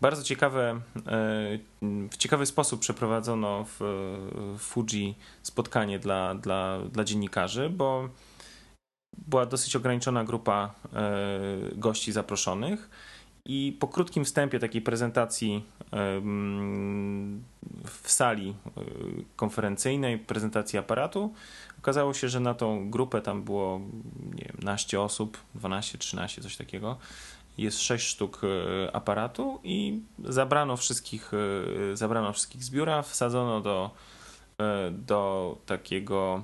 bardzo 0.02 0.24
ciekawe, 0.24 0.82
e, 1.08 1.60
w 2.12 2.18
ciekawy 2.18 2.46
sposób 2.46 2.80
przeprowadzono 2.80 3.66
w 3.80 3.80
Fuji 4.60 5.18
spotkanie 5.42 6.00
dla, 6.00 6.36
dla, 6.36 6.80
dla 6.92 7.04
dziennikarzy, 7.04 7.70
bo 7.70 8.10
była 9.18 9.46
dosyć 9.46 9.76
ograniczona 9.76 10.24
grupa 10.24 10.74
e, 10.94 11.10
gości 11.76 12.12
zaproszonych 12.12 12.90
i 13.46 13.78
po 13.80 13.88
krótkim 13.88 14.26
wstępie 14.26 14.60
takiej 14.60 14.82
prezentacji 14.82 15.64
w 17.86 18.12
sali 18.12 18.56
konferencyjnej, 19.36 20.20
prezentacji 20.20 20.80
aparatu, 20.80 21.34
Okazało 21.84 22.14
się, 22.14 22.30
że 22.30 22.40
na 22.40 22.54
tą 22.54 22.90
grupę 22.90 23.22
tam 23.22 23.44
było 23.44 23.80
nie 24.34 24.46
wiem, 24.46 24.58
naście 24.62 25.02
osób, 25.02 25.38
12, 25.56 25.98
13, 25.98 26.42
coś 26.42 26.58
takiego. 26.58 26.98
Jest 27.58 27.82
6 27.82 28.08
sztuk 28.08 28.42
e, 28.44 28.96
aparatu 28.96 29.60
i 29.64 30.02
zabrano 30.26 30.78
wszystkich, 30.78 31.32
e, 31.92 31.98
zabrano 31.98 32.34
wszystkich 32.34 32.64
z 32.64 32.70
biura, 32.70 33.02
wsadzono 33.02 33.62
do, 33.62 33.92
e, 34.58 34.92
do 34.92 35.58
takiego 35.66 36.44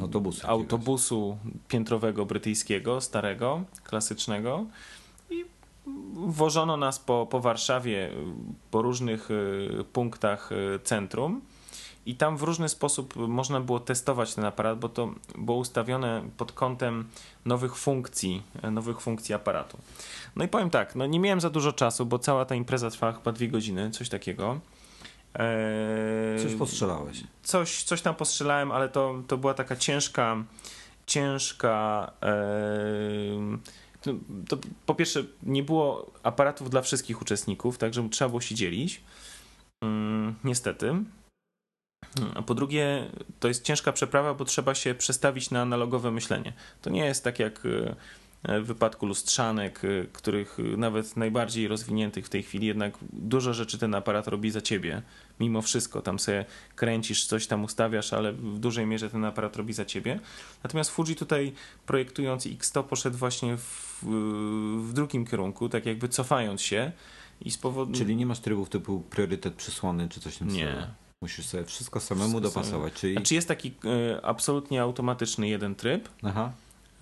autobusu, 0.00 0.46
autobusu 0.46 1.38
piętrowego 1.68 2.26
brytyjskiego, 2.26 3.00
starego, 3.00 3.62
klasycznego. 3.84 4.66
I 5.30 5.44
wożono 6.14 6.76
nas 6.76 6.98
po, 6.98 7.26
po 7.30 7.40
Warszawie, 7.40 8.10
po 8.70 8.82
różnych 8.82 9.30
y, 9.30 9.84
punktach 9.92 10.52
y, 10.52 10.78
centrum. 10.84 11.40
I 12.06 12.14
tam 12.14 12.36
w 12.36 12.42
różny 12.42 12.68
sposób 12.68 13.16
można 13.16 13.60
było 13.60 13.80
testować 13.80 14.34
ten 14.34 14.44
aparat, 14.44 14.78
bo 14.78 14.88
to 14.88 15.14
było 15.38 15.58
ustawione 15.58 16.22
pod 16.36 16.52
kątem 16.52 17.08
nowych 17.44 17.76
funkcji, 17.76 18.42
nowych 18.70 19.00
funkcji 19.00 19.34
aparatu. 19.34 19.78
No 20.36 20.44
i 20.44 20.48
powiem 20.48 20.70
tak, 20.70 20.96
no 20.96 21.06
nie 21.06 21.20
miałem 21.20 21.40
za 21.40 21.50
dużo 21.50 21.72
czasu, 21.72 22.06
bo 22.06 22.18
cała 22.18 22.44
ta 22.44 22.54
impreza 22.54 22.90
trwała 22.90 23.12
chyba 23.12 23.32
dwie 23.32 23.48
godziny, 23.48 23.90
coś 23.90 24.08
takiego. 24.08 24.60
Eee, 25.34 26.42
coś 26.42 26.54
postrzelałeś. 26.54 27.24
Coś, 27.42 27.82
coś 27.82 28.02
tam 28.02 28.14
postrzelałem, 28.14 28.72
ale 28.72 28.88
to, 28.88 29.22
to 29.28 29.36
była 29.38 29.54
taka 29.54 29.76
ciężka, 29.76 30.44
ciężka. 31.06 32.12
Eee, 32.22 33.58
to, 34.02 34.10
to, 34.48 34.58
po 34.86 34.94
pierwsze, 34.94 35.24
nie 35.42 35.62
było 35.62 36.10
aparatów 36.22 36.70
dla 36.70 36.82
wszystkich 36.82 37.22
uczestników, 37.22 37.78
także 37.78 38.08
trzeba 38.08 38.28
było 38.28 38.40
się 38.40 38.54
dzielić. 38.54 39.00
Mm, 39.84 40.34
niestety. 40.44 40.94
A 42.34 42.42
po 42.42 42.54
drugie, 42.54 43.10
to 43.40 43.48
jest 43.48 43.64
ciężka 43.64 43.92
przeprawa, 43.92 44.34
bo 44.34 44.44
trzeba 44.44 44.74
się 44.74 44.94
przestawić 44.94 45.50
na 45.50 45.62
analogowe 45.62 46.10
myślenie. 46.10 46.52
To 46.82 46.90
nie 46.90 47.04
jest 47.04 47.24
tak 47.24 47.38
jak 47.38 47.66
e, 47.66 47.96
w 48.44 48.64
wypadku 48.64 49.06
lustrzanek, 49.06 49.80
e, 49.84 50.06
których 50.12 50.58
nawet 50.76 51.16
najbardziej 51.16 51.68
rozwiniętych 51.68 52.26
w 52.26 52.28
tej 52.28 52.42
chwili, 52.42 52.66
jednak 52.66 52.94
dużo 53.12 53.54
rzeczy 53.54 53.78
ten 53.78 53.94
aparat 53.94 54.28
robi 54.28 54.50
za 54.50 54.60
ciebie. 54.60 55.02
Mimo 55.40 55.62
wszystko, 55.62 56.02
tam 56.02 56.18
sobie 56.18 56.44
kręcisz, 56.76 57.26
coś 57.26 57.46
tam 57.46 57.64
ustawiasz, 57.64 58.12
ale 58.12 58.32
w 58.32 58.58
dużej 58.58 58.86
mierze 58.86 59.10
ten 59.10 59.24
aparat 59.24 59.56
robi 59.56 59.72
za 59.72 59.84
ciebie. 59.84 60.20
Natomiast 60.62 60.90
Fuji 60.90 61.16
tutaj 61.16 61.52
projektując 61.86 62.46
X100 62.46 62.82
poszedł 62.84 63.16
właśnie 63.16 63.56
w, 63.56 64.04
w 64.82 64.92
drugim 64.92 65.26
kierunku, 65.26 65.68
tak 65.68 65.86
jakby 65.86 66.08
cofając 66.08 66.62
się. 66.62 66.92
I 67.40 67.50
z 67.50 67.58
powodu... 67.58 67.92
Czyli 67.92 68.16
nie 68.16 68.26
masz 68.26 68.40
trybów 68.40 68.68
typu 68.68 69.00
priorytet 69.00 69.54
przysłony 69.54 70.08
czy 70.08 70.20
coś 70.20 70.34
w 70.34 70.38
tym 70.38 70.48
Nie. 70.48 70.86
Musisz 71.22 71.46
sobie 71.46 71.64
wszystko 71.64 72.00
samemu 72.00 72.40
wszystko 72.40 72.60
dopasować. 72.60 72.92
Czyli... 72.92 73.14
Znaczy 73.14 73.34
jest 73.34 73.48
taki 73.48 73.68
y, 73.68 74.22
absolutnie 74.22 74.82
automatyczny 74.82 75.48
jeden 75.48 75.74
tryb. 75.74 76.08
Aha. 76.22 76.52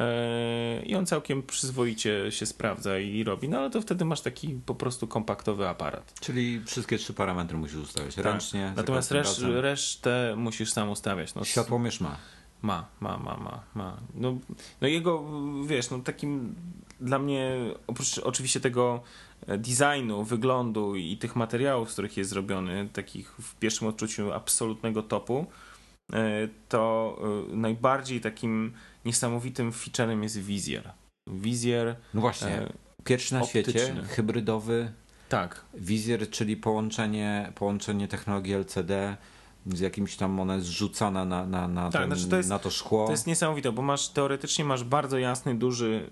Y, 0.01 0.87
I 0.87 0.95
on 0.95 1.07
całkiem 1.07 1.43
przyzwoicie 1.43 2.33
się 2.33 2.47
sprawdza 2.47 2.99
i 2.99 3.25
robi, 3.25 3.49
no 3.49 3.59
ale 3.59 3.71
to 3.71 3.81
wtedy 3.81 4.05
masz 4.05 4.21
taki 4.21 4.61
po 4.67 4.75
prostu 4.75 5.07
kompaktowy 5.07 5.69
aparat. 5.69 6.21
Czyli 6.21 6.63
wszystkie 6.65 6.99
trzy 6.99 7.15
parametry 7.15 7.59
musisz 7.59 7.77
ustawiać 7.77 8.15
tak. 8.15 8.25
ręcznie. 8.25 8.73
Natomiast 8.77 9.11
reszt, 9.11 9.41
resztę 9.43 10.35
musisz 10.37 10.73
sam 10.73 10.91
ustawiać. 10.91 11.35
No, 11.35 11.45
Światłomierz 11.45 12.01
ma. 12.01 12.17
Ma, 12.63 12.89
ma, 13.01 13.19
ma, 13.19 13.37
ma, 13.37 13.63
ma. 13.75 14.01
No, 14.15 14.39
no 14.81 14.89
jego, 14.89 15.25
wiesz, 15.67 15.91
no 15.91 15.99
takim 15.99 16.55
dla 17.01 17.19
mnie, 17.19 17.57
oprócz 17.87 18.19
oczywiście 18.19 18.61
tego 18.61 19.03
designu, 19.47 20.25
wyglądu 20.25 20.97
i 20.97 21.17
tych 21.17 21.37
materiałów, 21.37 21.91
z 21.91 21.93
których 21.93 22.17
jest 22.17 22.31
zrobiony, 22.31 22.89
takich 22.93 23.33
w 23.33 23.55
pierwszym 23.55 23.89
odczuciu 23.89 24.33
absolutnego 24.33 25.03
topu, 25.03 25.47
e, 26.13 26.49
to 26.69 27.17
e, 27.53 27.57
najbardziej 27.57 28.21
takim 28.21 28.73
niesamowitym 29.07 29.73
featurem 29.73 30.23
jest 30.23 30.39
wizjer. 30.41 30.93
Wizjer. 31.27 31.97
No 32.15 32.21
właśnie. 32.21 32.49
E, 32.49 32.73
pierwszy 33.05 33.35
na 33.35 33.41
optyczny. 33.43 33.73
świecie, 33.73 34.03
hybrydowy. 34.09 34.93
Tak. 35.29 35.65
Wizjer, 35.75 36.31
czyli 36.31 36.57
połączenie, 36.57 37.53
połączenie 37.55 38.09
technologii 38.09 38.55
LCD 38.55 39.17
z 39.75 39.81
jakimś 39.81 40.17
tam 40.17 40.41
ona 40.41 40.55
jest 40.55 40.67
zrzucana 40.67 41.25
na, 41.25 41.47
na, 41.47 41.69
na, 41.69 41.91
tak, 41.91 42.03
ten, 42.03 42.11
znaczy 42.11 42.31
to 42.31 42.37
jest, 42.37 42.49
na 42.49 42.59
to 42.59 42.71
szkło. 42.71 43.07
To 43.07 43.13
jest 43.13 43.27
niesamowite, 43.27 43.73
bo 43.73 43.83
masz 43.83 44.09
teoretycznie 44.09 44.65
masz 44.65 44.85
bardzo 44.85 45.19
jasny, 45.19 45.55
duży 45.55 46.11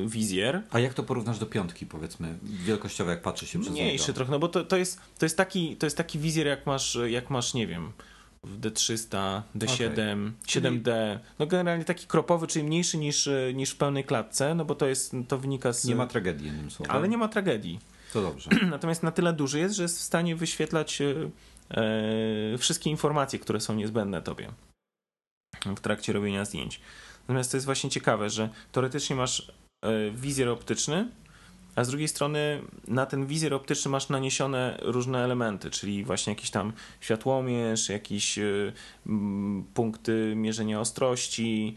yy, 0.00 0.08
wizjer. 0.08 0.62
A 0.70 0.78
jak 0.78 0.94
to 0.94 1.02
porównasz 1.02 1.38
do 1.38 1.46
piątki, 1.46 1.86
powiedzmy, 1.86 2.38
wielkościowo, 2.42 3.10
jak 3.10 3.22
patrzy 3.22 3.46
się 3.46 3.60
przez 3.60 3.72
Mniejszy 3.72 4.02
niego? 4.02 4.12
trochę, 4.12 4.32
no 4.32 4.38
bo 4.38 4.48
to, 4.48 4.64
to, 4.64 4.76
jest, 4.76 5.00
to, 5.18 5.26
jest 5.26 5.36
taki, 5.36 5.76
to 5.76 5.86
jest 5.86 5.96
taki 5.96 6.18
wizjer, 6.18 6.46
jak 6.46 6.66
masz, 6.66 6.98
jak 7.08 7.30
masz, 7.30 7.54
nie 7.54 7.66
wiem, 7.66 7.92
D300, 8.46 9.42
D7, 9.56 9.82
okay. 9.84 10.62
7D. 10.62 11.18
No 11.38 11.46
generalnie 11.46 11.84
taki 11.84 12.06
kropowy, 12.06 12.46
czyli 12.46 12.64
mniejszy 12.64 12.98
niż, 12.98 13.28
niż 13.54 13.70
w 13.70 13.76
pełnej 13.76 14.04
klatce, 14.04 14.54
no 14.54 14.64
bo 14.64 14.74
to 14.74 14.86
jest, 14.86 15.12
to 15.28 15.38
wynika 15.38 15.72
z... 15.72 15.84
Nie 15.84 15.94
ma 15.94 16.06
tragedii, 16.06 16.46
jednym 16.46 16.70
słowem. 16.70 16.96
Ale 16.96 17.08
nie 17.08 17.18
ma 17.18 17.28
tragedii. 17.28 17.80
To 18.12 18.22
dobrze. 18.22 18.50
Natomiast 18.70 19.02
na 19.02 19.10
tyle 19.12 19.32
duży 19.32 19.58
jest, 19.58 19.74
że 19.74 19.82
jest 19.82 19.98
w 19.98 20.02
stanie 20.02 20.36
wyświetlać 20.36 21.02
E, 21.72 22.58
wszystkie 22.58 22.90
informacje, 22.90 23.38
które 23.38 23.60
są 23.60 23.74
niezbędne 23.74 24.22
tobie 24.22 24.48
w 25.76 25.80
trakcie 25.80 26.12
robienia 26.12 26.44
zdjęć. 26.44 26.80
Natomiast 27.20 27.50
to 27.50 27.56
jest 27.56 27.66
właśnie 27.66 27.90
ciekawe, 27.90 28.30
że 28.30 28.48
teoretycznie 28.72 29.16
masz 29.16 29.52
e, 29.84 30.10
wizjer 30.10 30.48
optyczny, 30.48 31.08
a 31.76 31.84
z 31.84 31.88
drugiej 31.88 32.08
strony 32.08 32.62
na 32.88 33.06
ten 33.06 33.26
wizjer 33.26 33.54
optyczny 33.54 33.90
masz 33.90 34.08
naniesione 34.08 34.78
różne 34.82 35.24
elementy, 35.24 35.70
czyli 35.70 36.04
właśnie 36.04 36.32
jakiś 36.32 36.50
tam 36.50 36.72
światłomierz, 37.00 37.88
jakieś 37.88 38.38
e, 38.38 38.72
punkty 39.74 40.32
mierzenia 40.36 40.80
ostrości, 40.80 41.76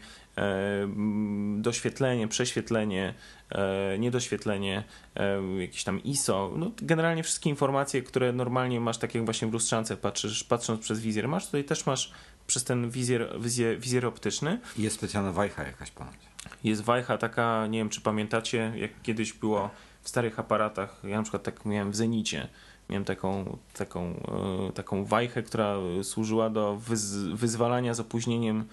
doświetlenie, 1.62 2.28
prześwietlenie, 2.28 3.14
E, 3.50 3.98
niedoświetlenie, 3.98 4.84
e, 5.16 5.42
jakieś 5.60 5.84
tam 5.84 6.02
ISO, 6.02 6.52
no 6.56 6.70
generalnie 6.82 7.22
wszystkie 7.22 7.50
informacje, 7.50 8.02
które 8.02 8.32
normalnie 8.32 8.80
masz, 8.80 8.98
tak 8.98 9.14
jak 9.14 9.24
właśnie 9.24 9.48
w 9.48 9.52
lustrzance 9.52 9.96
patrzysz, 9.96 10.44
patrząc 10.44 10.80
przez 10.80 11.00
wizjer, 11.00 11.28
masz 11.28 11.46
tutaj 11.46 11.64
też 11.64 11.86
masz 11.86 12.12
przez 12.46 12.64
ten 12.64 12.90
wizjer, 12.90 13.40
wizjer, 13.40 13.80
wizjer 13.80 14.06
optyczny. 14.06 14.60
Jest 14.78 14.96
specjalna 14.96 15.32
wajcha 15.32 15.62
jakaś 15.62 15.90
ponad. 15.90 16.16
Jest 16.64 16.82
wajcha 16.82 17.18
taka, 17.18 17.66
nie 17.66 17.78
wiem 17.78 17.88
czy 17.88 18.00
pamiętacie, 18.00 18.72
jak 18.76 18.90
kiedyś 19.02 19.32
było 19.32 19.70
w 20.06 20.08
starych 20.08 20.38
aparatach, 20.38 21.00
ja 21.04 21.16
na 21.16 21.22
przykład 21.22 21.42
tak 21.42 21.64
miałem 21.64 21.90
w 21.90 21.96
Zenicie, 21.96 22.48
miałem 22.90 23.04
taką, 23.04 23.58
taką, 23.74 24.22
e, 24.68 24.72
taką 24.72 25.04
wajchę, 25.04 25.42
która 25.42 25.76
służyła 26.02 26.50
do 26.50 26.76
wyz, 26.76 27.14
wyzwalania 27.16 27.94
z 27.94 28.00
opóźnieniem 28.00 28.64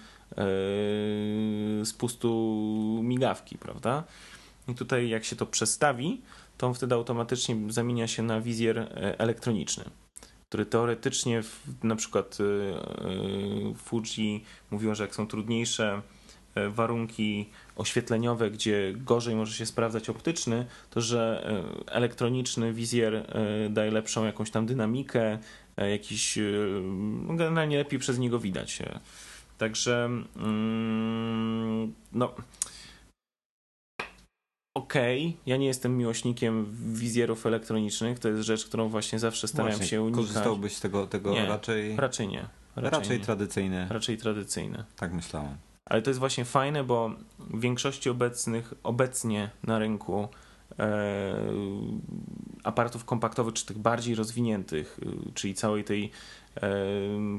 spustu 1.84 2.30
migawki, 3.02 3.58
prawda? 3.58 4.04
I 4.68 4.74
tutaj 4.74 5.08
jak 5.08 5.24
się 5.24 5.36
to 5.36 5.46
przestawi, 5.46 6.22
to 6.58 6.74
wtedy 6.74 6.94
automatycznie 6.94 7.56
zamienia 7.68 8.06
się 8.06 8.22
na 8.22 8.40
wizjer 8.40 8.78
e, 8.78 9.18
elektroniczny, 9.18 9.84
który 10.48 10.66
teoretycznie 10.66 11.42
w, 11.42 11.60
na 11.82 11.96
przykład 11.96 12.38
e, 12.40 12.44
e, 12.44 13.74
Fuji 13.74 14.44
mówiło, 14.70 14.94
że 14.94 15.04
jak 15.04 15.14
są 15.14 15.26
trudniejsze 15.26 16.02
warunki 16.70 17.50
oświetleniowe, 17.76 18.50
gdzie 18.50 18.92
gorzej 18.96 19.36
może 19.36 19.54
się 19.54 19.66
sprawdzać 19.66 20.10
optyczny, 20.10 20.66
to 20.90 21.00
że 21.00 21.52
elektroniczny 21.86 22.72
wizjer 22.72 23.26
daje 23.70 23.90
lepszą 23.90 24.24
jakąś 24.24 24.50
tam 24.50 24.66
dynamikę, 24.66 25.38
jakiś, 25.76 26.38
no 27.26 27.34
generalnie 27.34 27.78
lepiej 27.78 27.98
przez 27.98 28.18
niego 28.18 28.38
widać. 28.38 28.82
Także 29.58 30.04
mm, 30.36 31.94
no 32.12 32.34
okej, 34.76 35.26
okay. 35.26 35.40
ja 35.46 35.56
nie 35.56 35.66
jestem 35.66 35.96
miłośnikiem 35.96 36.66
wizjerów 36.94 37.46
elektronicznych, 37.46 38.18
to 38.18 38.28
jest 38.28 38.42
rzecz, 38.42 38.64
którą 38.64 38.88
właśnie 38.88 39.18
zawsze 39.18 39.48
starałem 39.48 39.76
właśnie, 39.76 39.90
się 39.90 40.02
unikać. 40.02 40.20
Korzystałbyś 40.20 40.76
z 40.76 40.80
tego, 40.80 41.06
tego 41.06 41.32
nie, 41.32 41.46
raczej... 41.46 41.96
Raczej 41.96 42.28
nie. 42.28 42.48
Raczej, 42.76 43.00
raczej 43.00 43.18
nie. 43.18 43.24
tradycyjne. 43.24 43.86
Raczej 43.90 44.18
tradycyjne. 44.18 44.84
Tak 44.96 45.12
myślałem. 45.12 45.56
Ale 45.86 46.02
to 46.02 46.10
jest 46.10 46.20
właśnie 46.20 46.44
fajne, 46.44 46.84
bo 46.84 47.10
w 47.38 47.60
większości 47.60 48.10
obecnych, 48.10 48.74
obecnie 48.82 49.50
na 49.62 49.78
rynku 49.78 50.28
e, 50.78 51.36
aparatów 52.64 53.04
kompaktowych, 53.04 53.54
czy 53.54 53.66
tych 53.66 53.78
bardziej 53.78 54.14
rozwiniętych, 54.14 54.98
y, 55.28 55.32
czyli 55.34 55.54
całej 55.54 55.84
tej 55.84 56.10
e, 56.56 56.70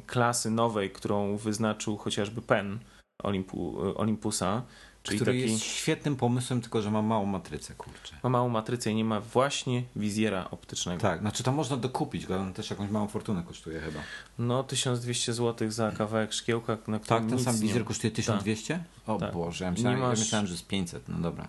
klasy 0.06 0.52
nowej, 0.52 0.92
którą 0.92 1.38
wyznaczył 1.38 1.98
chociażby 1.98 2.42
PEN 2.42 2.80
Olympu, 3.24 3.78
Olympusa, 3.96 4.64
Czyli 5.06 5.20
który 5.20 5.32
taki... 5.32 5.52
jest 5.52 5.64
świetnym 5.64 6.16
pomysłem, 6.16 6.62
tylko 6.62 6.82
że 6.82 6.92
ma 6.92 7.02
małą 7.02 7.26
matrycę, 7.26 7.74
kurczę. 7.76 8.16
Ma 8.24 8.30
małą 8.30 8.50
matrycę 8.50 8.92
i 8.92 8.96
nie 8.96 9.06
ma 9.06 9.22
właśnie 9.22 9.84
wizjera 9.96 10.50
optycznego. 10.52 11.02
Tak, 11.02 11.20
znaczy 11.20 11.44
to 11.44 11.52
można 11.52 11.78
dokupić, 11.78 12.26
ale 12.26 12.38
on 12.38 12.54
też 12.54 12.70
jakąś 12.70 12.90
małą 12.90 13.08
fortunę 13.08 13.44
kosztuje 13.44 13.80
chyba. 13.80 14.00
No 14.40 14.64
1200 14.64 15.34
zł 15.34 15.72
za 15.72 15.92
kawałek 15.92 16.34
szkiełka, 16.34 16.78
na 16.88 17.00
Tak, 17.00 17.30
ten 17.30 17.40
sam 17.40 17.60
wizjer 17.60 17.86
kosztuje 17.86 18.12
1200? 18.12 18.74
Tak. 18.74 19.16
O 19.16 19.20
tak. 19.20 19.34
Boże, 19.34 19.66
ja 19.66 19.72
myślałem, 19.72 20.00
masz... 20.00 20.20
ja 20.20 20.24
myślałem, 20.24 20.48
że 20.48 20.54
jest 20.54 20.68
500, 20.68 21.10
no 21.10 21.18
dobra. 21.18 21.48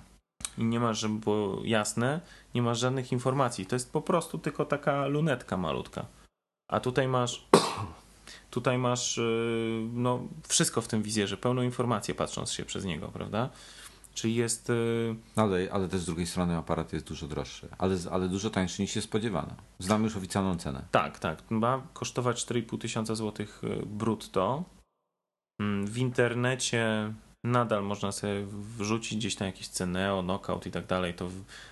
I 0.59 0.65
nie 0.65 0.81
masz, 0.81 0.99
żeby 0.99 1.19
było 1.19 1.61
jasne, 1.65 2.21
nie 2.55 2.63
masz 2.63 2.79
żadnych 2.79 3.13
informacji. 3.13 3.67
To 3.67 3.77
jest 3.77 3.93
po 3.93 4.01
prostu 4.01 4.39
tylko 4.39 4.65
taka 4.65 5.07
lunetka 5.07 5.57
malutka. 5.57 6.07
A 6.71 6.81
tutaj 6.81 7.09
masz 7.09 7.49
Tutaj 8.57 8.79
masz 8.79 9.19
y, 9.19 9.89
no, 9.93 10.29
wszystko 10.49 10.81
w 10.81 10.89
tym 10.89 11.03
wizjerze, 11.03 11.37
pełną 11.37 11.63
informację 11.63 12.15
patrząc 12.15 12.53
się 12.53 12.65
przez 12.65 12.85
niego, 12.85 13.09
prawda? 13.09 13.51
Czyli 14.15 14.35
jest. 14.35 14.71
y, 14.71 15.15
Ale, 15.37 15.69
ale 15.73 15.89
też 15.89 16.01
z 16.01 16.07
drugiej 16.07 16.27
strony 16.27 16.57
aparat 16.57 16.93
jest 16.93 17.07
dużo 17.07 17.27
droższy, 17.29 17.69
ale, 17.79 17.97
ale 18.11 18.29
dużo 18.29 18.51
tańszy 18.51 18.83
niż 18.83 18.91
się 18.91 19.03
spodziewano. 19.03 19.55
Znam 19.79 20.05
już 20.05 20.17
oficjalną 20.17 20.57
cenę. 20.57 20.85
Tak, 20.91 21.19
tak. 21.19 21.51
Ma 21.51 21.83
kosztować 21.93 22.45
4,5 22.45 22.79
tysiąca 22.79 23.15
złotych 23.15 23.65
y, 23.65 23.87
brutto. 23.87 24.65
Mm, 25.61 25.87
W 25.87 25.99
internecie 25.99 27.13
nadal 27.45 27.83
można 27.83 28.13
sobie 28.13 28.47
wrzucić 28.79 29.19
gdzieś 29.19 29.35
tam 29.37 29.47
jakieś 29.47 29.69
Ceneo, 29.69 30.23
Knockout 30.23 30.67
i 30.67 30.71
tak 30.71 30.87
dalej. 30.87 31.15
To 31.15 31.29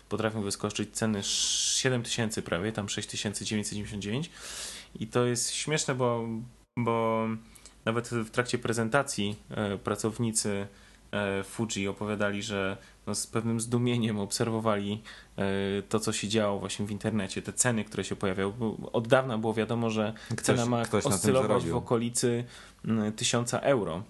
potrafią 0.08 0.42
wyskoczyć 0.42 0.90
ceny 0.96 1.20
7 1.22 2.02
tysięcy 2.02 2.42
prawie, 2.42 2.72
tam 2.72 2.88
6999. 2.88 4.30
I 4.94 5.06
to 5.06 5.24
jest 5.24 5.50
śmieszne, 5.52 5.94
bo, 5.94 6.28
bo 6.76 7.26
nawet 7.84 8.08
w 8.08 8.30
trakcie 8.30 8.58
prezentacji 8.58 9.36
e, 9.50 9.78
pracownicy 9.78 10.66
e, 11.12 11.44
Fuji 11.44 11.88
opowiadali, 11.88 12.42
że 12.42 12.76
no 13.06 13.14
z 13.14 13.26
pewnym 13.26 13.60
zdumieniem 13.60 14.18
obserwowali 14.18 15.02
e, 15.36 15.42
to, 15.88 16.00
co 16.00 16.12
się 16.12 16.28
działo 16.28 16.58
właśnie 16.58 16.86
w 16.86 16.90
internecie, 16.90 17.42
te 17.42 17.52
ceny, 17.52 17.84
które 17.84 18.04
się 18.04 18.16
pojawiały. 18.16 18.52
Od 18.92 19.08
dawna 19.08 19.38
było 19.38 19.54
wiadomo, 19.54 19.90
że 19.90 20.12
cena 20.42 20.66
ma 20.66 20.84
ktoś 20.84 21.04
na 21.04 21.10
tym 21.10 21.16
oscylować 21.16 21.66
w 21.66 21.76
okolicy 21.76 22.44
mm, 22.84 23.12
1000 23.12 23.54
euro. 23.54 24.02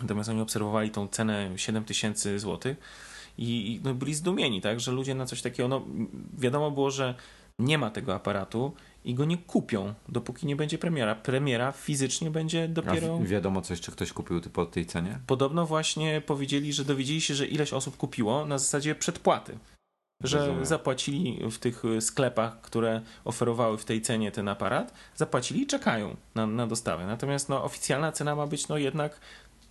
Natomiast 0.00 0.28
oni 0.28 0.40
obserwowali 0.40 0.90
tą 0.90 1.08
cenę 1.08 1.50
7000 1.56 2.38
zł 2.38 2.74
i 3.38 3.72
i, 3.72 3.80
no, 3.84 3.94
byli 3.94 4.14
zdumieni, 4.14 4.60
tak, 4.60 4.80
że 4.80 4.92
ludzie 4.92 5.14
na 5.14 5.26
coś 5.26 5.42
takiego, 5.42 5.68
no 5.68 5.84
wiadomo 6.38 6.70
było, 6.70 6.90
że 6.90 7.14
nie 7.58 7.78
ma 7.78 7.90
tego 7.90 8.14
aparatu 8.14 8.72
i 9.04 9.14
go 9.14 9.24
nie 9.24 9.38
kupią, 9.38 9.94
dopóki 10.08 10.46
nie 10.46 10.56
będzie 10.56 10.78
premiera. 10.78 11.14
Premiera 11.14 11.72
fizycznie 11.72 12.30
będzie 12.30 12.64
A 12.64 12.68
dopiero... 12.68 13.18
wi- 13.18 13.26
wiadomo 13.26 13.62
coś, 13.62 13.80
czy 13.80 13.92
ktoś 13.92 14.12
kupił 14.12 14.40
po 14.40 14.66
tej 14.66 14.86
cenie? 14.86 15.18
Podobno 15.26 15.66
właśnie 15.66 16.20
powiedzieli, 16.20 16.72
że 16.72 16.84
dowiedzieli 16.84 17.20
się, 17.20 17.34
że 17.34 17.46
ileś 17.46 17.72
osób 17.72 17.96
kupiło 17.96 18.46
na 18.46 18.58
zasadzie 18.58 18.94
przedpłaty. 18.94 19.58
Że 20.22 20.38
Rozumiem. 20.38 20.66
zapłacili 20.66 21.50
w 21.50 21.58
tych 21.58 21.84
y, 21.84 22.00
sklepach, 22.00 22.60
które 22.60 23.00
oferowały 23.24 23.78
w 23.78 23.84
tej 23.84 24.02
cenie 24.02 24.32
ten 24.32 24.48
aparat, 24.48 24.94
zapłacili 25.14 25.62
i 25.62 25.66
czekają 25.66 26.16
na, 26.34 26.46
na 26.46 26.66
dostawę. 26.66 27.06
Natomiast 27.06 27.48
no, 27.48 27.64
oficjalna 27.64 28.12
cena 28.12 28.34
ma 28.36 28.46
być 28.46 28.68
no, 28.68 28.78
jednak 28.78 29.20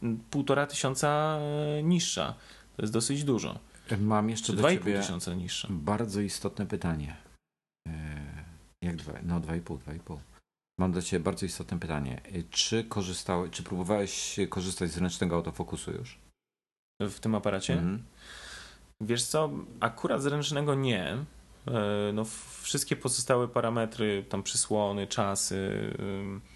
mm, 0.03 0.19
półtora 0.29 0.67
tysiąca 0.67 1.37
e, 1.79 1.83
niższa. 1.83 2.33
To 2.75 2.81
jest 2.81 2.93
dosyć 2.93 3.23
dużo. 3.23 3.59
Mam 3.99 4.29
jeszcze 4.29 4.53
do 4.53 4.69
ciebie 4.71 4.99
tysiąca 5.01 5.33
niższa. 5.33 5.67
bardzo 5.71 6.21
istotne 6.21 6.65
pytanie. 6.65 7.15
Jak 8.85 8.95
dwa? 8.95 9.13
No 9.23 9.39
2,5, 9.41 9.77
2,5. 9.77 10.17
Mam 10.79 10.91
do 10.91 11.01
ciebie 11.01 11.23
bardzo 11.23 11.45
istotne 11.45 11.79
pytanie. 11.79 12.21
E, 12.25 12.43
Czy 12.43 12.83
korzystałeś, 12.83 13.51
czy 13.51 13.63
próbowałeś 13.63 14.35
korzystać 14.49 14.91
z 14.91 14.97
ręcznego 14.97 15.35
autofokusu 15.35 15.91
już? 15.91 16.19
W 17.01 17.19
tym 17.19 17.35
aparacie? 17.35 17.73
Mhm. 17.73 18.03
Wiesz 19.01 19.23
co, 19.23 19.49
akurat 19.79 20.21
z 20.21 20.25
ręcznego 20.25 20.75
nie. 20.75 21.03
E, 21.67 22.11
No, 22.13 22.25
wszystkie 22.61 22.95
pozostałe 22.95 23.47
parametry, 23.47 24.25
tam 24.29 24.43
przysłony, 24.43 25.07
czasy, 25.07 25.71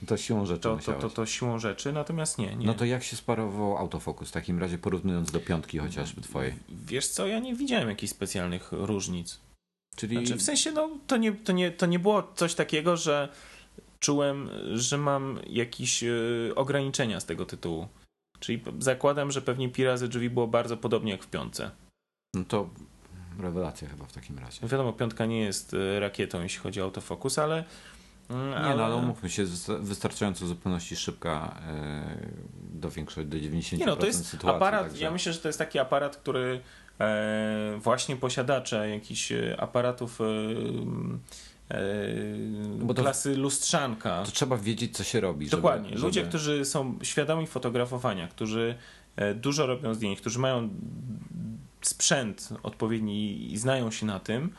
To 0.07 0.17
siłą 0.17 0.45
rzeczy 0.45 0.61
to, 0.61 0.77
to, 0.77 0.93
to, 0.93 1.09
to 1.09 1.25
siłą 1.25 1.59
rzeczy, 1.59 1.93
natomiast 1.93 2.37
nie, 2.37 2.55
nie. 2.55 2.65
No 2.67 2.73
to 2.73 2.85
jak 2.85 3.03
się 3.03 3.15
sparował 3.15 3.77
autofokus? 3.77 4.29
W 4.29 4.31
takim 4.31 4.59
razie 4.59 4.77
porównując 4.77 5.31
do 5.31 5.39
piątki 5.39 5.77
chociażby 5.77 6.21
twojej. 6.21 6.53
Wiesz 6.69 7.07
co, 7.07 7.27
ja 7.27 7.39
nie 7.39 7.55
widziałem 7.55 7.89
jakichś 7.89 8.11
specjalnych 8.13 8.71
różnic. 8.71 9.39
Czyli 9.99 10.17
Znaczy, 10.17 10.35
w 10.35 10.41
sensie, 10.41 10.71
no, 10.71 10.89
to 11.07 11.17
nie, 11.17 11.31
to, 11.31 11.51
nie, 11.51 11.71
to 11.71 11.85
nie 11.85 11.99
było 11.99 12.31
coś 12.35 12.55
takiego, 12.55 12.97
że 12.97 13.29
czułem, 13.99 14.49
że 14.73 14.97
mam 14.97 15.39
jakieś 15.47 16.03
e, 16.03 16.09
ograniczenia 16.55 17.19
z 17.19 17.25
tego 17.25 17.45
tytułu. 17.45 17.87
Czyli 18.39 18.63
zakładam, 18.79 19.31
że 19.31 19.41
pewnie 19.41 19.69
pi 19.69 19.83
razy 19.83 20.07
drzwi 20.07 20.29
było 20.29 20.47
bardzo 20.47 20.77
podobnie 20.77 21.11
jak 21.11 21.23
w 21.23 21.27
piątce. 21.27 21.71
no 22.35 22.43
to 22.47 22.69
rewelacja 23.39 23.87
chyba 23.89 24.05
w 24.05 24.13
takim 24.13 24.39
razie. 24.39 24.59
No 24.61 24.67
Wiadomo, 24.67 24.93
piątka 24.93 25.25
nie 25.25 25.41
jest 25.41 25.73
e, 25.73 25.99
rakietą, 25.99 26.41
jeśli 26.43 26.59
chodzi 26.59 26.81
o 26.81 26.83
autofokus, 26.83 27.39
ale... 27.39 27.63
mm, 28.29 28.49
Nie, 28.63 28.75
no 28.75 28.85
ale 28.85 28.95
umówmy 28.95 29.29
się, 29.29 29.41
jest 29.41 29.71
wystarczająco 29.71 30.47
zupełności 30.47 30.95
szybka 30.95 31.61
e, 31.67 32.17
do 32.73 32.89
większości, 32.89 33.29
do 33.29 33.37
90% 33.37 33.77
Nie 33.77 33.85
no, 33.85 33.95
to 33.95 34.05
jest 34.05 34.25
sytuacji. 34.25 34.55
aparat, 34.57 34.87
także- 34.87 35.03
ja 35.03 35.11
myślę, 35.11 35.33
że 35.33 35.39
to 35.39 35.47
jest 35.49 35.59
taki 35.59 35.79
aparat, 35.79 36.17
który 36.17 36.61
właśnie 37.79 38.15
posiadacze 38.15 38.89
jakichś 38.89 39.31
e, 39.31 39.55
aparatów 39.61 40.21
e, 40.21 40.25
e, 41.71 41.79
Bo 42.81 42.93
to- 42.93 43.01
klasy 43.01 43.35
lustrzanka. 43.37 44.23
To 44.23 44.31
trzeba 44.31 44.57
wiedzieć, 44.57 44.97
co 44.97 45.03
się 45.03 45.19
robi. 45.19 45.45
żeby- 45.45 45.57
Dokładnie. 45.57 45.89
żeby- 45.89 46.01
Ludzie, 46.01 46.23
którzy 46.23 46.65
są 46.65 46.99
świadomi 47.03 47.47
fotografowania, 47.47 48.27
którzy 48.27 48.75
e, 49.15 49.33
dużo 49.35 49.65
robią 49.65 49.93
zdjęć, 49.93 50.19
którzy 50.21 50.39
mają 50.39 50.69
sprzęt 51.81 52.49
odpowiedni 52.63 53.51
i 53.53 53.57
znają 53.57 53.91
się 53.91 54.05
na 54.05 54.19
tym, 54.19 54.53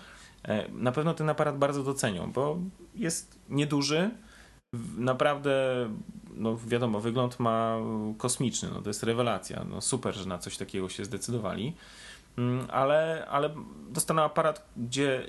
e, 0.45 0.69
na 0.73 0.93
pewno 0.93 1.15
ten 1.15 1.31
aparat 1.31 1.59
bardzo 1.59 1.83
docenią, 1.83 2.33
bo 2.33 2.59
jest 2.95 3.39
nieduży, 3.49 4.11
naprawdę, 4.99 5.53
no 6.35 6.57
wiadomo, 6.67 7.01
wygląd 7.01 7.41
ma 7.41 7.77
kosmiczny, 8.19 8.69
no 8.75 8.83
to 8.83 8.91
jest 8.91 9.03
rewelacja, 9.03 9.65
no 9.71 9.81
super, 9.81 10.15
że 10.15 10.27
na 10.27 10.39
coś 10.39 10.57
takiego 10.57 10.89
się 10.89 11.05
zdecydowali, 11.05 11.73
ale, 12.69 13.27
ale 13.31 13.51
dostaną 13.91 14.23
aparat, 14.23 14.69
gdzie 14.77 15.27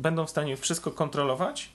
będą 0.00 0.26
w 0.26 0.30
stanie 0.30 0.56
wszystko 0.56 0.90
kontrolować, 0.90 1.72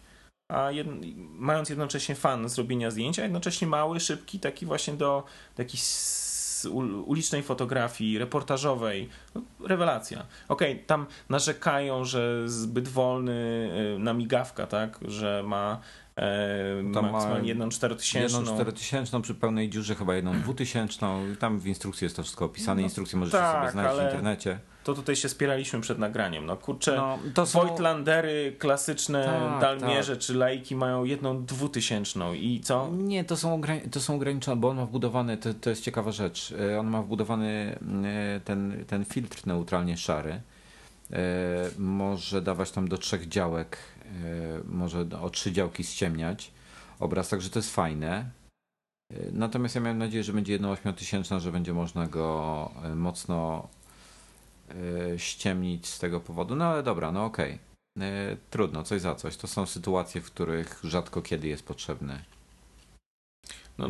a 0.51 0.71
jed... 0.71 0.87
mając 1.17 1.69
jednocześnie 1.69 2.15
fan 2.15 2.49
zrobienia 2.49 2.91
zdjęcia, 2.91 3.23
jednocześnie 3.23 3.67
mały, 3.67 3.99
szybki, 3.99 4.39
taki 4.39 4.65
właśnie 4.65 4.93
do, 4.93 5.23
do 5.57 5.63
ulicznej 7.05 7.43
fotografii, 7.43 8.17
reportażowej. 8.17 9.09
No, 9.35 9.41
rewelacja. 9.67 10.25
Okej, 10.47 10.83
tam 10.87 11.05
narzekają, 11.29 12.05
że 12.05 12.49
zbyt 12.49 12.87
wolny 12.87 13.69
y, 13.95 13.99
na 13.99 14.13
migawka, 14.13 14.67
tak, 14.67 14.99
że 15.07 15.43
ma 15.45 15.79
Tam 16.93 17.05
ma 17.05 17.11
maksymalnie 17.11 17.47
jedną 17.47 17.69
czterotysięczną. 17.69 18.39
Jedną 18.39 18.53
4000 18.55 19.21
przy 19.21 19.35
pełnej 19.35 19.69
dziurze, 19.69 19.95
chyba 19.95 20.15
jedną 20.15 20.41
dwutysięczną. 20.41 21.23
Tam 21.39 21.59
w 21.59 21.67
instrukcji 21.67 22.05
jest 22.05 22.15
to 22.15 22.23
wszystko 22.23 22.45
opisane. 22.45 22.81
No, 22.81 22.85
Instrukcje 22.85 23.19
możecie 23.19 23.37
tak, 23.37 23.59
sobie 23.59 23.71
znaleźć 23.71 23.93
ale- 23.93 24.03
w 24.03 24.05
internecie. 24.05 24.59
To 24.83 24.93
tutaj 24.93 25.15
się 25.15 25.29
spieraliśmy 25.29 25.81
przed 25.81 25.99
nagraniem. 25.99 26.45
No 26.45 26.57
kurczę, 26.57 26.95
No, 26.95 27.19
to 27.33 27.45
są... 27.45 27.59
Voigtlandery 27.59 28.55
klasyczne, 28.59 29.25
Tak, 29.25 29.79
Dalmierze 29.79 30.17
czy 30.17 30.33
Laiki 30.33 30.75
mają 30.75 31.03
jedną 31.03 31.45
dwutysięczną 31.45 32.33
i 32.33 32.59
co? 32.63 32.89
Nie, 32.97 33.23
to 33.23 33.37
są, 33.37 33.61
to 33.91 33.99
są 34.01 34.15
ograniczone, 34.15 34.61
bo 34.61 34.69
on 34.69 34.77
ma 34.77 34.85
wbudowany, 34.85 35.37
to, 35.37 35.53
to 35.53 35.69
jest 35.69 35.83
ciekawa 35.83 36.11
rzecz, 36.11 36.53
e, 36.73 36.79
on 36.79 36.87
ma 36.87 37.01
wbudowany 37.01 37.79
e, 38.05 38.39
ten, 38.45 38.85
ten 38.87 39.05
filtr 39.05 39.47
neutralnie 39.47 39.97
szary. 39.97 40.41
E, 41.13 41.17
Może 41.77 42.41
dawać 42.41 42.71
tam 42.71 42.87
do 42.87 42.97
trzech 42.97 43.27
działek, 43.27 43.77
e, 43.96 43.96
może 44.65 45.05
o 45.21 45.29
trzy 45.29 45.51
działki 45.51 45.83
ściemniać 45.83 46.51
obraz, 46.99 47.29
także 47.29 47.49
to 47.49 47.59
jest 47.59 47.75
fajne. 47.75 48.29
E, 49.13 49.31
Natomiast 49.31 49.75
ja 49.75 49.81
miałem 49.81 49.97
nadzieję, 49.97 50.23
że 50.23 50.33
będzie 50.33 50.53
jedno 50.53 50.71
ośmiotysięczna, 50.71 51.39
że 51.39 51.51
będzie 51.51 51.73
można 51.73 52.07
go 52.07 52.71
e, 52.83 52.95
mocno 52.95 53.67
e, 54.69 55.19
ściemnić 55.19 55.87
z 55.87 55.99
tego 55.99 56.19
powodu. 56.19 56.55
No 56.55 56.65
ale 56.65 56.83
dobra, 56.83 57.11
no 57.11 57.25
okej. 57.25 57.59
E, 57.99 58.37
Trudno, 58.49 58.83
coś 58.83 59.01
za 59.01 59.15
coś. 59.15 59.37
To 59.37 59.47
są 59.47 59.65
sytuacje, 59.65 60.21
w 60.21 60.31
których 60.31 60.79
rzadko 60.83 61.21
kiedy 61.21 61.47
jest 61.47 61.65
potrzebny. 61.65 62.23
No, 63.77 63.89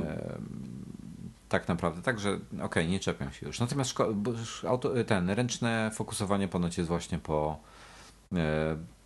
tak 1.50 1.68
naprawdę, 1.68 2.02
także 2.02 2.40
okej, 2.62 2.88
nie 2.88 3.00
czepiam 3.00 3.32
się 3.32 3.46
już. 3.46 3.60
Natomiast 3.60 3.98
ten 5.08 5.30
ręczne 5.30 5.92
fokusowanie 5.94 6.48
ponoć 6.48 6.78
jest 6.78 6.88
właśnie 6.88 7.20
po, 7.20 7.60
e, 7.60 7.87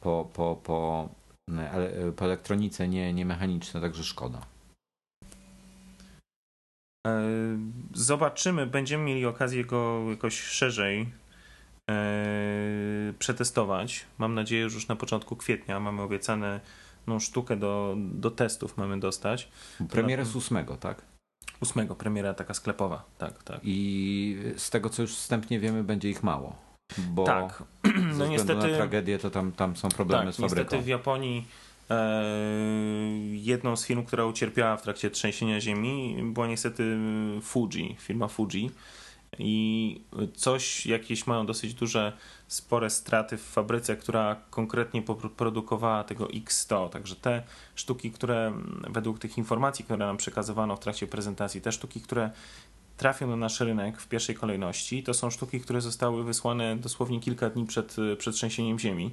po, 0.01 0.30
po, 0.34 0.55
po, 0.63 1.09
e, 1.51 1.72
ele- 1.72 2.11
po 2.11 2.26
elektronice, 2.26 2.88
nie, 2.88 3.13
nie 3.13 3.26
mechaniczne, 3.26 3.82
także 3.82 4.03
szkoda. 4.03 4.41
E, 7.07 7.22
Zobaczymy, 7.93 8.67
będziemy 8.67 9.03
mieli 9.03 9.26
okazję 9.26 9.65
go 9.65 10.09
jakoś 10.09 10.39
szerzej 10.39 11.09
e, 11.89 13.13
przetestować. 13.19 14.05
Mam 14.17 14.34
nadzieję, 14.34 14.69
że 14.69 14.76
już 14.76 14.88
na 14.88 14.95
początku 14.95 15.36
kwietnia 15.36 15.80
mamy 15.80 16.01
obiecane 16.01 16.59
no, 17.07 17.19
sztukę 17.19 17.55
do, 17.55 17.95
do 17.97 18.32
testów 18.32 18.78
mamy 18.78 18.99
dostać. 18.99 19.49
Premierę 19.89 20.26
z 20.26 20.36
ósmego, 20.36 20.78
tak? 20.78 21.01
Ósmego 21.61 21.95
premiera 21.95 22.34
taka 22.34 22.53
sklepowa, 22.53 23.03
tak, 23.17 23.43
tak. 23.43 23.59
I 23.63 24.38
z 24.57 24.69
tego, 24.69 24.89
co 24.89 25.01
już 25.01 25.15
wstępnie 25.15 25.59
wiemy, 25.59 25.84
będzie 25.84 26.09
ich 26.09 26.24
mało. 26.24 26.55
Bo 26.97 27.24
tak, 27.24 27.63
no 28.02 28.28
niestety, 28.28 28.68
na 28.68 28.76
tragedię, 28.76 29.20
to 29.20 29.30
tam, 29.30 29.52
tam 29.52 29.76
są 29.76 29.89
problemy 29.89 30.26
tak, 30.26 30.34
z 30.34 30.38
fabryką. 30.38 30.62
niestety 30.62 30.84
w 30.84 30.88
Japonii 30.88 31.47
e, 31.89 32.24
jedną 33.32 33.76
z 33.76 33.86
firm, 33.86 34.06
która 34.06 34.26
ucierpiała 34.26 34.78
w 34.78 34.82
trakcie 34.82 35.10
trzęsienia 35.10 35.62
ziemi 35.62 36.18
była 36.24 36.47
niestety 36.47 36.97
Fuji, 37.41 37.95
firma 37.99 38.28
Fuji. 38.28 38.72
I 39.39 40.02
coś, 40.36 40.86
jakieś 40.86 41.28
mają 41.28 41.45
dosyć 41.45 41.74
duże, 41.74 42.14
spore 42.47 42.89
straty 42.89 43.38
w 43.38 43.41
fabryce, 43.41 43.95
która 43.95 44.36
konkretnie 44.49 45.04
produkowała 45.38 46.04
tego 46.04 46.26
X100. 46.26 46.89
Także 46.89 47.16
te 47.16 47.43
sztuki, 47.76 48.12
które 48.12 48.54
według 48.89 49.20
tych 49.20 49.38
informacji, 49.38 49.86
które 49.86 50.06
nam 50.06 50.18
przekazywano 50.18 50.76
w 50.76 50.80
trakcie 50.80 51.08
prezentacji, 51.08 51.62
te 51.62 51.72
sztuki, 51.72 52.02
które 52.02 52.32
trafią 53.02 53.28
na 53.28 53.36
nasz 53.36 53.60
rynek 53.60 54.02
w 54.02 54.08
pierwszej 54.08 54.36
kolejności, 54.36 55.04
to 55.04 55.14
są 55.14 55.30
sztuki, 55.30 55.60
które 55.60 55.82
zostały 55.82 56.24
wysłane 56.24 56.76
dosłownie 56.76 57.20
kilka 57.20 57.49
dni 57.49 57.66
przed, 57.66 57.95
przed 58.18 58.36
trzęsieniem 58.36 58.80
ziemi. 58.80 59.12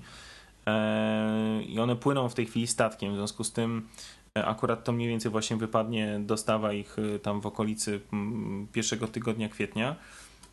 E, 0.67 1.63
I 1.63 1.81
one 1.81 1.97
płyną 1.97 2.29
w 2.29 2.35
tej 2.35 2.47
chwili 2.47 2.67
statkiem, 2.67 3.13
w 3.13 3.17
związku 3.17 3.45
z 3.45 3.53
tym 3.53 3.89
e, 4.39 4.45
akurat 4.45 4.85
to 4.85 4.93
mniej 4.93 5.09
więcej 5.09 5.31
właśnie 5.31 5.57
wypadnie 5.57 6.21
dostawa 6.23 6.73
ich 6.73 6.97
e, 6.99 7.19
tam 7.19 7.41
w 7.41 7.47
okolicy 7.47 8.01
pierwszego 8.73 9.09
tygodnia 9.09 9.49
kwietnia. 9.49 9.97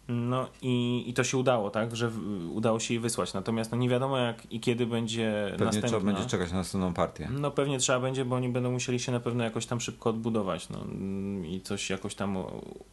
No 0.07 0.47
i, 0.61 1.03
i 1.07 1.13
to 1.13 1.23
się 1.23 1.37
udało, 1.37 1.69
tak, 1.69 1.95
że 1.95 2.11
udało 2.51 2.79
się 2.79 2.93
jej 2.93 3.01
wysłać. 3.01 3.33
Natomiast 3.33 3.71
no 3.71 3.77
nie 3.77 3.89
wiadomo 3.89 4.17
jak 4.17 4.51
i 4.51 4.59
kiedy 4.59 4.85
będzie 4.85 5.47
pewnie 5.49 5.65
następna. 5.65 5.89
trzeba 5.89 6.13
będzie 6.13 6.29
czekać 6.29 6.51
na 6.51 6.57
następną 6.57 6.93
partię. 6.93 7.29
No 7.31 7.51
pewnie 7.51 7.79
trzeba 7.79 7.99
będzie, 7.99 8.25
bo 8.25 8.35
oni 8.35 8.49
będą 8.49 8.71
musieli 8.71 8.99
się 8.99 9.11
na 9.11 9.19
pewno 9.19 9.43
jakoś 9.43 9.65
tam 9.65 9.81
szybko 9.81 10.09
odbudować 10.09 10.69
no, 10.69 10.79
i 11.47 11.61
coś 11.61 11.89
jakoś 11.89 12.15
tam 12.15 12.37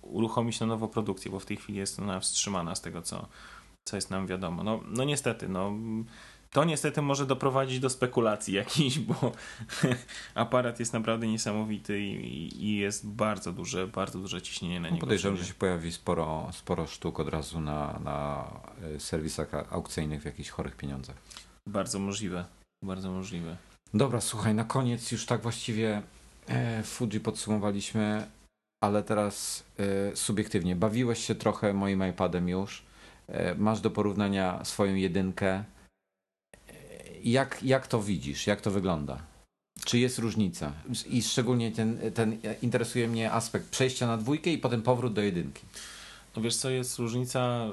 uruchomić 0.03 0.61
na 0.61 0.67
nową 0.67 0.89
produkcję, 0.89 1.31
bo 1.31 1.39
w 1.39 1.47
tej 1.47 1.57
chwili 1.57 1.79
jest 1.79 1.99
ona 1.99 2.21
wstrzymana 2.21 2.75
z 2.75 2.81
tego, 2.81 3.03
co, 3.03 3.29
co 3.85 3.97
jest 3.97 4.11
nam 4.11 4.27
wiadomo. 4.27 4.65
No, 4.65 4.81
no 4.87 5.05
niestety, 5.05 5.49
no 5.49 5.73
to 6.53 6.65
niestety 6.65 7.03
może 7.03 7.27
doprowadzić 7.27 7.81
do 7.81 7.91
spekulacji 7.91 8.55
jakichś, 8.55 8.99
bo 8.99 9.33
aparat 10.35 10.81
jest 10.81 10.93
naprawdę 10.93 11.27
niesamowity 11.27 12.01
i, 12.01 12.65
i, 12.65 12.77
jest 12.77 13.07
bardzo 13.07 13.53
duże, 13.53 13.87
bardzo 13.87 14.19
duże 14.19 14.43
ciśnienie 14.43 14.81
na 14.81 14.89
no, 14.89 14.95
niego. 14.95 15.07
Podejrzewam, 15.07 15.39
że 15.39 15.45
się 15.45 15.55
pojawi 15.55 15.93
sporo, 15.93 16.49
sporo 16.53 16.87
sztuk 16.87 17.21
od 17.21 17.29
razu 17.29 17.61
na, 17.61 18.01
na 18.05 18.47
e, 18.97 19.01
serwisach 19.01 19.49
aukcyjnych 19.71 20.23
w 20.23 20.25
jakichś 20.25 20.51
chorych 20.51 20.77
pieniądzach. 20.77 21.17
Bardzo 21.69 21.99
możliwe, 21.99 22.45
bardzo 22.85 23.11
możliwe. 23.11 23.57
Dobra, 23.95 24.21
słuchaj, 24.21 24.55
na 24.55 24.65
koniec 24.65 25.13
już 25.13 25.27
tak 25.27 25.43
właściwie 25.43 26.03
e, 26.49 26.83
Fuji 26.83 27.21
podsumowaliśmy, 27.21 28.27
ale 28.85 29.03
teraz 29.03 29.65
e, 29.79 30.17
subiektywnie. 30.17 30.77
Bawiłeś 30.77 31.27
się 31.27 31.35
trochę 31.35 31.73
moim 31.73 32.09
iPadem 32.09 32.49
już. 32.49 32.83
E, 33.29 33.55
masz 33.55 33.81
do 33.81 33.91
porównania 33.91 34.65
swoją 34.65 34.95
jedynkę 34.95 35.65
jak, 37.25 37.63
jak 37.63 37.87
to 37.87 38.03
widzisz? 38.03 38.47
Jak 38.47 38.61
to 38.61 38.71
wygląda? 38.71 39.23
Czy 39.85 39.99
jest 39.99 40.19
różnica? 40.19 40.73
I 41.07 41.23
szczególnie 41.23 41.73
ten, 41.73 42.13
ten 42.15 42.39
interesuje 42.63 43.09
mnie 43.09 43.33
aspekt 43.33 43.69
przejścia 43.69 44.07
na 44.07 44.17
dwójkę 44.17 44.51
i 44.51 44.59
potem 44.59 44.83
powrót 44.83 45.13
do 45.13 45.21
jedynki. 45.21 45.63
No 46.37 46.43
wiesz 46.43 46.57
co, 46.57 46.71
jest 46.71 46.99
różnica 46.99 47.67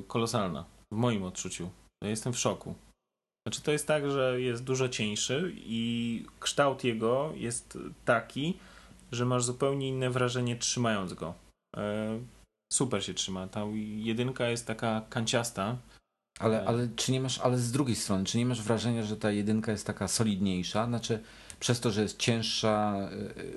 y, 0.00 0.02
kolosalna 0.08 0.64
w 0.92 0.96
moim 0.96 1.22
odczuciu. 1.22 1.70
Ja 2.04 2.10
jestem 2.10 2.32
w 2.32 2.38
szoku. 2.38 2.74
Znaczy 3.46 3.62
to 3.62 3.72
jest 3.72 3.86
tak, 3.86 4.10
że 4.10 4.40
jest 4.40 4.64
dużo 4.64 4.88
cieńszy 4.88 5.52
i 5.56 6.24
kształt 6.40 6.84
jego 6.84 7.32
jest 7.36 7.78
taki, 8.04 8.58
że 9.12 9.24
masz 9.26 9.44
zupełnie 9.44 9.88
inne 9.88 10.10
wrażenie 10.10 10.56
trzymając 10.56 11.14
go. 11.14 11.34
E, 11.76 12.18
super 12.72 13.04
się 13.04 13.14
trzyma. 13.14 13.48
Ta 13.48 13.64
jedynka 13.96 14.48
jest 14.48 14.66
taka 14.66 15.02
kanciasta, 15.10 15.76
ale, 16.38 16.64
ale 16.64 16.88
czy 16.96 17.12
nie 17.12 17.20
masz, 17.20 17.38
ale 17.38 17.58
z 17.58 17.72
drugiej 17.72 17.96
strony, 17.96 18.24
czy 18.24 18.38
nie 18.38 18.46
masz 18.46 18.62
wrażenia, 18.62 19.02
że 19.02 19.16
ta 19.16 19.30
jedynka 19.30 19.72
jest 19.72 19.86
taka 19.86 20.08
solidniejsza? 20.08 20.86
Znaczy, 20.86 21.22
przez 21.60 21.80
to, 21.80 21.90
że 21.90 22.02
jest 22.02 22.18
cięższa, 22.18 23.08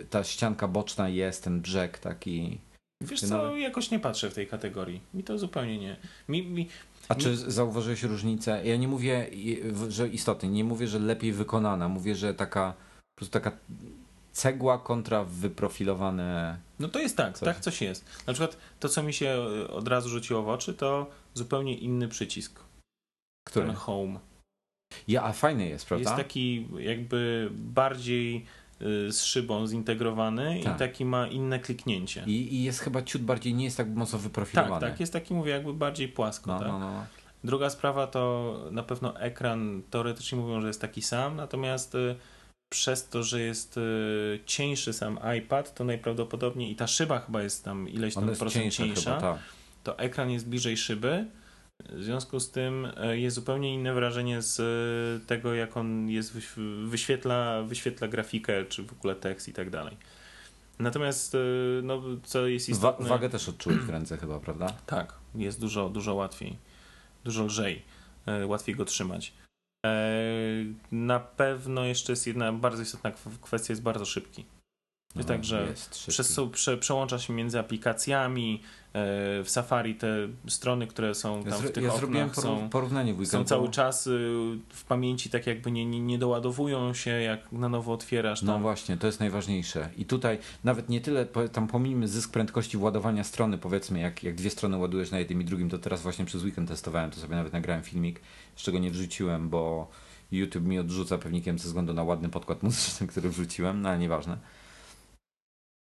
y, 0.01 0.05
ta 0.09 0.23
ścianka 0.23 0.67
boczna 0.67 1.09
jest, 1.09 1.43
ten 1.43 1.61
brzeg 1.61 1.97
taki. 1.97 2.59
Wiesz 3.01 3.19
co, 3.21 3.27
nawet... 3.27 3.57
jakoś 3.57 3.91
nie 3.91 3.99
patrzę 3.99 4.29
w 4.29 4.33
tej 4.33 4.47
kategorii. 4.47 5.01
Mi 5.13 5.23
to 5.23 5.37
zupełnie 5.37 5.77
nie. 5.77 5.97
Mi, 6.29 6.47
mi, 6.47 6.67
A 7.09 7.13
mi... 7.13 7.21
czy 7.21 7.37
zauważyłeś 7.37 8.03
różnicę? 8.03 8.61
Ja 8.65 8.77
nie 8.77 8.87
mówię, 8.87 9.29
że 9.89 10.07
istotnie, 10.07 10.49
nie 10.49 10.63
mówię, 10.63 10.87
że 10.87 10.99
lepiej 10.99 11.31
wykonana. 11.31 11.87
Mówię, 11.89 12.15
że 12.15 12.33
taka 12.33 12.73
po 13.15 13.19
prostu 13.19 13.33
taka 13.33 13.51
cegła 14.31 14.77
kontra 14.77 15.23
wyprofilowane. 15.23 16.57
No 16.79 16.87
to 16.87 16.99
jest 16.99 17.17
tak, 17.17 17.37
coś. 17.37 17.45
tak 17.45 17.59
coś 17.59 17.81
jest. 17.81 18.05
Na 18.27 18.33
przykład 18.33 18.57
to, 18.79 18.89
co 18.89 19.03
mi 19.03 19.13
się 19.13 19.37
od 19.69 19.87
razu 19.87 20.09
rzuciło 20.09 20.43
w 20.43 20.49
oczy, 20.49 20.73
to 20.73 21.09
zupełnie 21.33 21.77
inny 21.77 22.07
przycisk. 22.07 22.59
Który? 23.47 23.65
Ten 23.65 23.75
home. 23.75 24.19
Ja, 25.07 25.23
a 25.23 25.33
fajny 25.33 25.69
jest, 25.69 25.85
prawda? 25.85 26.09
Jest 26.09 26.23
taki 26.23 26.67
jakby 26.79 27.49
bardziej 27.51 28.45
y, 28.81 29.11
z 29.11 29.23
szybą 29.23 29.67
zintegrowany 29.67 30.59
tak. 30.63 30.75
i 30.75 30.79
taki 30.79 31.05
ma 31.05 31.27
inne 31.27 31.59
kliknięcie. 31.59 32.23
I, 32.27 32.55
I, 32.55 32.63
jest 32.63 32.79
chyba 32.79 33.01
ciut 33.01 33.21
bardziej, 33.21 33.53
nie 33.53 33.65
jest 33.65 33.77
tak 33.77 33.89
mocno 33.89 34.19
wyprofilowany. 34.19 34.81
Tak, 34.81 34.89
tak, 34.89 34.99
jest 34.99 35.13
taki, 35.13 35.33
mówię, 35.33 35.51
jakby 35.51 35.73
bardziej 35.73 36.07
płasko. 36.07 36.51
No, 36.51 36.59
tak? 36.59 36.67
no, 36.67 36.79
no. 36.79 37.05
Druga 37.43 37.69
sprawa 37.69 38.07
to 38.07 38.55
na 38.71 38.83
pewno 38.83 39.19
ekran, 39.19 39.81
teoretycznie 39.89 40.37
mówią, 40.37 40.61
że 40.61 40.67
jest 40.67 40.81
taki 40.81 41.01
sam, 41.01 41.35
natomiast 41.35 41.95
y, 41.95 42.15
przez 42.69 43.07
to, 43.07 43.23
że 43.23 43.41
jest 43.41 43.77
y, 43.77 44.39
cieńszy 44.45 44.93
sam 44.93 45.19
iPad, 45.37 45.73
to 45.73 45.83
najprawdopodobniej 45.83 46.71
i 46.71 46.75
ta 46.75 46.87
szyba 46.87 47.19
chyba 47.19 47.43
jest 47.43 47.65
tam 47.65 47.89
ileś 47.89 48.13
tam 48.13 48.25
procent 48.25 48.53
cieńsza, 48.53 48.83
cieńsza 48.83 49.15
chyba, 49.15 49.33
tak. 49.33 49.41
to 49.83 49.99
ekran 49.99 50.31
jest 50.31 50.49
bliżej 50.49 50.77
szyby, 50.77 51.25
w 51.93 52.03
związku 52.03 52.39
z 52.39 52.51
tym 52.51 52.87
e, 52.97 53.17
jest 53.17 53.35
zupełnie 53.35 53.73
inne 53.73 53.93
wrażenie 53.93 54.41
z 54.41 54.59
e, 54.59 55.27
tego, 55.27 55.53
jak 55.53 55.77
on 55.77 56.09
jest, 56.09 56.33
wyświetla, 56.85 57.63
wyświetla 57.63 58.07
grafikę, 58.07 58.65
czy 58.65 58.83
w 58.83 58.93
ogóle 58.93 59.15
tekst 59.15 59.47
i 59.47 59.53
tak 59.53 59.69
dalej. 59.69 59.97
Natomiast, 60.79 61.35
e, 61.35 61.37
no, 61.83 62.01
co 62.23 62.47
jest 62.47 62.69
istotne... 62.69 63.05
Wa 63.05 63.09
wagę 63.09 63.29
też 63.29 63.49
odczułeś 63.49 63.77
w 63.77 63.89
ręce 63.89 64.17
chyba, 64.17 64.39
prawda? 64.39 64.73
Tak, 64.85 65.13
jest 65.35 65.59
dużo, 65.61 65.89
dużo 65.89 66.15
łatwiej, 66.15 66.57
dużo 67.23 67.43
lżej, 67.43 67.81
łatwiej 68.45 68.75
go 68.75 68.85
trzymać. 68.85 69.33
Na 70.91 71.19
pewno 71.19 71.85
jeszcze 71.85 72.11
jest 72.11 72.27
jedna 72.27 72.53
bardzo 72.53 72.81
istotna 72.81 73.11
kwestia, 73.41 73.71
jest 73.71 73.81
bardzo 73.81 74.05
szybki. 74.05 74.45
No, 75.15 75.23
tak, 75.23 75.45
że 75.45 75.73
przez, 76.07 76.39
prze, 76.51 76.77
przełącza 76.77 77.19
się 77.19 77.33
między 77.33 77.59
aplikacjami, 77.59 78.61
e, 78.93 79.43
w 79.43 79.49
Safari 79.49 79.95
te 79.95 80.07
strony, 80.47 80.87
które 80.87 81.15
są 81.15 81.43
tam 81.43 81.61
w 81.61 81.71
tych 81.71 81.83
ja 81.83 81.97
zrobiłem 81.97 82.35
są, 82.35 82.69
porównanie 82.69 83.13
w 83.13 83.27
są 83.27 83.43
cały 83.43 83.69
czas 83.69 84.07
y, 84.07 84.11
w 84.69 84.83
pamięci 84.83 85.29
tak 85.29 85.47
jakby 85.47 85.71
nie, 85.71 85.85
nie, 85.85 85.99
nie 85.99 86.17
doładowują 86.17 86.93
się, 86.93 87.11
jak 87.11 87.51
na 87.51 87.69
nowo 87.69 87.93
otwierasz. 87.93 88.41
No 88.41 88.53
tam. 88.53 88.61
No 88.61 88.61
właśnie, 88.61 88.97
to 88.97 89.07
jest 89.07 89.19
najważniejsze. 89.19 89.89
I 89.97 90.05
tutaj 90.05 90.37
nawet 90.63 90.89
nie 90.89 91.01
tyle, 91.01 91.25
tam 91.25 91.67
pomijmy 91.67 92.07
zysk 92.07 92.31
prędkości 92.31 92.77
władowania 92.77 93.23
strony, 93.23 93.57
powiedzmy, 93.57 93.99
jak, 93.99 94.23
jak 94.23 94.35
dwie 94.35 94.49
strony 94.49 94.77
ładujesz 94.77 95.11
na 95.11 95.19
jednym 95.19 95.41
i 95.41 95.45
drugim, 95.45 95.69
to 95.69 95.77
teraz 95.77 96.01
właśnie 96.01 96.25
przez 96.25 96.43
weekend 96.43 96.69
testowałem, 96.69 97.11
to 97.11 97.19
sobie 97.19 97.35
nawet 97.35 97.53
nagrałem 97.53 97.83
filmik, 97.83 98.21
z 98.55 98.61
czego 98.61 98.79
nie 98.79 98.91
wrzuciłem, 98.91 99.49
bo 99.49 99.87
YouTube 100.31 100.65
mi 100.65 100.79
odrzuca 100.79 101.17
pewnikiem 101.17 101.59
ze 101.59 101.65
względu 101.65 101.93
na 101.93 102.03
ładny 102.03 102.29
podkład 102.29 102.63
muzyczny, 102.63 103.07
który 103.07 103.29
wrzuciłem, 103.29 103.81
no 103.81 103.89
ale 103.89 103.99
nieważne. 103.99 104.37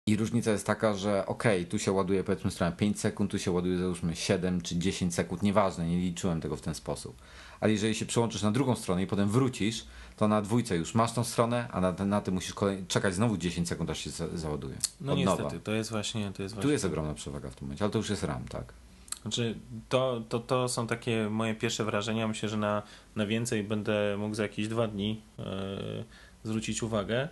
I 0.07 0.15
różnica 0.15 0.51
jest 0.51 0.67
taka, 0.67 0.93
że 0.93 1.25
ok, 1.25 1.43
tu 1.69 1.79
się 1.79 1.91
ładuje 1.91 2.23
powiedzmy 2.23 2.51
strona 2.51 2.71
5 2.71 2.99
sekund, 2.99 3.31
tu 3.31 3.39
się 3.39 3.51
ładuje 3.51 3.77
załóżmy 3.77 4.15
7 4.15 4.61
czy 4.61 4.77
10 4.77 5.15
sekund, 5.15 5.43
nieważne, 5.43 5.87
nie 5.87 5.97
liczyłem 5.97 6.41
tego 6.41 6.55
w 6.55 6.61
ten 6.61 6.75
sposób. 6.75 7.21
Ale 7.59 7.71
jeżeli 7.71 7.95
się 7.95 8.05
przełączysz 8.05 8.41
na 8.41 8.51
drugą 8.51 8.75
stronę 8.75 9.03
i 9.03 9.07
potem 9.07 9.29
wrócisz, 9.29 9.85
to 10.17 10.27
na 10.27 10.41
dwójce 10.41 10.77
już 10.77 10.95
masz 10.95 11.13
tą 11.13 11.23
stronę, 11.23 11.67
a 11.71 11.81
na, 11.81 11.91
na 11.91 12.21
tym 12.21 12.33
musisz 12.33 12.53
kolej, 12.53 12.85
czekać 12.87 13.13
znowu 13.13 13.37
10 13.37 13.67
sekund, 13.67 13.89
aż 13.89 13.99
się 13.99 14.09
za, 14.09 14.37
załaduje. 14.37 14.75
No 15.01 15.11
Od 15.11 15.17
niestety, 15.17 15.43
nowa. 15.43 15.59
to 15.59 15.71
jest 15.71 15.91
właśnie... 15.91 16.31
To 16.31 16.43
jest 16.43 16.55
właśnie... 16.55 16.67
Tu 16.67 16.71
jest 16.71 16.85
ogromna 16.85 17.13
przewaga 17.13 17.49
w 17.49 17.55
tym 17.55 17.67
momencie, 17.67 17.85
ale 17.85 17.91
to 17.91 17.97
już 17.97 18.09
jest 18.09 18.23
RAM, 18.23 18.47
tak? 18.47 18.73
Znaczy, 19.21 19.55
to, 19.89 20.21
to, 20.29 20.39
to 20.39 20.69
są 20.69 20.87
takie 20.87 21.29
moje 21.29 21.55
pierwsze 21.55 21.85
wrażenia. 21.85 22.27
Myślę, 22.27 22.49
że 22.49 22.57
na, 22.57 22.83
na 23.15 23.25
więcej 23.25 23.63
będę 23.63 24.17
mógł 24.17 24.35
za 24.35 24.43
jakieś 24.43 24.67
dwa 24.67 24.87
dni 24.87 25.21
yy, 25.37 25.45
zwrócić 26.43 26.83
uwagę. 26.83 27.29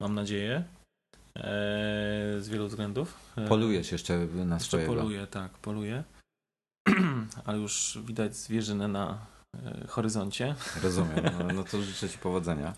Mam 0.00 0.14
nadzieję. 0.14 0.64
E, 1.36 1.42
z 2.40 2.48
wielu 2.48 2.68
względów. 2.68 3.14
E, 3.36 3.48
polujesz 3.48 3.92
jeszcze 3.92 4.18
na 4.18 4.54
jeszcze 4.54 4.68
swojego. 4.68 4.94
Poluję, 4.94 5.26
tak, 5.26 5.52
poluję. 5.52 6.04
Ale 7.44 7.58
już 7.58 7.98
widać 8.04 8.36
zwierzynę 8.36 8.88
na 8.88 9.18
e, 9.54 9.86
horyzoncie. 9.88 10.54
Rozumiem, 10.82 11.24
no, 11.38 11.54
no 11.54 11.64
to 11.64 11.82
życzę 11.82 12.08
Ci 12.08 12.18
powodzenia. 12.18 12.74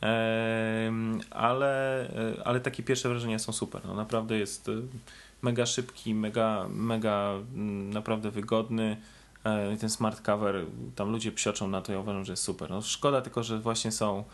ale, 1.31 2.09
ale 2.45 2.61
takie 2.61 2.83
pierwsze 2.83 3.09
wrażenia 3.09 3.39
są 3.39 3.53
super. 3.53 3.83
No, 3.85 3.95
naprawdę 3.95 4.39
jest 4.39 4.71
mega 5.43 5.67
szybki, 5.67 6.15
mega, 6.15 6.67
mega 6.69 7.33
mm, 7.55 7.91
naprawdę 7.91 8.31
wygodny. 8.31 8.97
Ten 9.81 9.91
smart 9.91 10.21
cover, 10.21 10.67
tam 10.95 11.11
ludzie 11.11 11.33
psioczą 11.33 11.69
na 11.69 11.83
to, 11.83 11.93
ja 11.93 11.99
uważam, 11.99 12.25
że 12.25 12.33
jest 12.33 12.43
super. 12.43 12.71
No, 12.71 12.83
szkoda 12.83 13.21
tylko, 13.21 13.43
że 13.43 13.59
właśnie 13.59 13.93
są 13.93 14.25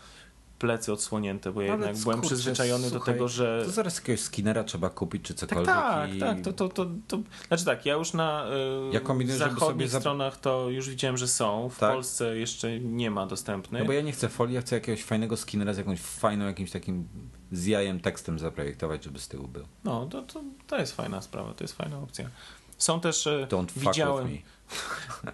plecy 0.59 0.93
odsłonięte, 0.93 1.51
bo 1.51 1.61
ja 1.61 1.71
jednak 1.71 1.97
byłem 1.97 2.21
przyzwyczajony 2.21 2.89
słuchaj, 2.89 2.99
do 2.99 3.05
tego, 3.05 3.27
że... 3.27 3.61
To 3.65 3.71
zaraz 3.71 3.97
jakiegoś 3.97 4.21
skinera 4.21 4.63
trzeba 4.63 4.89
kupić, 4.89 5.23
czy 5.23 5.33
cokolwiek. 5.33 5.65
Tak, 5.65 6.13
i... 6.13 6.19
tak, 6.19 6.41
to, 6.41 6.53
to, 6.53 6.69
to, 6.69 6.85
to... 7.07 7.19
Znaczy 7.47 7.65
tak, 7.65 7.85
ja 7.85 7.93
już 7.93 8.13
na 8.13 8.45
yy, 8.85 8.93
ja 8.93 8.99
kombinuję, 8.99 9.37
zachodnich 9.37 9.89
sobie... 9.89 10.01
stronach 10.01 10.39
to 10.39 10.69
już 10.69 10.89
widziałem, 10.89 11.17
że 11.17 11.27
są. 11.27 11.69
W 11.69 11.79
tak? 11.79 11.93
Polsce 11.93 12.37
jeszcze 12.37 12.79
nie 12.79 13.11
ma 13.11 13.27
dostępnych. 13.27 13.81
No 13.81 13.87
bo 13.87 13.93
ja 13.93 14.01
nie 14.01 14.11
chcę 14.11 14.29
folii, 14.29 14.55
ja 14.55 14.61
chcę 14.61 14.75
jakiegoś 14.75 15.03
fajnego 15.03 15.37
skinera 15.37 15.73
z 15.73 15.77
jakąś 15.77 15.99
fajną, 15.99 16.45
jakimś 16.45 16.71
takim 16.71 17.07
z 17.51 17.65
jajem 17.65 17.99
tekstem 17.99 18.39
zaprojektować, 18.39 19.03
żeby 19.03 19.19
z 19.19 19.27
tyłu 19.27 19.47
był. 19.47 19.65
No, 19.83 20.05
to, 20.05 20.21
to, 20.21 20.43
to 20.67 20.77
jest 20.77 20.95
fajna 20.95 21.21
sprawa, 21.21 21.53
to 21.53 21.63
jest 21.63 21.75
fajna 21.75 21.99
opcja. 21.99 22.29
Są 22.77 22.99
też... 22.99 23.27
E, 23.27 23.47
Don't 23.49 23.71
widziałem, 23.75 24.27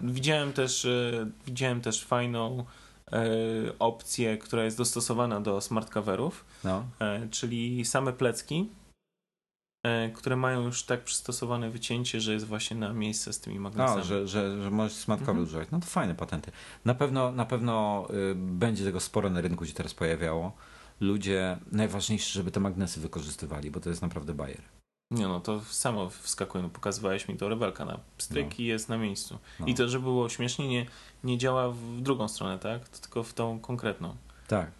widziałem 0.00 0.52
też 0.52 0.84
e, 0.84 1.30
widziałem 1.46 1.80
też 1.80 2.04
fajną 2.04 2.64
opcję, 3.78 4.38
która 4.38 4.64
jest 4.64 4.76
dostosowana 4.76 5.40
do 5.40 5.60
smart 5.60 5.90
coverów, 5.90 6.44
no. 6.64 6.84
E, 7.00 7.28
czyli 7.30 7.84
same 7.84 8.12
plecki 8.12 8.68
e, 9.86 10.10
które 10.10 10.36
mają 10.36 10.62
już 10.62 10.82
tak 10.84 11.04
przystosowane 11.04 11.70
wycięcie, 11.70 12.20
że 12.20 12.32
jest 12.32 12.46
właśnie 12.46 12.76
na 12.76 12.92
miejsce 12.92 13.32
z 13.32 13.40
tymi 13.40 13.58
magnesami. 13.60 14.00
A, 14.00 14.04
że, 14.04 14.28
że, 14.28 14.62
że 14.62 14.70
możesz 14.70 14.92
smart 14.96 15.20
kabel 15.20 15.30
Mhm. 15.34 15.46
używać. 15.48 15.68
No 15.72 15.80
to 15.80 15.86
fajne 15.86 16.14
patenty. 16.14 16.50
Na 16.84 16.94
pewno, 16.94 17.32
na 17.32 17.44
pewno 17.44 18.06
y, 18.30 18.34
będzie 18.34 18.84
tego 18.84 19.00
sporo 19.00 19.30
na 19.30 19.40
rynku 19.40 19.66
się 19.66 19.72
teraz 19.72 19.94
pojawiało. 19.94 20.52
Ludzie, 21.00 21.58
najważniejsze, 21.72 22.30
żeby 22.32 22.50
te 22.50 22.60
magnesy 22.60 23.00
wykorzystywali, 23.00 23.70
bo 23.70 23.80
to 23.80 23.88
jest 23.88 24.02
naprawdę 24.02 24.34
bajer. 24.34 24.62
Nie 25.10 25.28
no, 25.28 25.40
to 25.40 25.60
samo 25.64 26.10
wskakuje. 26.10 26.62
No, 26.62 26.70
pokazywałeś 26.70 27.28
mi 27.28 27.36
to 27.36 27.48
rebelka 27.48 27.84
na 27.84 28.00
pstryk 28.18 28.46
No. 28.50 28.54
i 28.58 28.64
jest 28.64 28.88
na 28.88 28.98
miejscu. 28.98 29.38
No. 29.60 29.66
I 29.66 29.74
to, 29.74 29.88
żeby 29.88 30.04
było 30.04 30.28
śmiesznie, 30.28 30.68
nie, 30.68 30.86
nie 31.24 31.38
działa 31.38 31.70
w 31.70 32.00
drugą 32.00 32.28
stronę, 32.28 32.58
tak? 32.58 32.88
To 32.88 32.98
tylko 32.98 33.22
w 33.22 33.34
tą 33.34 33.60
konkretną. 33.60 34.16
Tak. 34.48 34.70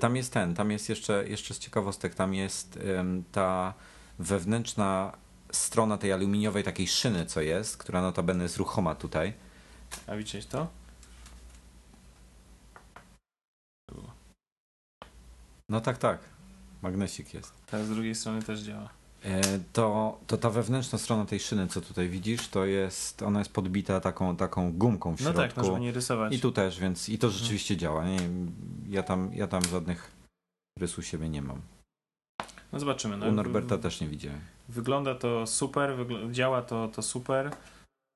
Tam 0.00 0.16
jest 0.16 0.32
ten, 0.32 0.54
tam 0.54 0.70
jest 0.70 0.88
jeszcze, 0.88 1.28
jeszcze 1.28 1.54
z 1.54 1.58
ciekawostek, 1.58 2.14
tam 2.14 2.34
jest 2.34 2.76
ym, 2.76 3.24
ta 3.32 3.74
wewnętrzna 4.18 5.16
strona 5.52 5.98
tej 5.98 6.12
aluminiowej 6.12 6.64
takiej 6.64 6.88
szyny, 6.88 7.26
co 7.26 7.40
jest, 7.40 7.76
która 7.76 8.02
notabene 8.02 8.42
jest 8.42 8.56
ruchoma 8.56 8.94
tutaj. 8.94 9.34
A 10.06 10.16
widziałeś 10.16 10.46
to? 10.46 10.66
No 15.68 15.80
tak, 15.80 15.98
tak. 15.98 16.20
Magnesik 16.82 17.34
jest. 17.34 17.52
Teraz 17.66 17.86
z 17.86 17.90
drugiej 17.90 18.14
strony 18.14 18.42
też 18.42 18.60
działa. 18.60 18.88
E, 19.24 19.40
To, 19.72 20.18
to 20.26 20.36
ta 20.36 20.50
wewnętrzna 20.50 20.98
strona 20.98 21.24
tej 21.26 21.40
szyny, 21.40 21.68
co 21.68 21.80
tutaj 21.80 22.08
widzisz, 22.08 22.48
to 22.48 22.64
jest, 22.64 23.22
ona 23.22 23.38
jest 23.38 23.52
podbita 23.52 24.00
taką, 24.00 24.36
taką 24.36 24.72
gumką 24.72 25.16
w 25.16 25.20
No 25.20 25.24
środku. 25.24 25.40
tak, 25.42 25.56
no 25.56 25.64
żeby 25.64 25.80
nie 25.80 25.92
rysować. 25.92 26.32
I 26.34 26.40
tu 26.40 26.52
też, 26.52 26.80
więc 26.80 27.08
i 27.08 27.18
to 27.18 27.30
rzeczywiście 27.30 27.76
działa. 27.76 28.04
Nie, 28.08 28.18
ja, 28.88 29.02
tam, 29.02 29.30
ja 29.34 29.46
tam 29.46 29.62
żadnych 29.64 30.10
rysów 30.78 31.06
siebie 31.06 31.28
nie 31.28 31.42
mam. 31.42 31.60
No 32.72 32.80
zobaczymy. 32.80 33.16
No, 33.16 33.26
U 33.26 33.32
Norberta 33.32 33.78
też 33.78 34.00
nie 34.00 34.08
widziałem. 34.08 34.40
Wygląda 34.68 35.14
to 35.14 35.46
super, 35.46 35.90
wygl- 35.90 36.32
działa 36.32 36.62
to, 36.62 36.88
to 36.88 37.02
super. 37.02 37.50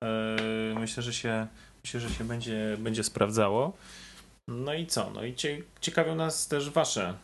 Eee, 0.05 0.79
myślę, 0.79 1.03
że 1.03 1.13
się, 1.15 1.47
myślę, 1.85 2.01
że 2.01 2.11
się 2.11 2.25
będzie, 2.25 2.77
będzie 2.81 3.05
sprawdzało. 3.05 3.73
No 4.49 4.75
i 4.75 4.87
co? 4.87 5.11
No 5.11 5.25
i 5.25 5.35
cie, 5.35 5.63
ciekawią 5.81 6.15
nas 6.15 6.49
też 6.49 6.71
Wasze 6.71 7.15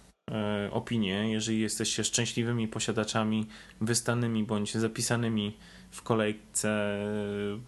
opinie, 0.70 1.30
jeżeli 1.30 1.60
jesteście 1.60 2.04
szczęśliwymi 2.04 2.68
posiadaczami 2.68 3.46
wystanymi 3.80 4.44
bądź 4.44 4.74
zapisanymi 4.74 5.56
w 5.90 6.02
kolejce 6.02 6.96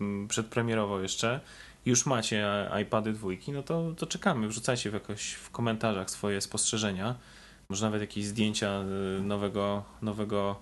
mm, 0.01 0.29
przedpremierowo 0.29 1.01
jeszcze. 1.01 1.41
Już 1.87 2.07
macie 2.07 2.47
e, 2.47 2.83
iPady 2.83 3.13
dwójki, 3.13 3.53
no 3.53 3.63
to, 3.63 3.93
to 3.99 4.07
czekamy. 4.07 4.49
Wrzucajcie 4.49 4.91
w 4.91 4.95
jakoś 4.95 5.33
w 5.33 5.51
komentarzach 5.51 6.11
swoje 6.11 6.41
spostrzeżenia. 6.41 7.15
Może 7.69 7.85
nawet 7.87 8.01
jakieś 8.01 8.25
zdjęcia 8.25 8.69
e, 8.69 8.85
nowego, 9.23 9.85
nowego 10.03 10.61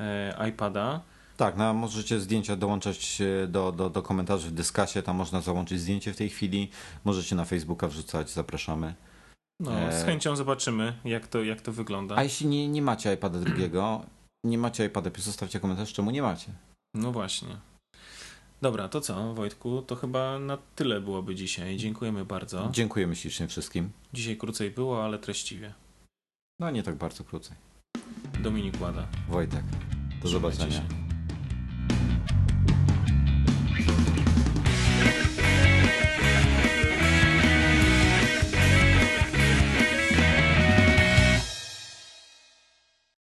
e, 0.00 0.48
iPada. 0.48 1.00
Tak, 1.36 1.56
no, 1.56 1.74
możecie 1.74 2.20
zdjęcia 2.20 2.56
dołączać 2.56 3.20
e, 3.20 3.46
do, 3.46 3.72
do, 3.72 3.90
do 3.90 4.02
komentarzy 4.02 4.48
w 4.48 4.52
dyskasie, 4.52 5.02
tam 5.02 5.16
można 5.16 5.40
załączyć 5.40 5.80
zdjęcie 5.80 6.12
w 6.12 6.16
tej 6.16 6.28
chwili. 6.28 6.70
Możecie 7.04 7.36
na 7.36 7.44
Facebooka 7.44 7.88
wrzucać, 7.88 8.30
zapraszamy. 8.30 8.94
No, 9.60 9.72
E, 9.72 10.00
z 10.00 10.04
chęcią 10.04 10.36
zobaczymy, 10.36 10.98
jak 11.04 11.26
to, 11.26 11.42
jak 11.44 11.60
to 11.60 11.72
wygląda. 11.72 12.16
A 12.16 12.22
jeśli 12.22 12.46
nie, 12.46 12.68
nie 12.68 12.82
macie 12.82 13.14
iPada 13.14 13.38
drugiego, 13.38 14.04
nie 14.44 14.58
macie 14.58 14.84
iPada, 14.86 15.10
zostawcie 15.18 15.60
komentarz, 15.60 15.92
czemu 15.92 16.10
nie 16.10 16.22
macie. 16.22 16.52
No 16.94 17.12
właśnie. 17.12 17.48
Dobra, 18.62 18.88
to 18.88 19.00
co, 19.00 19.34
Wojtku? 19.34 19.82
To 19.82 19.96
chyba 19.96 20.38
na 20.38 20.58
tyle 20.76 21.00
byłoby 21.00 21.34
dzisiaj. 21.34 21.76
Dziękujemy 21.76 22.24
bardzo. 22.24 22.68
Dziękujemy 22.72 23.16
ślicznie 23.16 23.48
wszystkim. 23.48 23.90
Dzisiaj 24.12 24.36
krócej 24.36 24.70
było, 24.70 25.04
ale 25.04 25.18
treściwie. 25.18 25.74
No 26.60 26.70
nie 26.70 26.82
tak 26.82 26.94
bardzo 26.94 27.24
krócej. 27.24 27.56
Dominik 28.42 28.80
Łada. 28.80 29.06
Wojtek, 29.28 29.62
do 29.62 30.28
Trzymajcie 30.28 30.28
zobaczenia. 30.28 30.72
się. 30.76 31.05